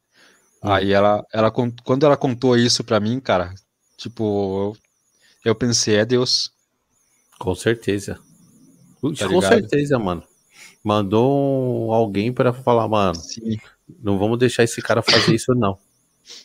[0.62, 0.70] Hum.
[0.70, 3.54] Aí ela, ela, quando ela contou isso pra mim, cara,
[3.96, 4.74] tipo,
[5.44, 6.52] eu, eu pensei, é Deus.
[7.38, 8.14] Com certeza.
[8.14, 10.22] Tá Com certeza, mano.
[10.82, 13.14] Mandou alguém para falar, mano.
[13.16, 13.58] Sim.
[14.00, 15.78] Não vamos deixar esse cara fazer isso, não.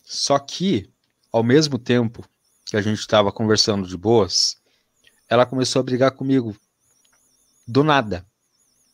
[0.04, 0.90] Só que,
[1.32, 2.28] ao mesmo tempo
[2.66, 4.58] que a gente tava conversando de boas,
[5.28, 6.56] ela começou a brigar comigo.
[7.68, 8.26] Do nada.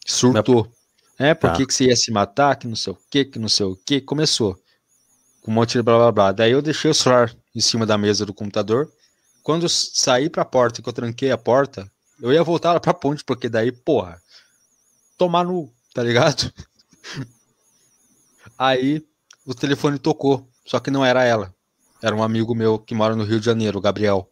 [0.05, 0.71] Surtou.
[1.17, 1.55] É, por tá.
[1.55, 2.55] que, que você ia se matar?
[2.57, 4.01] Que não sei o que, que não sei o que.
[4.01, 4.59] Começou.
[5.41, 6.31] Com um monte de blá blá blá.
[6.31, 8.91] Daí eu deixei o celular em cima da mesa do computador.
[9.41, 11.89] Quando eu saí pra porta, que eu tranquei a porta,
[12.19, 14.21] eu ia voltar lá pra ponte, porque daí, porra,
[15.17, 15.71] tomar no.
[15.93, 16.51] tá ligado?
[18.57, 19.05] Aí
[19.45, 21.53] o telefone tocou, só que não era ela.
[22.01, 24.29] Era um amigo meu que mora no Rio de Janeiro, o Gabriel.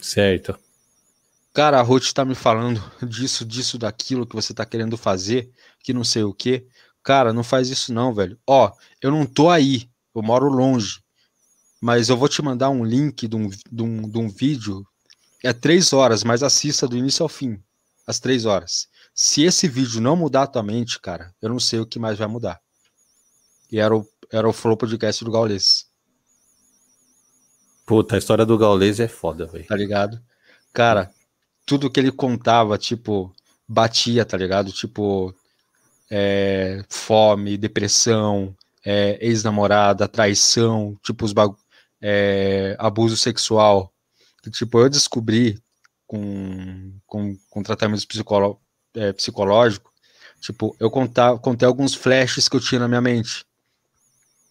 [0.00, 0.58] Certo.
[1.52, 5.50] Cara, a Ruth tá me falando disso, disso, daquilo que você tá querendo fazer,
[5.82, 6.66] que não sei o que.
[7.02, 8.38] Cara, não faz isso não, velho.
[8.46, 8.70] Ó,
[9.00, 11.00] eu não tô aí, eu moro longe.
[11.80, 14.86] Mas eu vou te mandar um link de um, de um, de um vídeo.
[15.42, 17.58] É três horas, mas assista do início ao fim.
[18.06, 18.88] Às três horas.
[19.14, 22.18] Se esse vídeo não mudar a tua mente, cara, eu não sei o que mais
[22.18, 22.60] vai mudar.
[23.70, 25.86] E era o, era o Flow Podcast do Gaules.
[27.86, 29.66] Puta, a história do Gaules é foda, velho.
[29.66, 30.20] Tá ligado?
[30.72, 31.10] Cara,
[31.64, 33.34] tudo que ele contava, tipo,
[33.66, 34.72] batia, tá ligado?
[34.72, 35.34] Tipo,
[36.10, 41.32] é, fome, depressão, é, ex-namorada, traição, tipo, os
[42.02, 43.92] é, abuso sexual.
[44.52, 45.60] tipo, eu descobri
[46.06, 48.60] com, com, com tratamento psicolo,
[48.94, 49.92] é, psicológico,
[50.40, 53.45] tipo, eu contava, contei alguns flashes que eu tinha na minha mente.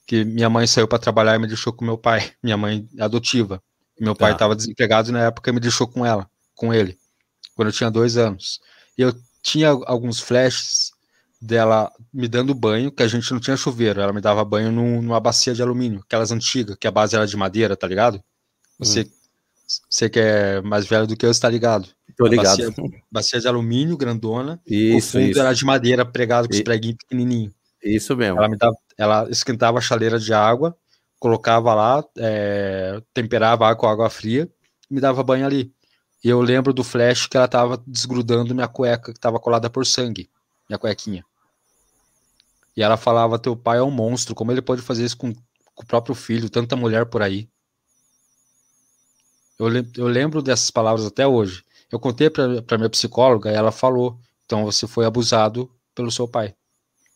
[0.06, 3.62] Que minha mãe saiu para trabalhar e me deixou com meu pai, minha mãe adotiva.
[4.00, 4.58] Meu pai estava tá.
[4.58, 6.98] desempregado e na época me deixou com ela, com ele
[7.56, 8.60] quando eu tinha dois anos.
[8.98, 10.92] E eu tinha alguns flashes
[11.42, 15.02] dela me dando banho, que a gente não tinha chuveiro, ela me dava banho num,
[15.02, 18.22] numa bacia de alumínio, aquelas antigas, que a base era de madeira, tá ligado?
[18.80, 19.10] Você, hum.
[19.90, 21.88] você que é mais velho do que eu, está ligado?
[22.18, 22.58] Tô ligado.
[22.58, 22.74] Bacia,
[23.12, 25.40] bacia, de alumínio, grandona, isso, o fundo isso.
[25.40, 27.54] era de madeira, pregado com os preguinhos pequenininhos.
[27.86, 28.40] Isso mesmo.
[28.40, 30.76] Ela, me dava, ela esquentava a chaleira de água,
[31.20, 34.50] colocava lá, é, temperava a com água fria,
[34.90, 35.72] me dava banho ali.
[36.24, 39.86] E eu lembro do flash que ela tava desgrudando minha cueca, que tava colada por
[39.86, 40.30] sangue,
[40.68, 41.24] minha cuequinha.
[42.76, 45.84] E ela falava: Teu pai é um monstro, como ele pode fazer isso com, com
[45.84, 47.48] o próprio filho, tanta mulher por aí?
[49.60, 51.64] Eu, eu lembro dessas palavras até hoje.
[51.92, 56.56] Eu contei para minha psicóloga e ela falou: Então você foi abusado pelo seu pai.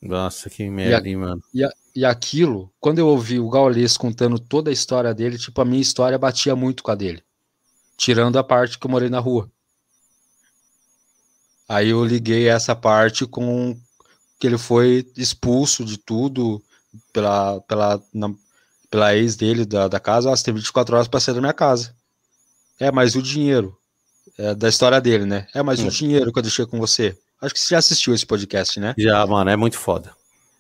[0.01, 1.43] Nossa, que merda, e hein, mano.
[1.53, 5.59] E, a, e aquilo, quando eu ouvi o Gaules contando toda a história dele, tipo,
[5.61, 7.23] a minha história batia muito com a dele
[7.99, 9.51] tirando a parte que eu morei na rua.
[11.67, 13.77] Aí eu liguei essa parte com
[14.39, 16.63] que ele foi expulso de tudo
[17.11, 18.33] pela, pela, na,
[18.89, 20.29] pela ex dele da, da casa.
[20.29, 21.93] Você tem 24 horas para sair da minha casa.
[22.79, 23.77] É, mas o dinheiro.
[24.37, 25.47] É, da história dele, né?
[25.53, 25.87] É, mas hum.
[25.87, 27.17] o dinheiro que eu deixei com você.
[27.41, 28.93] Acho que você já assistiu esse podcast, né?
[28.97, 30.13] Já, mano, é muito foda.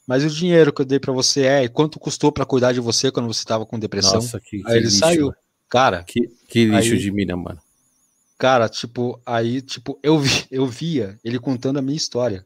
[0.07, 2.79] Mas o dinheiro que eu dei para você é, e quanto custou para cuidar de
[2.79, 4.15] você quando você tava com depressão?
[4.15, 4.97] Nossa, que, Aí ele lixo.
[4.97, 5.33] saiu.
[5.69, 6.03] Cara.
[6.03, 7.61] Que, que lixo aí, de mina, mano.
[8.37, 12.45] Cara, tipo, aí, tipo, eu, vi, eu via ele contando a minha história.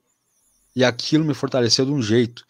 [0.75, 2.43] E aquilo me fortaleceu de um jeito.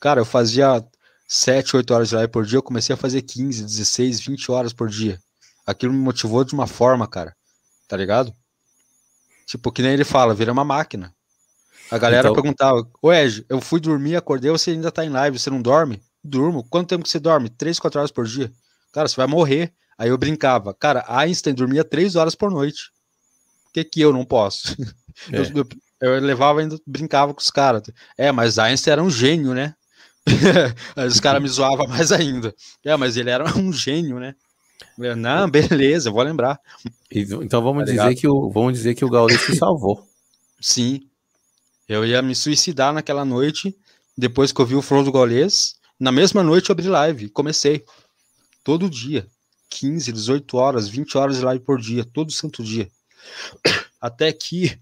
[0.00, 0.84] Cara, eu fazia
[1.28, 4.72] 7, 8 horas de live por dia, eu comecei a fazer 15, 16, 20 horas
[4.72, 5.18] por dia.
[5.64, 7.36] Aquilo me motivou de uma forma, cara.
[7.86, 8.34] Tá ligado?
[9.46, 11.14] Tipo, que nem ele fala, vira uma máquina.
[11.90, 12.34] A galera então...
[12.34, 16.00] perguntava, ô Ed, eu fui dormir, acordei, você ainda tá em live, você não dorme?
[16.22, 16.64] Durmo.
[16.68, 17.48] Quanto tempo que você dorme?
[17.48, 18.52] 3, 4 horas por dia.
[18.92, 19.72] Cara, você vai morrer.
[19.98, 22.90] Aí eu brincava, cara, Einstein dormia três horas por noite.
[23.64, 24.74] Por que, que eu não posso?
[25.30, 25.38] É.
[25.38, 25.44] Eu,
[26.00, 27.82] eu, eu, levava ainda, brincava com os caras.
[28.16, 29.74] É, mas Einstein era um gênio, né?
[30.96, 32.54] Os caras me zoavam mais ainda.
[32.82, 34.34] É, mas ele era um gênio, né?
[34.98, 36.58] Eu, não, beleza, vou lembrar.
[37.10, 40.08] Então vamos tá dizer que o vamos dizer que o Gaules se salvou.
[40.58, 41.09] Sim.
[41.90, 43.76] Eu ia me suicidar naquela noite,
[44.16, 45.74] depois que eu vi o Flow do Gaules.
[45.98, 47.84] Na mesma noite eu abri live, comecei.
[48.62, 49.26] Todo dia.
[49.68, 52.88] 15, 18 horas, 20 horas de live por dia, todo santo dia.
[54.00, 54.78] Até que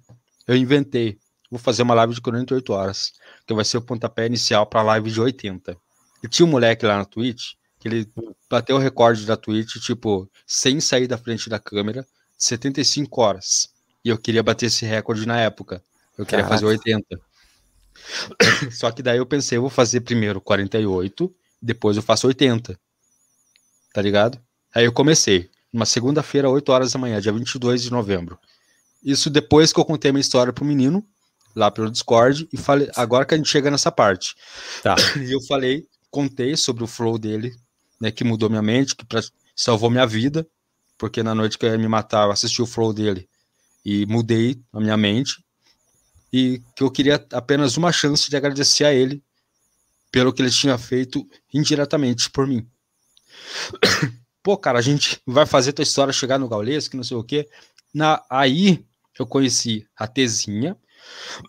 [0.46, 1.18] eu inventei,
[1.50, 3.14] vou fazer uma live de 48 horas,
[3.46, 5.78] que vai ser o pontapé inicial para a live de 80.
[6.22, 8.06] E tinha um moleque lá na Twitch, que ele
[8.50, 12.06] bateu o recorde da Twitch, tipo, sem sair da frente da câmera,
[12.36, 13.70] 75 horas.
[14.04, 15.82] E eu queria bater esse recorde na época.
[16.18, 16.54] Eu queria Caraca.
[16.54, 17.20] fazer 80.
[18.72, 21.32] Só que daí eu pensei, eu vou fazer primeiro 48,
[21.62, 22.78] depois eu faço 80.
[23.92, 24.38] Tá ligado?
[24.74, 28.38] Aí eu comecei, numa segunda-feira, 8 horas da manhã, dia 22 de novembro.
[29.02, 31.06] Isso depois que eu contei minha história pro menino,
[31.54, 34.34] lá pelo Discord, e falei, agora que a gente chega nessa parte.
[34.82, 34.96] Tá.
[35.16, 37.54] E eu falei, contei sobre o flow dele,
[38.00, 39.20] né, que mudou minha mente, que pra,
[39.54, 40.46] salvou minha vida,
[40.96, 43.28] porque na noite que eu ia me matar, eu assisti o flow dele
[43.84, 45.42] e mudei a minha mente.
[46.32, 49.22] E que eu queria apenas uma chance de agradecer a ele
[50.10, 52.68] pelo que ele tinha feito indiretamente por mim.
[54.42, 57.24] Pô, cara, a gente vai fazer tua história chegar no Gaules, que não sei o
[57.24, 57.48] quê.
[57.92, 58.84] Na, aí
[59.18, 60.76] eu conheci a Tezinha,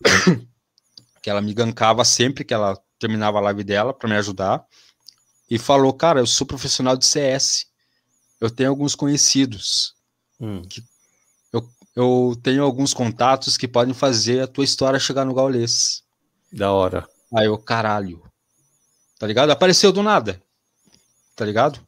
[1.21, 4.65] que ela me gancava sempre que ela terminava a live dela para me ajudar,
[5.49, 7.67] e falou: Cara, eu sou profissional de CS,
[8.41, 9.95] eu tenho alguns conhecidos,
[10.39, 10.61] hum.
[10.63, 10.83] que
[11.99, 16.03] eu, tenho alguns contatos que podem fazer a tua história chegar no Gaules.
[16.51, 17.07] Da hora.
[17.35, 18.23] Aí eu, caralho.
[19.19, 19.51] Tá ligado?
[19.51, 20.41] Apareceu do nada.
[21.35, 21.79] Tá ligado?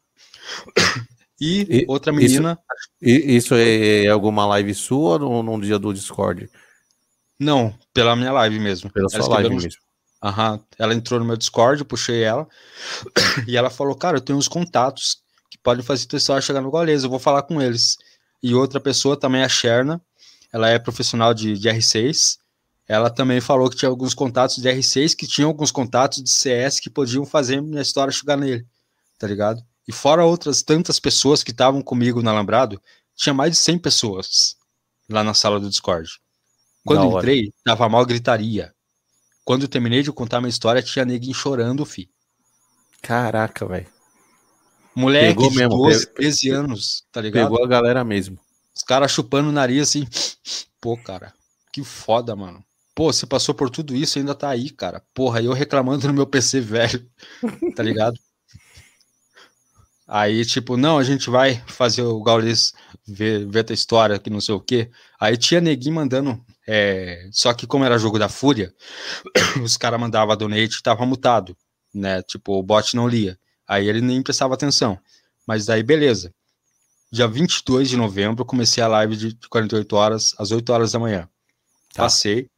[1.40, 2.60] E, e outra menina.
[3.02, 6.50] Isso, isso, é alguma live sua ou num dia do Discord?
[7.40, 8.92] Não, pela minha live mesmo.
[8.92, 9.82] Pela ela sua live mesmo.
[10.24, 12.48] Aham, ela entrou no meu Discord, eu puxei ela
[13.48, 15.18] e ela falou: Cara, eu tenho uns contatos
[15.50, 17.98] que podem fazer tua história chegar no Gaules, eu vou falar com eles.
[18.42, 20.02] E outra pessoa também, a Sherna,
[20.52, 22.38] ela é profissional de, de R6.
[22.88, 26.80] Ela também falou que tinha alguns contatos de R6 que tinham alguns contatos de CS
[26.80, 28.66] que podiam fazer minha história chegar nele,
[29.18, 29.64] tá ligado?
[29.88, 32.82] E fora outras tantas pessoas que estavam comigo no Alambrado,
[33.16, 34.56] tinha mais de 100 pessoas
[35.10, 36.10] lá na sala do Discord.
[36.86, 38.74] Quando entrei, tava mal gritaria.
[39.44, 42.10] Quando eu terminei de contar minha história, tinha neguinho chorando, fi.
[43.02, 43.88] Caraca, velho.
[44.96, 47.50] Moleque Pegou de mesmo, 12, 13 anos, tá ligado?
[47.50, 48.38] Pegou a galera mesmo.
[48.76, 50.08] Os caras chupando o nariz assim.
[50.80, 51.34] Pô, cara,
[51.72, 52.64] que foda, mano.
[52.94, 55.02] Pô, você passou por tudo isso e ainda tá aí, cara.
[55.14, 57.06] Porra, eu reclamando no meu PC velho,
[57.76, 58.20] tá ligado?
[60.08, 62.74] Aí, tipo, não, a gente vai fazer o Gaules
[63.08, 64.92] ver, ver a história, que não sei o quê.
[65.18, 66.44] Aí tinha neguinho mandando.
[66.68, 67.30] É...
[67.32, 68.74] Só que, como era jogo da Fúria,
[69.64, 71.56] os caras mandavam donate e tava mutado,
[71.94, 72.22] né?
[72.24, 73.40] Tipo, o bot não lia.
[73.72, 75.00] Aí ele nem prestava atenção.
[75.48, 76.34] Mas daí, beleza.
[77.10, 81.22] Dia 22 de novembro, comecei a live de 48 horas, às 8 horas da manhã.
[81.94, 82.04] Tá.
[82.04, 82.50] Passei.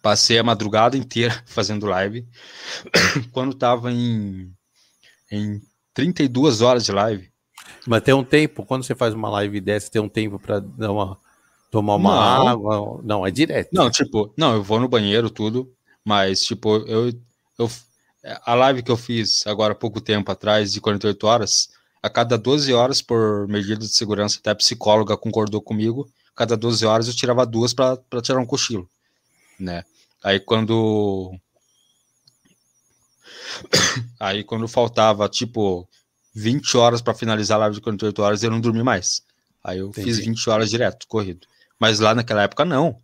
[0.00, 2.28] Passei a madrugada inteira fazendo live.
[3.32, 4.54] Quando tava em,
[5.32, 5.60] em
[5.94, 7.28] 32 horas de live.
[7.88, 10.92] Mas tem um tempo, quando você faz uma live dessa, tem um tempo para dar
[10.92, 11.18] uma
[11.72, 12.48] tomar uma não.
[12.48, 13.00] água.
[13.02, 13.70] Não, é direto.
[13.72, 15.72] Não, tipo, não, eu vou no banheiro, tudo,
[16.04, 17.12] mas tipo, eu,
[17.58, 17.68] eu
[18.22, 21.68] a live que eu fiz agora há pouco tempo atrás, de 48 horas,
[22.02, 26.84] a cada 12 horas, por medida de segurança, até a psicóloga concordou comigo, cada 12
[26.86, 28.88] horas eu tirava duas para tirar um cochilo,
[29.58, 29.84] né?
[30.22, 31.38] Aí quando
[34.18, 35.88] Aí quando faltava, tipo,
[36.34, 39.22] 20 horas para finalizar a live de 48 horas, eu não dormi mais.
[39.62, 40.06] Aí eu Entendi.
[40.06, 41.46] fiz 20 horas direto, corrido.
[41.78, 43.00] Mas lá naquela época, não.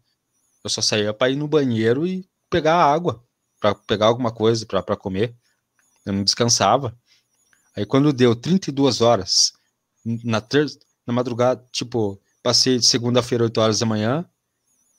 [0.62, 3.22] Eu só saía para ir no banheiro e pegar água,
[3.74, 5.34] para pegar alguma coisa para comer.
[6.04, 6.96] Eu não descansava.
[7.76, 9.52] Aí quando deu 32 horas,
[10.04, 10.66] na, ter...
[11.06, 14.24] na madrugada, tipo, passei de segunda-feira, 8 horas da manhã,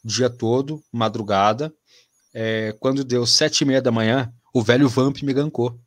[0.04, 1.74] dia todo, madrugada.
[2.34, 5.80] É, quando deu sete e meia da manhã, o velho Vamp me gancou.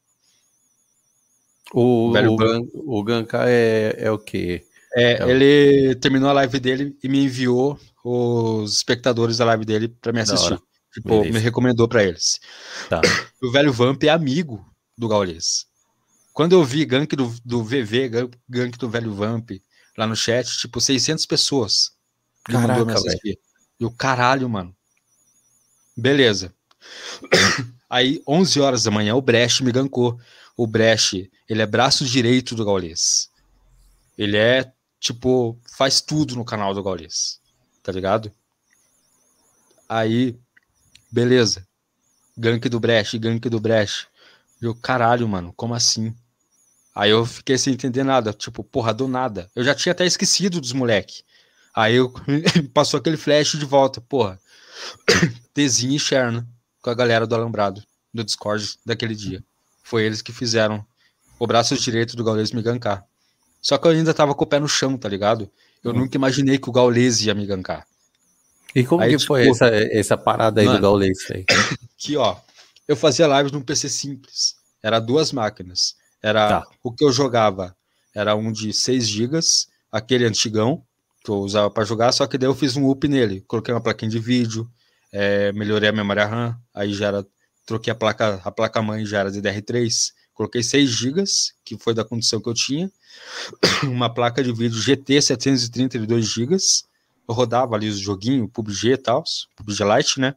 [1.72, 2.68] O, o, Vamp.
[2.74, 4.64] o gankar é, é o quê?
[4.96, 9.88] É, é ele terminou a live dele e me enviou os espectadores da live dele
[9.88, 10.58] para me assistir.
[10.92, 11.32] Tipo, Beleza.
[11.32, 12.40] me recomendou para eles.
[12.88, 13.00] Tá.
[13.42, 14.62] O velho Vamp é amigo
[14.98, 15.66] do Gaules.
[16.34, 18.10] Quando eu vi gank do, do VV,
[18.46, 19.52] gank do velho Vamp
[19.96, 21.92] lá no chat, tipo, 600 pessoas.
[22.44, 23.38] Caraca, velho.
[23.78, 24.76] E o caralho, mano.
[25.96, 26.54] Beleza.
[27.88, 30.20] Aí, 11 horas da manhã, o Brecht me gancou.
[30.56, 33.30] O Brecht, ele é braço direito do Gaules.
[34.16, 37.40] Ele é, tipo, faz tudo no canal do Gaules.
[37.82, 38.30] Tá ligado?
[39.88, 40.38] Aí,
[41.10, 41.66] beleza.
[42.36, 44.06] Gank do Brecht, gank do Brecht.
[44.60, 46.14] Eu, caralho, mano, como assim?
[46.94, 48.32] Aí eu fiquei sem entender nada.
[48.32, 49.50] Tipo, porra, do nada.
[49.54, 51.22] Eu já tinha até esquecido dos moleque.
[51.74, 52.12] Aí eu
[52.74, 54.40] passou aquele flash de volta, porra.
[55.54, 56.46] Tezinho e Cherna
[56.82, 57.82] com a galera do Alambrado,
[58.12, 59.44] do Discord daquele dia.
[59.82, 60.84] Foi eles que fizeram
[61.38, 63.04] o braço direito do Gaules me gankar.
[63.60, 65.50] Só que eu ainda tava com o pé no chão, tá ligado?
[65.82, 66.00] Eu hum.
[66.00, 67.86] nunca imaginei que o Gaules ia me gankar.
[68.74, 71.30] E como aí, que foi tipo, essa, essa parada aí mano, do Gaules?
[71.30, 71.44] Aí?
[71.96, 72.36] Que ó,
[72.88, 74.54] eu fazia live num PC simples.
[74.82, 75.96] Era duas máquinas.
[76.22, 76.68] Era tá.
[76.82, 77.76] o que eu jogava.
[78.14, 79.38] Era um de 6 GB,
[79.92, 80.82] aquele antigão
[81.24, 83.42] que eu usava para jogar, só que daí eu fiz um up nele.
[83.46, 84.68] Coloquei uma plaquinha de vídeo,
[85.12, 87.26] é, melhorei a memória RAM, aí já era,
[87.66, 91.24] troquei a placa, a placa mãe já era DDR3, coloquei 6 GB,
[91.64, 92.90] que foi da condição que eu tinha,
[93.84, 96.56] uma placa de vídeo GT 732 GB,
[97.30, 99.22] eu rodava ali os joguinhos, PUBG e tal,
[99.56, 100.34] PUBG Lite, né?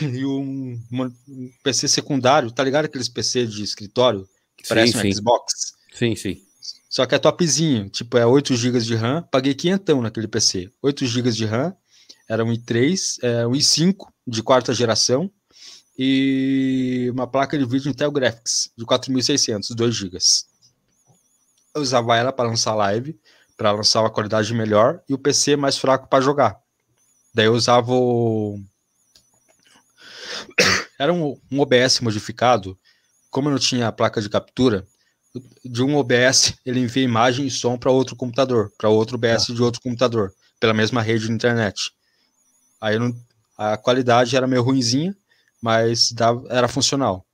[0.00, 5.00] E um, um, PC secundário, tá ligado aqueles PC de escritório que sim, parece um
[5.00, 5.12] sim.
[5.12, 5.74] Xbox?
[5.94, 6.42] Sim, sim.
[6.88, 10.70] Só que é topzinho, tipo, é 8 GB de RAM, paguei quinhentão naquele PC.
[10.82, 11.74] 8 GB de RAM,
[12.28, 13.94] era um i3, é, um i5
[14.26, 15.30] de quarta geração
[15.98, 20.18] e uma placa de vídeo Intel Graphics de 4600, 2 GB.
[21.74, 23.18] Eu usava ela para lançar live,
[23.58, 26.56] para lançar uma qualidade melhor e o PC mais fraco para jogar.
[27.34, 28.62] Daí eu usava o...
[30.96, 32.78] Era um, um OBS modificado,
[33.30, 34.86] como eu não tinha a placa de captura,
[35.64, 39.54] de um OBS ele envia imagem e som para outro computador, para outro OBS ah.
[39.54, 41.92] de outro computador, pela mesma rede de internet.
[42.80, 43.12] Aí não,
[43.56, 45.16] a qualidade era meio ruinzinha,
[45.60, 47.26] mas dava, era funcional.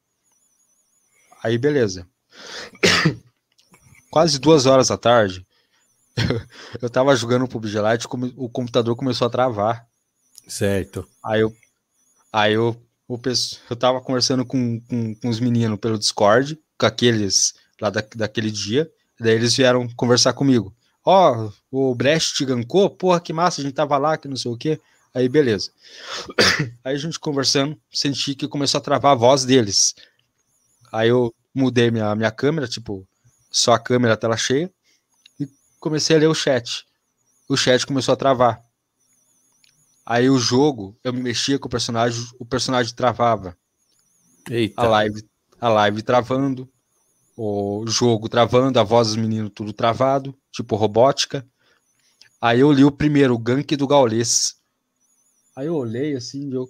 [1.42, 2.08] Aí beleza.
[4.10, 5.46] Quase duas horas da tarde,
[6.80, 9.86] eu tava jogando o PUBG Lite, o computador começou a travar.
[10.46, 11.06] Certo.
[11.24, 11.54] Aí eu,
[12.32, 12.76] aí eu,
[13.08, 13.18] o,
[13.70, 18.50] eu tava conversando com, com, com os meninos pelo Discord, com aqueles lá da, daquele
[18.50, 20.74] dia, daí eles vieram conversar comigo.
[21.04, 22.88] Ó, oh, o Brecht te gancou?
[22.88, 24.80] Porra, que massa, a gente tava lá, que não sei o quê.
[25.12, 25.70] Aí, beleza.
[26.82, 29.94] Aí a gente conversando, senti que começou a travar a voz deles.
[30.90, 33.06] Aí eu mudei minha, minha câmera, tipo,
[33.50, 34.72] só a câmera, a tela cheia,
[35.84, 36.86] comecei a ler o chat.
[37.46, 38.64] O chat começou a travar.
[40.06, 43.54] Aí o jogo, eu me mexia com o personagem, o personagem travava.
[44.48, 44.80] Eita.
[44.80, 45.22] A live,
[45.60, 46.66] a live travando,
[47.36, 51.46] o jogo travando, a voz dos meninos tudo travado, tipo robótica.
[52.40, 54.56] Aí eu li o primeiro, o gank do Gaules.
[55.54, 56.66] Aí eu olhei assim, eu,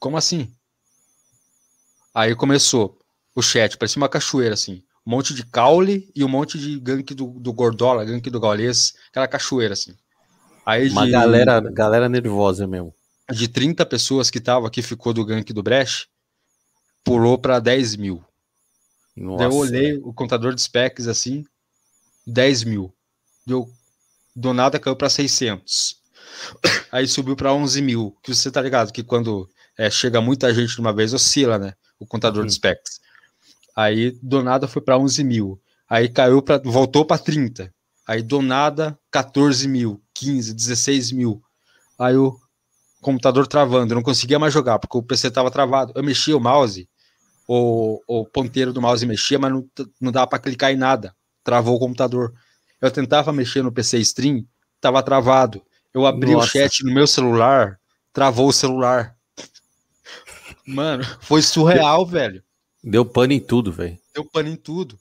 [0.00, 0.52] como assim?
[2.12, 2.98] Aí começou
[3.36, 4.82] o chat, parecia uma cachoeira assim.
[5.08, 8.92] Um monte de caule e um monte de gank do, do Gordola, gank do Gaulês,
[9.08, 9.96] aquela cachoeira assim.
[10.66, 12.94] Aí uma de, galera, galera nervosa mesmo.
[13.32, 16.10] De 30 pessoas que tava aqui, ficou do gank do Brecht,
[17.02, 18.22] pulou para 10 mil.
[19.16, 19.44] Nossa.
[19.44, 21.42] Eu olhei o contador de specs assim,
[22.26, 22.92] 10 mil.
[23.46, 23.66] Deu,
[24.36, 25.96] do nada caiu para 600
[26.92, 29.48] aí subiu para 11 mil, que você tá ligado que quando
[29.78, 32.46] é, chega muita gente de uma vez, oscila, né, o contador uhum.
[32.46, 32.97] de specs.
[33.78, 35.62] Aí, do nada, foi para 11 mil.
[35.88, 37.72] Aí caiu para, voltou para 30.
[38.04, 41.40] Aí, do nada, 14 mil, 15, 16 mil.
[41.96, 42.36] Aí o
[43.00, 45.92] computador travando, eu não conseguia mais jogar, porque o PC tava travado.
[45.94, 46.88] Eu mexia o mouse,
[47.46, 49.64] o, o ponteiro do mouse mexia, mas não,
[50.00, 51.14] não dava para clicar em nada.
[51.44, 52.34] Travou o computador.
[52.82, 54.44] Eu tentava mexer no PC Stream,
[54.80, 55.62] tava travado.
[55.94, 56.48] Eu abri Nossa.
[56.48, 57.78] o chat no meu celular,
[58.12, 59.14] travou o celular.
[60.66, 62.42] Mano, foi surreal, velho.
[62.88, 63.98] Deu pano em tudo, velho.
[64.14, 64.98] Deu pano em tudo.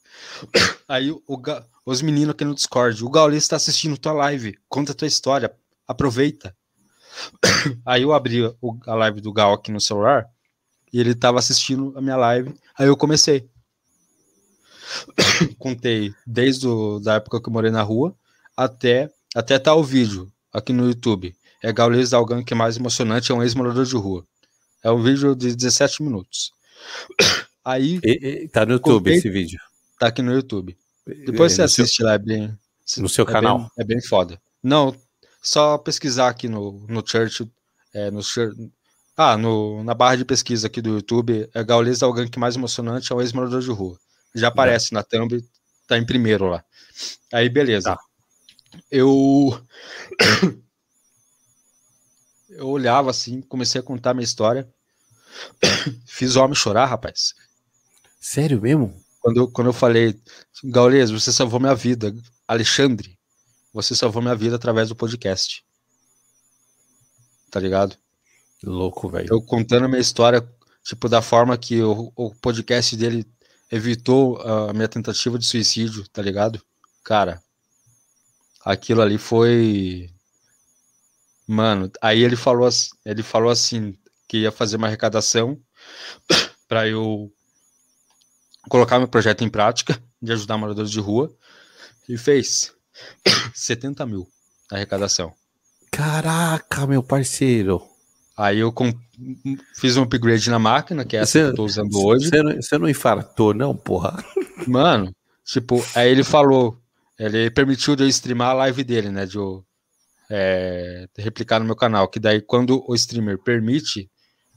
[0.89, 1.41] Aí o, o,
[1.85, 5.55] os meninos aqui no Discord, o Gaules está assistindo tua live, conta tua história,
[5.87, 6.53] aproveita.
[7.85, 10.27] Aí eu abri o, a live do Gal aqui no celular
[10.91, 12.53] e ele estava assistindo a minha live.
[12.77, 13.49] Aí eu comecei.
[15.57, 18.13] Contei desde a da época que eu morei na rua
[18.55, 21.33] até até tá o vídeo aqui no YouTube.
[21.63, 24.25] É Gaules Dalgan que é mais emocionante, é um ex-morador de rua.
[24.83, 26.51] É um vídeo de 17 minutos.
[27.67, 27.99] Aí.
[28.01, 29.59] E, e, tá no YouTube contei, esse vídeo.
[29.99, 30.77] Tá aqui no YouTube.
[31.25, 32.57] Depois você assiste seu, lá, é bem.
[32.97, 33.59] No seu é canal.
[33.59, 34.41] Bem, é bem foda.
[34.63, 34.95] Não,
[35.43, 37.45] só pesquisar aqui no, no Church.
[37.93, 38.21] É, no,
[39.17, 43.11] ah, no, na barra de pesquisa aqui do YouTube, é Gaules Dalgan que mais emocionante,
[43.11, 43.99] é um ex-morador de rua.
[44.33, 44.95] Já aparece é.
[44.95, 45.43] na thumb,
[45.87, 46.63] tá em primeiro lá.
[47.33, 47.95] Aí, beleza.
[47.95, 47.99] Tá
[48.89, 49.61] eu
[52.49, 54.65] eu olhava assim, comecei a contar minha história.
[56.07, 57.33] Fiz o homem chorar, rapaz.
[58.19, 58.95] Sério mesmo?
[59.19, 60.19] Quando eu, quando eu falei,
[60.63, 62.15] Gaules, você salvou minha vida.
[62.47, 63.17] Alexandre,
[63.73, 65.63] você salvou minha vida através do podcast.
[67.51, 67.97] Tá ligado?
[68.63, 69.27] Louco, velho.
[69.29, 70.47] Eu contando a minha história,
[70.83, 73.25] tipo, da forma que o, o podcast dele
[73.71, 76.61] evitou a minha tentativa de suicídio, tá ligado?
[77.03, 77.41] Cara,
[78.63, 80.09] aquilo ali foi.
[81.45, 82.69] Mano, aí ele falou,
[83.05, 85.61] ele falou assim que ia fazer uma arrecadação
[86.67, 87.31] para eu
[88.67, 91.33] colocar meu projeto em prática de ajudar moradores de rua
[92.07, 92.73] e fez
[93.53, 94.27] 70 mil
[94.71, 95.33] arrecadação.
[95.91, 97.81] Caraca, meu parceiro.
[98.37, 98.73] Aí eu
[99.75, 102.29] fiz um upgrade na máquina, que é essa você, que eu tô usando hoje.
[102.29, 104.23] Você não, você não infartou, não, porra?
[104.67, 105.11] Mano,
[105.43, 106.79] tipo, aí ele falou:
[107.17, 109.25] ele permitiu de eu streamar a live dele, né?
[109.25, 109.65] De eu
[110.29, 112.07] é, replicar no meu canal.
[112.07, 114.07] Que daí, quando o streamer permite,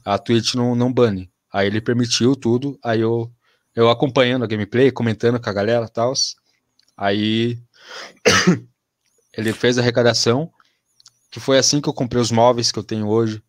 [0.05, 1.31] a Twitch não, não bane.
[1.51, 3.31] Aí ele permitiu tudo, aí eu,
[3.75, 6.13] eu acompanhando a gameplay, comentando com a galera e tal.
[6.97, 7.59] Aí
[9.35, 10.51] ele fez a arrecadação,
[11.29, 13.41] que foi assim que eu comprei os móveis que eu tenho hoje,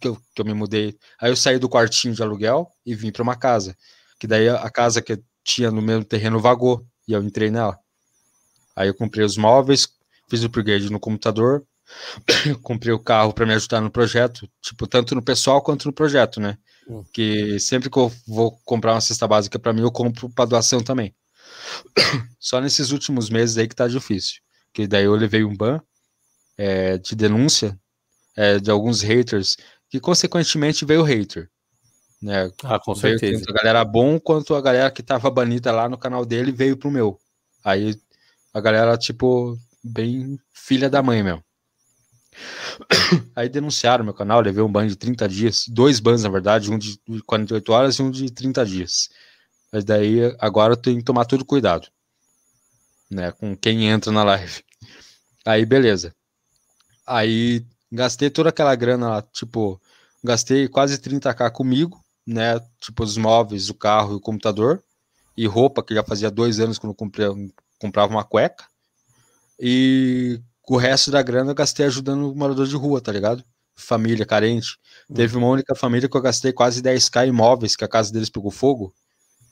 [0.00, 0.98] que eu, que eu me mudei.
[1.20, 3.76] Aí eu saí do quartinho de aluguel e vim para uma casa.
[4.18, 7.78] Que daí a, casa que tinha no mesmo terreno vagou, e eu entrei nela.
[8.74, 9.88] Aí eu comprei os móveis,
[10.28, 11.64] fiz o upgrade no computador,
[12.62, 16.40] comprei o carro para me ajudar no projeto, tipo, tanto no pessoal quanto no projeto,
[16.40, 16.58] né?
[16.88, 17.04] Hum.
[17.12, 20.80] Que sempre que eu vou comprar uma cesta básica para mim, eu compro para doação
[20.82, 21.14] também.
[22.38, 24.40] Só nesses últimos meses aí que tá difícil.
[24.72, 25.80] Que daí eu levei um ban
[26.56, 27.78] é, de denúncia
[28.36, 29.56] é, de alguns haters,
[29.88, 31.48] que consequentemente veio hater.
[32.20, 32.50] Né?
[32.64, 33.44] Ah, com veio certeza.
[33.44, 36.76] Tanto a galera bom quanto a galera que tava banida lá no canal dele veio
[36.76, 37.18] pro meu.
[37.64, 37.98] Aí
[38.54, 41.42] a galera, tipo, bem filha da mãe mesmo.
[43.34, 46.78] Aí denunciaram meu canal, levei um ban de 30 dias, dois bans na verdade, um
[46.78, 49.08] de 48 horas e um de 30 dias.
[49.72, 51.88] Mas daí agora eu tenho que tomar todo cuidado,
[53.10, 54.62] né, com quem entra na live.
[55.44, 56.14] Aí beleza.
[57.06, 59.80] Aí gastei toda aquela grana lá, tipo,
[60.22, 64.82] gastei quase 30k comigo, né, tipo os móveis, o carro e o computador
[65.36, 68.64] e roupa que já fazia dois anos que eu não comprava uma cueca.
[69.60, 70.40] E
[70.74, 73.44] o resto da grana eu gastei ajudando o morador de rua, tá ligado?
[73.76, 74.76] Família carente.
[75.08, 75.16] Uhum.
[75.16, 78.50] Teve uma única família que eu gastei quase 10k imóveis, que a casa deles pegou
[78.50, 78.92] fogo.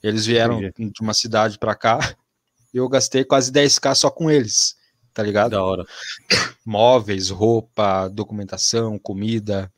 [0.03, 0.93] Eles vieram Entendi.
[0.93, 1.99] de uma cidade para cá
[2.73, 4.75] e eu gastei quase 10k só com eles,
[5.13, 5.53] tá ligado?
[5.53, 5.85] Da hora.
[6.67, 9.73] Móveis, roupa, documentação, comida.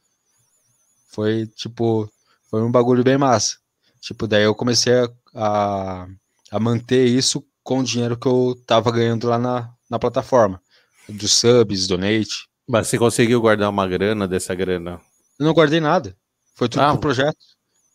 [1.10, 2.10] Foi tipo,
[2.50, 3.58] foi um bagulho bem massa.
[4.00, 4.92] Tipo, daí eu comecei
[5.34, 6.06] a,
[6.50, 10.62] a manter isso com o dinheiro que eu tava ganhando lá na, na plataforma
[11.09, 12.49] dos subs, donate.
[12.66, 15.01] Mas você conseguiu guardar uma grana dessa grana?
[15.39, 16.16] Eu não guardei nada.
[16.55, 17.37] Foi tudo ah, pro projeto.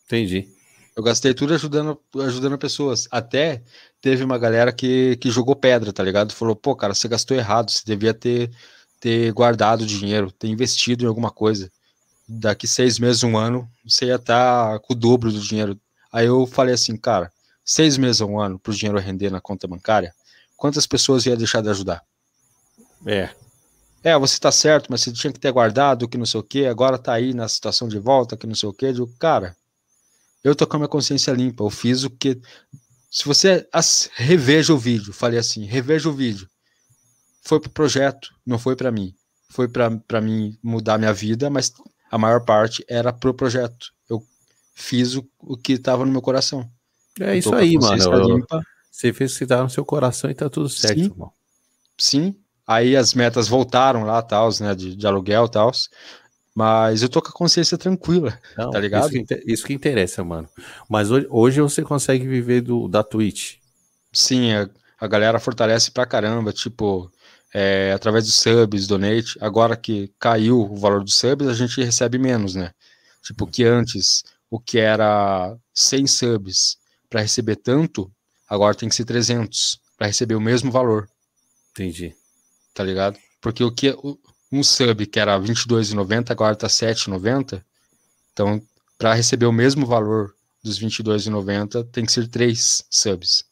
[0.06, 0.48] Entendi.
[0.96, 3.08] Eu gastei tudo ajudando, ajudando pessoas.
[3.12, 3.64] Até
[4.02, 6.34] teve uma galera que, que jogou pedra, tá ligado?
[6.34, 8.52] Falou, pô, cara, você gastou errado, você devia ter,
[9.00, 11.72] ter guardado dinheiro, ter investido em alguma coisa.
[12.28, 15.80] Daqui seis meses, um ano, você ia estar tá com o dobro do dinheiro.
[16.12, 17.32] Aí eu falei assim, cara,
[17.64, 20.14] seis meses um ano para o dinheiro render na conta bancária,
[20.58, 22.04] quantas pessoas ia deixar de ajudar?
[23.06, 23.30] É.
[24.04, 26.66] É, você tá certo, mas você tinha que ter guardado, que não sei o que,
[26.66, 28.86] agora tá aí na situação de volta, que não sei o que.
[28.86, 29.56] Eu digo, cara,
[30.44, 32.42] eu tô com a minha consciência limpa, eu fiz o que.
[33.12, 33.68] Se você
[34.16, 36.50] reveja o vídeo, falei assim, reveja o vídeo.
[37.44, 39.14] Foi pro projeto, não foi para mim.
[39.50, 41.74] Foi para mim mudar minha vida, mas
[42.10, 43.92] a maior parte era pro projeto.
[44.10, 44.26] Eu
[44.74, 46.68] fiz o, o que tava no meu coração.
[47.20, 48.46] É isso aí, mano.
[48.90, 51.06] Você fez o que tava no seu coração e tá tudo certo, Sim.
[51.06, 51.32] irmão.
[51.98, 52.36] Sim,
[52.66, 55.72] Aí as metas voltaram lá, tal, né, de, de aluguel, tal.
[56.54, 59.16] Mas eu tô com a consciência tranquila, Não, tá ligado?
[59.16, 60.50] Isso que, isso que, interessa, mano.
[60.90, 63.56] Mas hoje, hoje você consegue viver do, da Twitch.
[64.12, 64.70] Sim, a,
[65.00, 67.10] a galera fortalece pra caramba, tipo,
[67.54, 69.38] é, através dos subs, donate.
[69.40, 72.72] Agora que caiu o valor dos subs, a gente recebe menos, né?
[73.24, 76.78] Tipo, que antes, o que era 100 subs
[77.10, 78.12] para receber tanto,
[78.50, 81.08] agora tem que ser 300 para receber o mesmo valor.
[81.72, 82.14] Entendi
[82.74, 83.18] tá ligado?
[83.42, 83.96] Porque o que
[84.52, 87.64] um sub que era 22,90 agora tá 7,90.
[88.34, 88.62] Então,
[88.98, 93.46] para receber o mesmo valor dos 22,90 tem que ser três subs.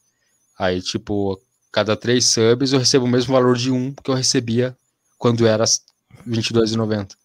[0.58, 1.42] Aí, tipo,
[1.72, 4.78] cada três subs eu recebo o mesmo valor de um que eu recebia
[5.18, 5.64] quando era
[6.28, 7.16] 22,90.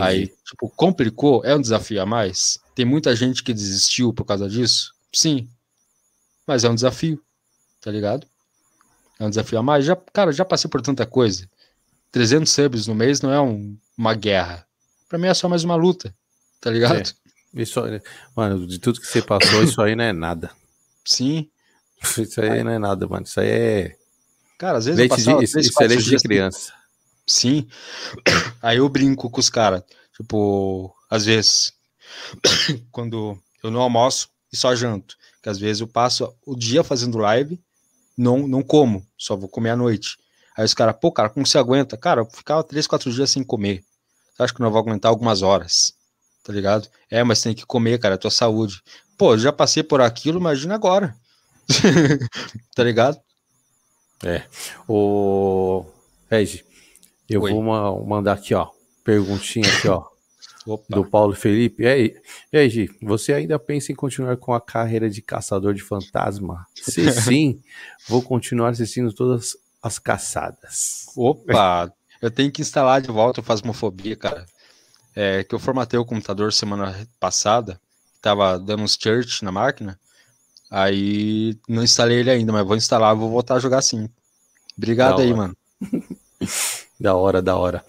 [0.00, 2.58] Aí, tipo, complicou, é um desafio a mais.
[2.74, 4.94] Tem muita gente que desistiu por causa disso?
[5.12, 5.48] Sim.
[6.46, 7.22] Mas é um desafio,
[7.80, 8.26] tá ligado?
[9.18, 9.84] É um desafio a mais.
[9.84, 11.48] Já, cara, já passei por tanta coisa.
[12.12, 14.66] 300 subs no mês não é um, uma guerra.
[15.08, 16.14] Pra mim é só mais uma luta,
[16.60, 16.98] tá ligado?
[16.98, 17.62] É.
[17.62, 17.80] Isso,
[18.36, 20.50] mano, de tudo que você passou, isso aí não é nada.
[21.04, 21.48] Sim.
[22.18, 23.24] Isso aí não é nada, mano.
[23.24, 23.96] Isso aí é.
[24.58, 26.72] Cara, às vezes leite eu passava de, três, isso é leite de criança.
[27.26, 27.66] Sim.
[28.62, 29.82] Aí eu brinco com os caras.
[30.16, 31.72] Tipo, às vezes,
[32.92, 35.16] quando eu não almoço e só janto.
[35.42, 37.60] Que às vezes eu passo o dia fazendo live
[38.16, 40.16] não, não como, só vou comer à noite.
[40.56, 41.96] Aí os caras, pô, cara, como você aguenta?
[41.96, 43.82] Cara, eu ficava três, quatro dias sem comer.
[44.34, 45.92] Você acha que não vou aguentar algumas horas?
[46.44, 46.88] Tá ligado?
[47.10, 48.80] É, mas tem que comer, cara, é tua saúde.
[49.16, 51.16] Pô, já passei por aquilo, imagina agora.
[52.74, 53.18] tá ligado?
[54.24, 54.44] É.
[54.88, 55.84] O
[56.30, 56.64] Regi,
[57.28, 57.52] eu Oi.
[57.52, 58.68] vou mandar aqui, ó.
[59.02, 60.04] Perguntinha aqui, ó.
[60.66, 60.84] Opa.
[60.88, 61.82] do Paulo Felipe.
[61.82, 62.16] E aí,
[62.52, 66.66] e aí, Gi, você ainda pensa em continuar com a carreira de caçador de fantasma?
[66.74, 67.60] Se sim,
[68.08, 71.06] vou continuar assistindo todas as caçadas.
[71.14, 71.92] Opa,
[72.22, 74.46] eu tenho que instalar de volta o Fasmofobia, cara.
[75.14, 77.80] É, que eu formatei o computador semana passada,
[78.20, 80.00] tava dando uns church na máquina,
[80.70, 84.08] aí não instalei ele ainda, mas vou instalar, vou voltar a jogar sim.
[84.76, 85.56] Obrigado aí, mano.
[86.98, 87.84] da hora, da hora.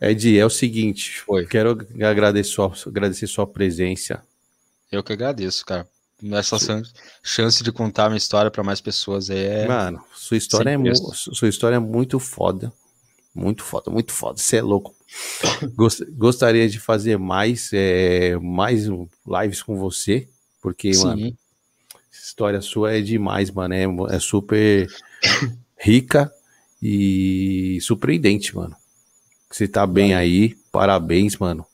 [0.00, 1.46] Ed, é o seguinte, Oi.
[1.46, 4.22] quero agradecer sua, agradecer sua presença.
[4.90, 5.86] Eu que agradeço, cara.
[6.32, 6.82] Essa
[7.22, 9.66] chance de contar minha história para mais pessoas é.
[9.66, 12.72] Mano, sua história é, sua história é muito foda.
[13.34, 14.38] Muito foda, muito foda.
[14.38, 14.94] Você é louco.
[15.76, 20.28] Gost, gostaria de fazer mais, é, mais lives com você,
[20.60, 21.04] porque, Sim.
[21.04, 21.38] mano,
[22.12, 23.74] história sua é demais, mano.
[23.74, 24.88] É, é super
[25.78, 26.30] rica
[26.82, 28.76] e surpreendente, mano.
[29.50, 31.66] Você tá bem aí, parabéns, mano,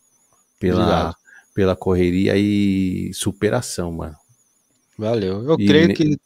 [0.58, 1.14] pela,
[1.54, 4.16] pela correria e superação, mano.
[4.98, 5.44] Valeu.
[5.44, 6.18] Eu e creio que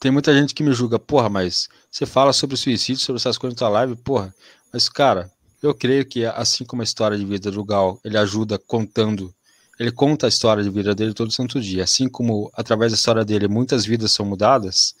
[0.00, 3.54] tem muita gente que me julga, porra, mas você fala sobre suicídio, sobre essas coisas
[3.54, 4.34] na tua live, porra.
[4.72, 5.30] Mas, cara,
[5.62, 9.34] eu creio que assim como a história de vida do Gal, ele ajuda contando,
[9.78, 11.84] ele conta a história de vida dele todo santo dia.
[11.84, 14.94] Assim como através da história dele muitas vidas são mudadas,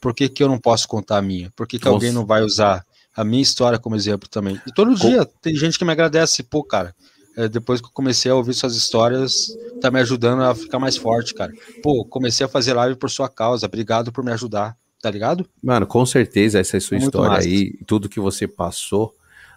[0.00, 1.50] por que, que eu não posso contar a minha?
[1.56, 2.84] Por que, que alguém não vai usar
[3.18, 4.60] a minha história como exemplo também?
[4.64, 6.94] E todo dia tem gente que me agradece, pô, cara,
[7.36, 9.48] é, depois que eu comecei a ouvir suas histórias,
[9.80, 11.52] tá me ajudando a ficar mais forte, cara.
[11.82, 15.44] Pô, comecei a fazer live por sua causa, obrigado por me ajudar, tá ligado?
[15.60, 17.48] Mano, com certeza essa é a sua história massa.
[17.48, 19.12] aí, tudo que você passou,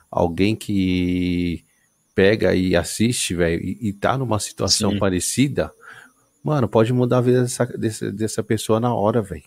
[0.09, 1.63] alguém que
[2.15, 4.97] pega e assiste, velho, e, e tá numa situação Sim.
[4.97, 5.71] parecida,
[6.43, 9.43] mano, pode mudar a vida dessa, dessa, dessa pessoa na hora, velho.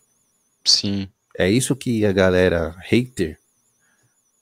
[0.65, 1.09] Sim.
[1.37, 3.43] É isso que a galera hater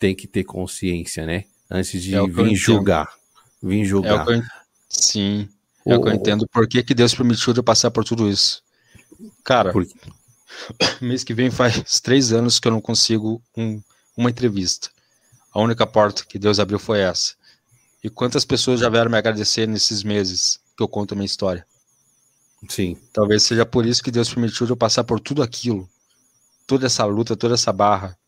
[0.03, 1.45] tem que ter consciência, né?
[1.70, 3.09] Antes de é vir julgar.
[3.62, 4.29] Vir julgar.
[4.29, 4.43] É eu...
[4.89, 5.49] Sim.
[5.87, 6.49] É o que eu entendo.
[6.49, 8.65] Por que, que Deus permitiu eu passar por tudo isso?
[9.45, 9.87] Cara, por...
[11.01, 13.81] mês que vem faz três anos que eu não consigo um,
[14.16, 14.91] uma entrevista.
[15.53, 17.35] A única porta que Deus abriu foi essa.
[18.03, 21.65] E quantas pessoas já vieram me agradecer nesses meses que eu conto a minha história?
[22.69, 22.97] Sim.
[23.12, 25.89] Talvez seja por isso que Deus permitiu eu passar por tudo aquilo,
[26.66, 28.19] toda essa luta, toda essa barra,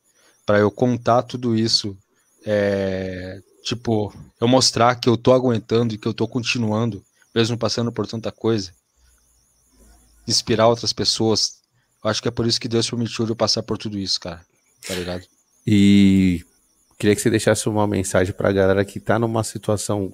[0.45, 1.97] para eu contar tudo isso,
[2.45, 7.03] é, tipo, eu mostrar que eu tô aguentando e que eu tô continuando,
[7.35, 8.73] mesmo passando por tanta coisa,
[10.29, 11.61] inspirar outras pessoas.
[12.03, 14.45] Eu acho que é por isso que Deus permitiu eu passar por tudo isso, cara.
[14.87, 15.25] Tá ligado?
[15.67, 16.45] E
[16.99, 20.13] queria que você deixasse uma mensagem pra galera que tá numa situação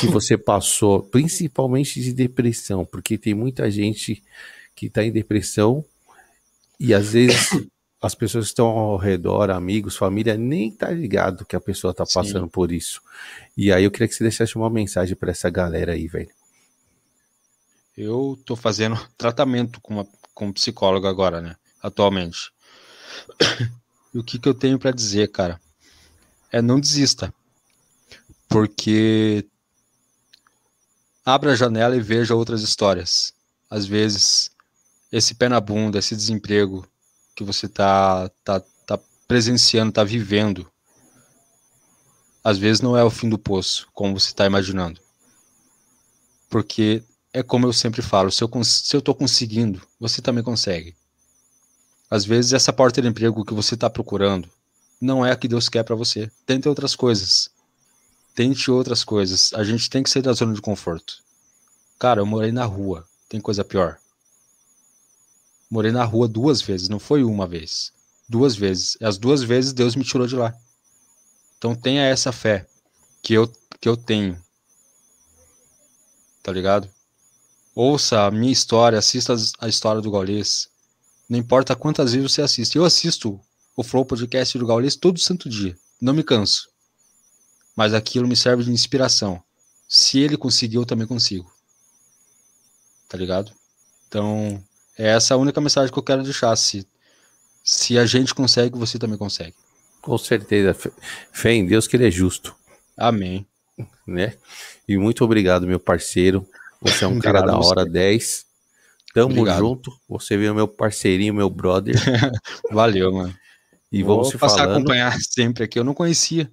[0.00, 4.22] que você passou, principalmente de depressão, porque tem muita gente
[4.74, 5.84] que tá em depressão
[6.78, 7.50] e às vezes
[8.06, 12.04] as pessoas que estão ao redor, amigos, família, nem tá ligado que a pessoa tá
[12.04, 12.50] passando Sim.
[12.50, 13.02] por isso.
[13.56, 16.30] E aí eu queria que você deixasse uma mensagem para essa galera aí, velho.
[17.96, 21.56] Eu tô fazendo tratamento com, uma, com um psicólogo agora, né?
[21.82, 22.52] Atualmente.
[24.14, 25.60] E o que, que eu tenho para dizer, cara?
[26.50, 27.34] É não desista.
[28.48, 29.44] Porque
[31.22, 33.34] abra a janela e veja outras histórias.
[33.68, 34.50] Às vezes,
[35.12, 36.88] esse pé na bunda, esse desemprego,
[37.36, 38.98] que você tá, tá, tá
[39.28, 40.66] presenciando, tá vivendo,
[42.42, 45.00] às vezes não é o fim do poço, como você está imaginando.
[46.48, 47.02] Porque
[47.32, 50.96] é como eu sempre falo, se eu, se eu tô conseguindo, você também consegue.
[52.10, 54.48] Às vezes essa porta de emprego que você está procurando
[54.98, 56.30] não é a que Deus quer para você.
[56.46, 57.50] Tente outras coisas.
[58.34, 59.52] Tente outras coisas.
[59.52, 61.18] A gente tem que sair da zona de conforto.
[61.98, 63.06] Cara, eu morei na rua.
[63.28, 63.98] Tem coisa pior.
[65.70, 67.92] Morei na rua duas vezes, não foi uma vez.
[68.28, 68.96] Duas vezes.
[69.00, 70.54] As duas vezes Deus me tirou de lá.
[71.58, 72.66] Então tenha essa fé
[73.22, 74.40] que eu, que eu tenho.
[76.42, 76.88] Tá ligado?
[77.74, 80.68] Ouça a minha história, assista a história do Gaulês.
[81.28, 82.76] Não importa quantas vezes você assiste.
[82.76, 83.40] Eu assisto
[83.76, 85.76] o Flow Podcast do Gaulês todo santo dia.
[86.00, 86.68] Não me canso.
[87.74, 89.42] Mas aquilo me serve de inspiração.
[89.88, 91.52] Se ele conseguiu, eu também consigo.
[93.08, 93.52] Tá ligado?
[94.08, 94.62] Então,
[94.98, 96.54] é essa a única mensagem que eu quero deixar.
[96.56, 96.86] Se,
[97.62, 99.54] se a gente consegue, você também consegue.
[100.00, 100.74] Com certeza.
[101.32, 102.54] Fé em Deus que ele é justo.
[102.96, 103.46] Amém.
[104.06, 104.34] Né?
[104.88, 106.46] E muito obrigado, meu parceiro.
[106.80, 107.90] Você é um cara da hora você.
[107.90, 108.46] 10.
[109.12, 109.58] Tamo obrigado.
[109.58, 109.92] junto.
[110.08, 111.94] Você veio meu parceirinho, meu brother.
[112.70, 113.34] Valeu, mano.
[113.90, 114.72] E Vou vamos se passar falando.
[114.72, 115.78] a acompanhar sempre aqui.
[115.78, 116.50] Eu não conhecia.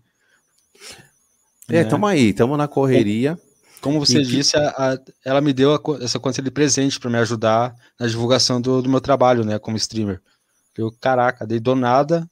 [1.69, 1.85] É, né?
[1.85, 3.37] tamo aí, tamo na correria.
[3.83, 4.57] Como você e disse, que...
[4.57, 8.61] a, a, ela me deu a, essa conta de presente para me ajudar na divulgação
[8.61, 10.21] do, do, meu trabalho, né, como streamer.
[10.77, 12.25] Eu, caraca, dei do nada,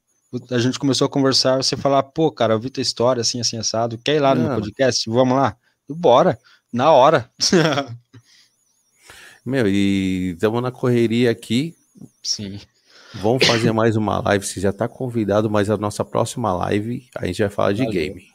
[0.49, 3.57] a gente começou a conversar, você falar, pô, cara, eu vi tua história, assim, assim,
[3.57, 5.09] assado, quer ir lá no meu podcast?
[5.09, 5.57] Vamos lá?
[5.89, 6.39] Bora,
[6.71, 7.29] na hora.
[9.45, 11.75] meu, e estamos na correria aqui.
[12.23, 12.61] Sim.
[13.15, 17.25] Vamos fazer mais uma live, você já está convidado, mas a nossa próxima live a
[17.25, 17.91] gente vai falar de Valeu.
[17.91, 18.30] game.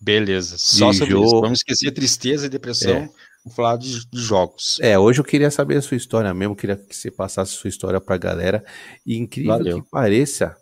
[0.00, 0.56] Beleza.
[0.58, 1.26] Só de sobre jogo.
[1.26, 1.40] isso.
[1.40, 2.96] Vamos esquecer tristeza e depressão.
[2.96, 3.10] É.
[3.44, 4.76] Vamos falar de, de, jogos.
[4.80, 6.56] É, hoje eu queria saber a sua história mesmo.
[6.56, 8.64] Queria que você passasse a sua história pra galera.
[9.06, 9.82] E incrível Valeu.
[9.82, 10.56] que pareça,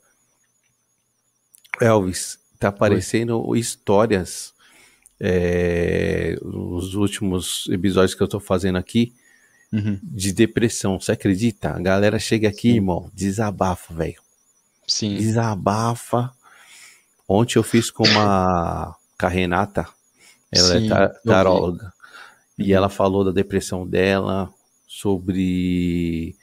[1.81, 3.59] Elvis, tá aparecendo Oi.
[3.59, 4.53] histórias
[5.19, 9.15] é, nos últimos episódios que eu tô fazendo aqui
[9.73, 9.99] uhum.
[10.03, 11.01] de depressão.
[11.01, 11.71] Você acredita?
[11.71, 12.77] A galera chega aqui, Sim.
[12.77, 14.23] irmão, desabafa, velho.
[14.87, 15.17] Sim.
[15.17, 16.31] Desabafa
[17.29, 18.95] Ontem eu fiz com uma
[19.25, 19.89] com a Renata,
[20.53, 21.21] ela Sim, é eu vi.
[21.25, 21.93] taróloga,
[22.59, 24.53] e ela falou da depressão dela,
[24.87, 26.37] sobre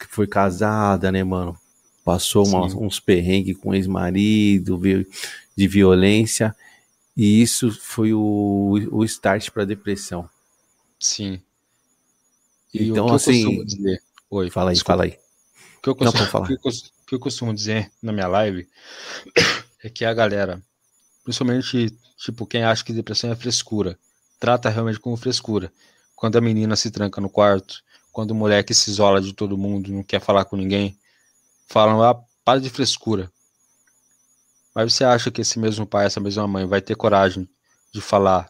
[0.00, 1.56] que foi casada, né, mano?
[2.04, 2.76] Passou uma- Sim.
[2.78, 4.80] uns perrengues com ex-marido,
[5.56, 6.56] de violência,
[7.16, 10.28] e isso foi o, o start para depressão.
[10.98, 11.40] Sim.
[12.72, 14.02] E Então, assim, dizer.
[14.30, 14.92] Oi, Fala aí, desculpa.
[14.92, 15.18] fala aí.
[15.78, 16.44] O que eu Não, costumo, pode falar.
[16.44, 18.68] o que eu o que eu costumo dizer na minha live
[19.82, 20.62] é que a galera,
[21.28, 23.98] principalmente, tipo, quem acha que depressão é frescura,
[24.40, 25.70] trata realmente como frescura.
[26.16, 29.92] Quando a menina se tranca no quarto, quando o moleque se isola de todo mundo,
[29.92, 30.98] não quer falar com ninguém,
[31.68, 33.30] falam, ah, para de frescura.
[34.74, 37.46] Mas você acha que esse mesmo pai, essa mesma mãe vai ter coragem
[37.92, 38.48] de falar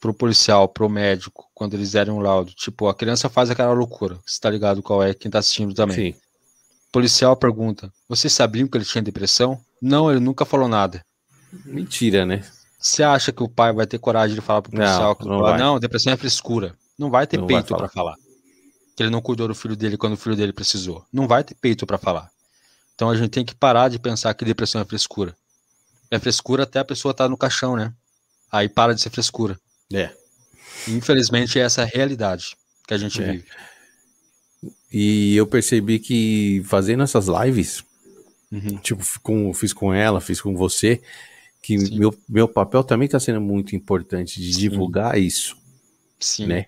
[0.00, 2.52] pro policial, pro médico, quando eles derem um laudo?
[2.54, 6.14] Tipo, a criança faz aquela loucura, você tá ligado qual é, quem tá assistindo também.
[6.14, 6.18] Sim,
[6.90, 9.60] policial pergunta: Vocês sabiam que ele tinha depressão?
[9.78, 11.04] Não, ele nunca falou nada.
[11.64, 12.42] Mentira, né?
[12.78, 15.38] Você acha que o pai vai ter coragem de falar pro Não, policial que não
[15.38, 15.58] fala, vai.
[15.60, 16.74] não, depressão é frescura.
[16.98, 18.16] Não vai ter Não peito pra falar.
[18.96, 21.04] Que ele não cuidou do filho dele quando o filho dele precisou.
[21.12, 22.30] Não vai ter peito pra falar.
[22.94, 25.34] Então a gente tem que parar de pensar que depressão é frescura.
[26.10, 27.92] É frescura até a pessoa estar no caixão, né?
[28.50, 29.58] Aí para de ser frescura.
[29.92, 30.10] É.
[30.88, 32.54] Infelizmente é essa a realidade
[32.86, 33.32] que a gente É.
[33.32, 33.46] vive.
[34.92, 37.82] E eu percebi que fazendo essas lives,
[38.50, 38.76] Uhum.
[38.78, 41.00] tipo, com, fiz com ela, fiz com você,
[41.62, 41.98] que Sim.
[41.98, 44.60] meu, meu papel também está sendo muito importante de Sim.
[44.60, 45.56] divulgar isso,
[46.18, 46.46] Sim.
[46.46, 46.66] né?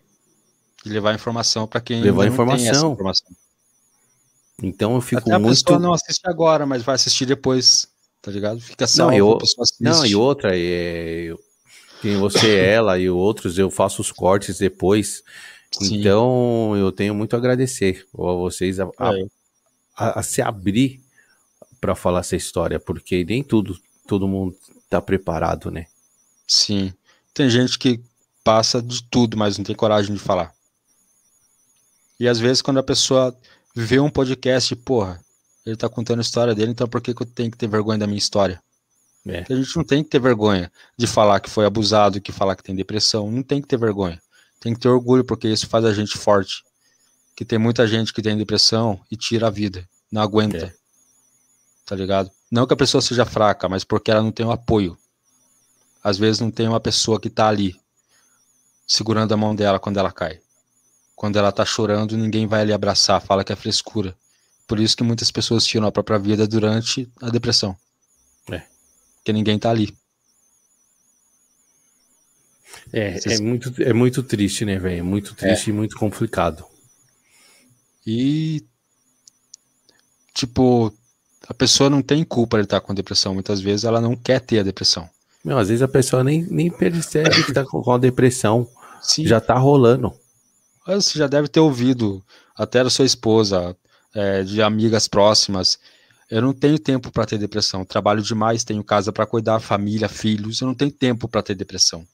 [0.86, 2.92] E levar informação pra quem Levar não tem essa informação.
[2.92, 3.26] informação.
[4.62, 5.62] Então eu fico Até a muito.
[5.64, 7.88] pessoa não assiste agora, mas vai assistir depois,
[8.22, 8.60] tá ligado?
[8.60, 9.82] Fica salvo, eu- a pessoa assiste.
[9.82, 11.40] Não, e outra, é, eu,
[12.00, 15.22] quem você, ela e outros, eu faço os cortes depois.
[15.72, 15.96] Sim.
[15.98, 19.26] Então eu tenho muito a agradecer a vocês a, a- É,
[19.96, 21.00] a- a se abrir
[21.80, 23.76] para falar essa história, porque nem tudo,
[24.06, 24.54] todo mundo
[25.00, 25.86] tá preparado, né?
[26.46, 26.92] sim.
[27.32, 28.00] Tem gente que
[28.44, 30.52] passa de tudo, mas não tem coragem de falar.
[32.18, 33.36] E às vezes quando a pessoa
[33.74, 35.20] vê um podcast, porra,
[35.66, 37.98] ele tá contando a história dele, então por que, que eu tenho que ter vergonha
[37.98, 38.62] da minha história?
[39.26, 39.44] É.
[39.50, 42.62] A gente não tem que ter vergonha de falar que foi abusado, que falar que
[42.62, 44.20] tem depressão, não tem que ter vergonha.
[44.60, 46.62] Tem que ter orgulho, porque isso faz a gente forte.
[47.34, 50.66] Que tem muita gente que tem depressão e tira a vida, não aguenta.
[50.66, 50.83] É.
[51.84, 52.30] Tá ligado?
[52.50, 54.96] Não que a pessoa seja fraca, mas porque ela não tem o apoio.
[56.02, 57.78] Às vezes não tem uma pessoa que tá ali,
[58.86, 60.40] segurando a mão dela quando ela cai.
[61.16, 64.16] Quando ela tá chorando, ninguém vai ali abraçar, fala que é frescura.
[64.66, 67.76] Por isso que muitas pessoas tiram a própria vida durante a depressão.
[68.50, 68.62] É.
[69.16, 69.96] Porque ninguém tá ali.
[72.92, 75.00] É, Vocês- é, muito, é muito triste, né, velho?
[75.00, 76.64] É muito triste e muito complicado.
[78.06, 78.64] E
[80.34, 80.92] tipo,
[81.48, 83.34] a pessoa não tem culpa de estar com depressão.
[83.34, 85.08] Muitas vezes ela não quer ter a depressão.
[85.44, 88.66] Meu, às vezes a pessoa nem, nem percebe que tá com, a depressão.
[89.02, 89.26] Sim.
[89.26, 90.12] Já tá rolando.
[90.86, 92.24] Você já deve ter ouvido
[92.56, 93.76] até da sua esposa,
[94.14, 95.78] é, de amigas próximas.
[96.30, 97.84] Eu não tenho tempo para ter depressão.
[97.84, 100.60] Trabalho demais, tenho casa para cuidar, família, filhos.
[100.60, 102.06] Eu não tenho tempo para ter depressão.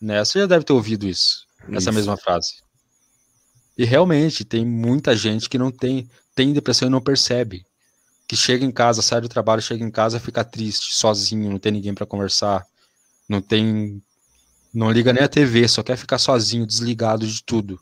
[0.00, 0.24] Né?
[0.24, 1.92] Você já deve ter ouvido isso, essa Isso.
[1.92, 2.54] mesma frase.
[3.76, 7.64] E realmente tem muita gente que não tem, tem depressão e não percebe.
[8.30, 11.72] Que chega em casa, sai do trabalho, chega em casa, fica triste, sozinho, não tem
[11.72, 12.64] ninguém para conversar,
[13.28, 14.00] não tem,
[14.72, 17.80] não liga nem a TV, só quer ficar sozinho, desligado de tudo.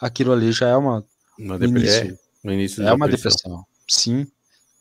[0.00, 1.04] Aquilo ali já é uma
[1.38, 2.18] Uma no depre- início.
[2.46, 3.62] é, início é uma depressão.
[3.86, 4.26] Sim.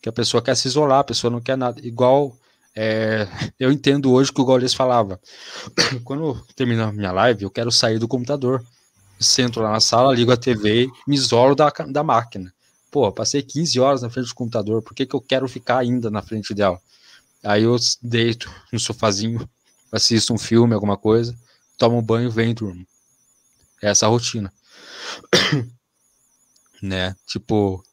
[0.01, 1.85] Que a pessoa quer se isolar, a pessoa não quer nada.
[1.85, 2.33] Igual
[2.73, 3.27] é,
[3.59, 5.19] eu entendo hoje que o Gaules falava.
[6.05, 8.63] Quando termina a minha live, eu quero sair do computador.
[9.19, 12.53] Sento lá na sala, ligo a TV, me isolo da, da máquina.
[12.91, 16.09] Pô, passei 15 horas na frente do computador, por que, que eu quero ficar ainda
[16.09, 16.79] na frente dela?
[17.43, 19.47] Aí eu deito no sofazinho,
[19.91, 21.35] assisto um filme, alguma coisa,
[21.77, 22.87] tomo um banho, venho e durmo.
[23.81, 24.51] É essa a rotina.
[26.81, 27.15] né?
[27.27, 27.83] Tipo,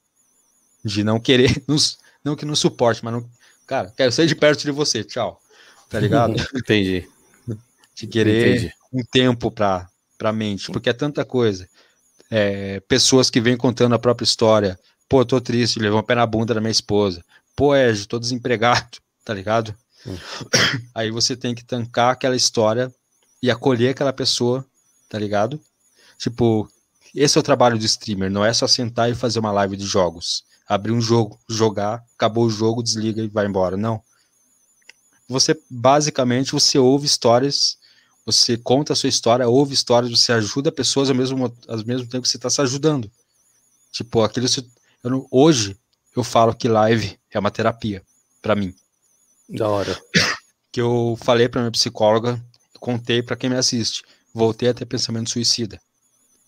[0.85, 3.29] de não querer, nos- não que não suporte, mas não.
[3.67, 5.41] Cara, quero sair de perto de você, tchau.
[5.89, 6.35] Tá ligado?
[6.55, 7.09] Entendi.
[7.95, 8.75] De querer Entendi.
[8.93, 11.69] um tempo pra, pra mente, porque é tanta coisa.
[12.31, 14.79] É, pessoas que vêm contando a própria história.
[15.09, 17.25] Pô, tô triste, levou um pé na bunda da minha esposa.
[17.55, 19.75] Pô, Ed, tô desempregado, tá ligado?
[20.07, 20.17] Hum.
[20.95, 22.93] Aí você tem que tancar aquela história
[23.43, 24.65] e acolher aquela pessoa,
[25.09, 25.61] tá ligado?
[26.19, 26.69] Tipo,
[27.15, 29.87] esse é o trabalho do streamer, não é só sentar e fazer uma live de
[29.87, 30.45] jogos.
[30.69, 33.77] Abrir um jogo, jogar, acabou o jogo, desliga e vai embora.
[33.77, 34.03] Não.
[35.29, 37.79] Você, basicamente, você ouve histórias,
[38.27, 42.23] você conta a sua história, ouve histórias, você ajuda pessoas ao mesmo, ao mesmo tempo
[42.23, 43.09] que você está se ajudando.
[43.93, 44.47] Tipo, aquilo.
[45.05, 45.79] eu não- hoje,
[46.15, 48.03] eu falo que live é uma terapia,
[48.43, 48.75] para mim.
[49.49, 49.97] Da hora.
[50.73, 52.45] Que eu falei pra minha psicóloga,
[52.81, 54.03] contei pra quem me assiste.
[54.35, 55.81] Voltei a ter pensamento suicida.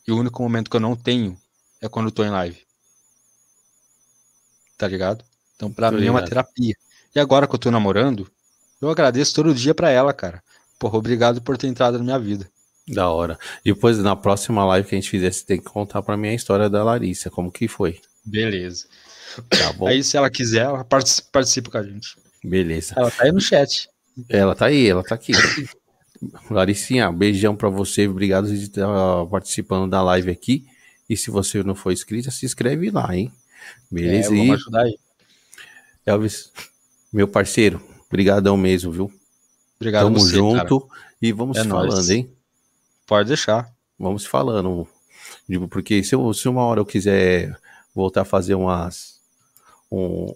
[0.07, 1.41] E o único momento que eu não tenho
[1.81, 2.61] é quando eu tô em live.
[4.77, 5.25] Tá ligado?
[5.57, 6.29] Então, pra Tô mim é uma ligado.
[6.29, 6.75] terapia.
[7.15, 8.31] E agora que eu tô namorando,
[8.81, 10.43] eu agradeço todo dia pra ela, cara.
[10.79, 12.49] Porra, obrigado por ter entrado na minha vida.
[12.87, 13.39] Da hora.
[13.65, 16.29] E depois, na próxima live que a gente fizer, você tem que contar pra mim
[16.29, 18.01] a história da Larissa, como que foi.
[18.25, 18.87] Beleza.
[19.51, 19.87] Tá bom?
[19.87, 22.17] Aí, se ela quiser, ela partici- participa com a gente.
[22.43, 22.95] Beleza.
[22.97, 23.91] Ela tá aí no chat.
[24.29, 25.33] Ela tá aí, ela tá aqui.
[26.51, 28.09] Larissinha, beijão pra você.
[28.09, 30.67] Obrigado de estar participando da live aqui.
[31.09, 33.33] E se você não for inscrita, se inscreve lá, hein?
[33.91, 34.33] Beleza?
[34.33, 34.99] É, e vamos ajudar aí.
[36.07, 36.51] Elvis,
[37.13, 39.13] meu parceiro, brigadão mesmo, viu?
[39.81, 41.01] Obrigado Tamo você, junto cara.
[41.23, 41.93] e vamos É se nóis.
[41.95, 42.31] falando, hein?
[43.07, 43.71] Pode deixar.
[43.99, 44.87] Vamos se falando.
[45.49, 47.57] Digo, porque se, eu- se uma hora eu quiser
[47.95, 49.19] voltar a fazer umas.
[49.91, 50.35] um-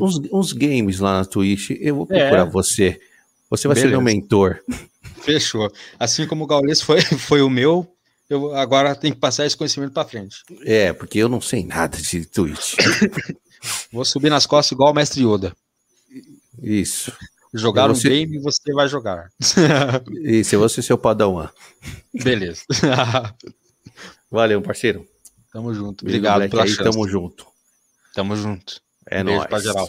[0.00, 2.50] uns, uns games lá na Twitch, eu vou procurar É.
[2.50, 2.98] você.
[3.50, 4.16] Você vai ser meu Beleza.
[4.20, 4.60] mentor.
[5.20, 5.70] Fechou.
[5.98, 7.00] Assim como o Gaules foi,
[7.36, 7.86] foi o meu,
[8.30, 10.36] eu agora tenho que passar esse conhecimento pra frente.
[10.64, 12.74] É, porque eu não sei nada de Twitch.
[13.92, 15.54] Vou subir nas costas igual o mestre Yoda.
[16.62, 17.12] Isso.
[17.54, 19.28] Jogar você- um game e você vai jogar.
[20.24, 21.48] Isso, eu vou ser seu padawan.
[22.22, 22.62] Beleza.
[24.30, 25.06] Valeu, parceiro.
[25.52, 26.02] tamo junto.
[26.02, 26.82] Obrigado pela aí, chance.
[26.90, 27.46] Tamo junto.
[28.14, 28.80] Tamo junto.
[29.06, 29.48] É Beijo nóis.
[29.50, 29.88] pra geral.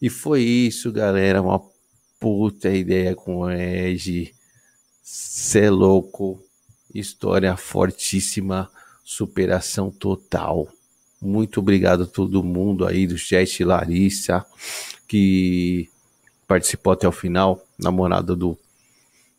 [0.00, 1.42] E foi isso, galera.
[1.42, 1.60] Uma
[2.18, 4.34] puta ideia com o Ed.
[5.02, 6.42] Cê é louco.
[6.94, 8.70] História fortíssima.
[9.04, 10.68] Superação total.
[11.20, 14.44] Muito obrigado a todo mundo aí do chat, Larissa,
[15.06, 15.88] que
[16.46, 17.62] participou até o final.
[17.78, 18.58] Namorada do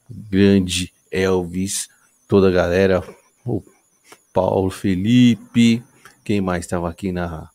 [0.10, 1.90] grande Elvis.
[2.28, 3.04] Toda a galera.
[3.46, 3.64] O
[4.34, 5.84] Paulo Felipe.
[6.24, 7.50] Quem mais estava aqui na.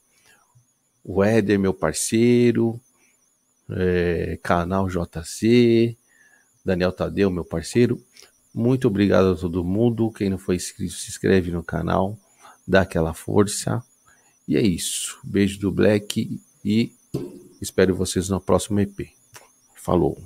[1.04, 2.80] O Éder, meu parceiro
[3.70, 5.96] é, canal JC,
[6.64, 8.02] Daniel Tadeu, meu parceiro.
[8.54, 10.10] Muito obrigado a todo mundo.
[10.12, 12.18] Quem não foi inscrito, se inscreve no canal,
[12.66, 13.82] dá aquela força.
[14.46, 15.18] E é isso.
[15.24, 16.92] Beijo do Black e
[17.60, 19.08] espero vocês no próximo EP.
[19.74, 20.16] Falou.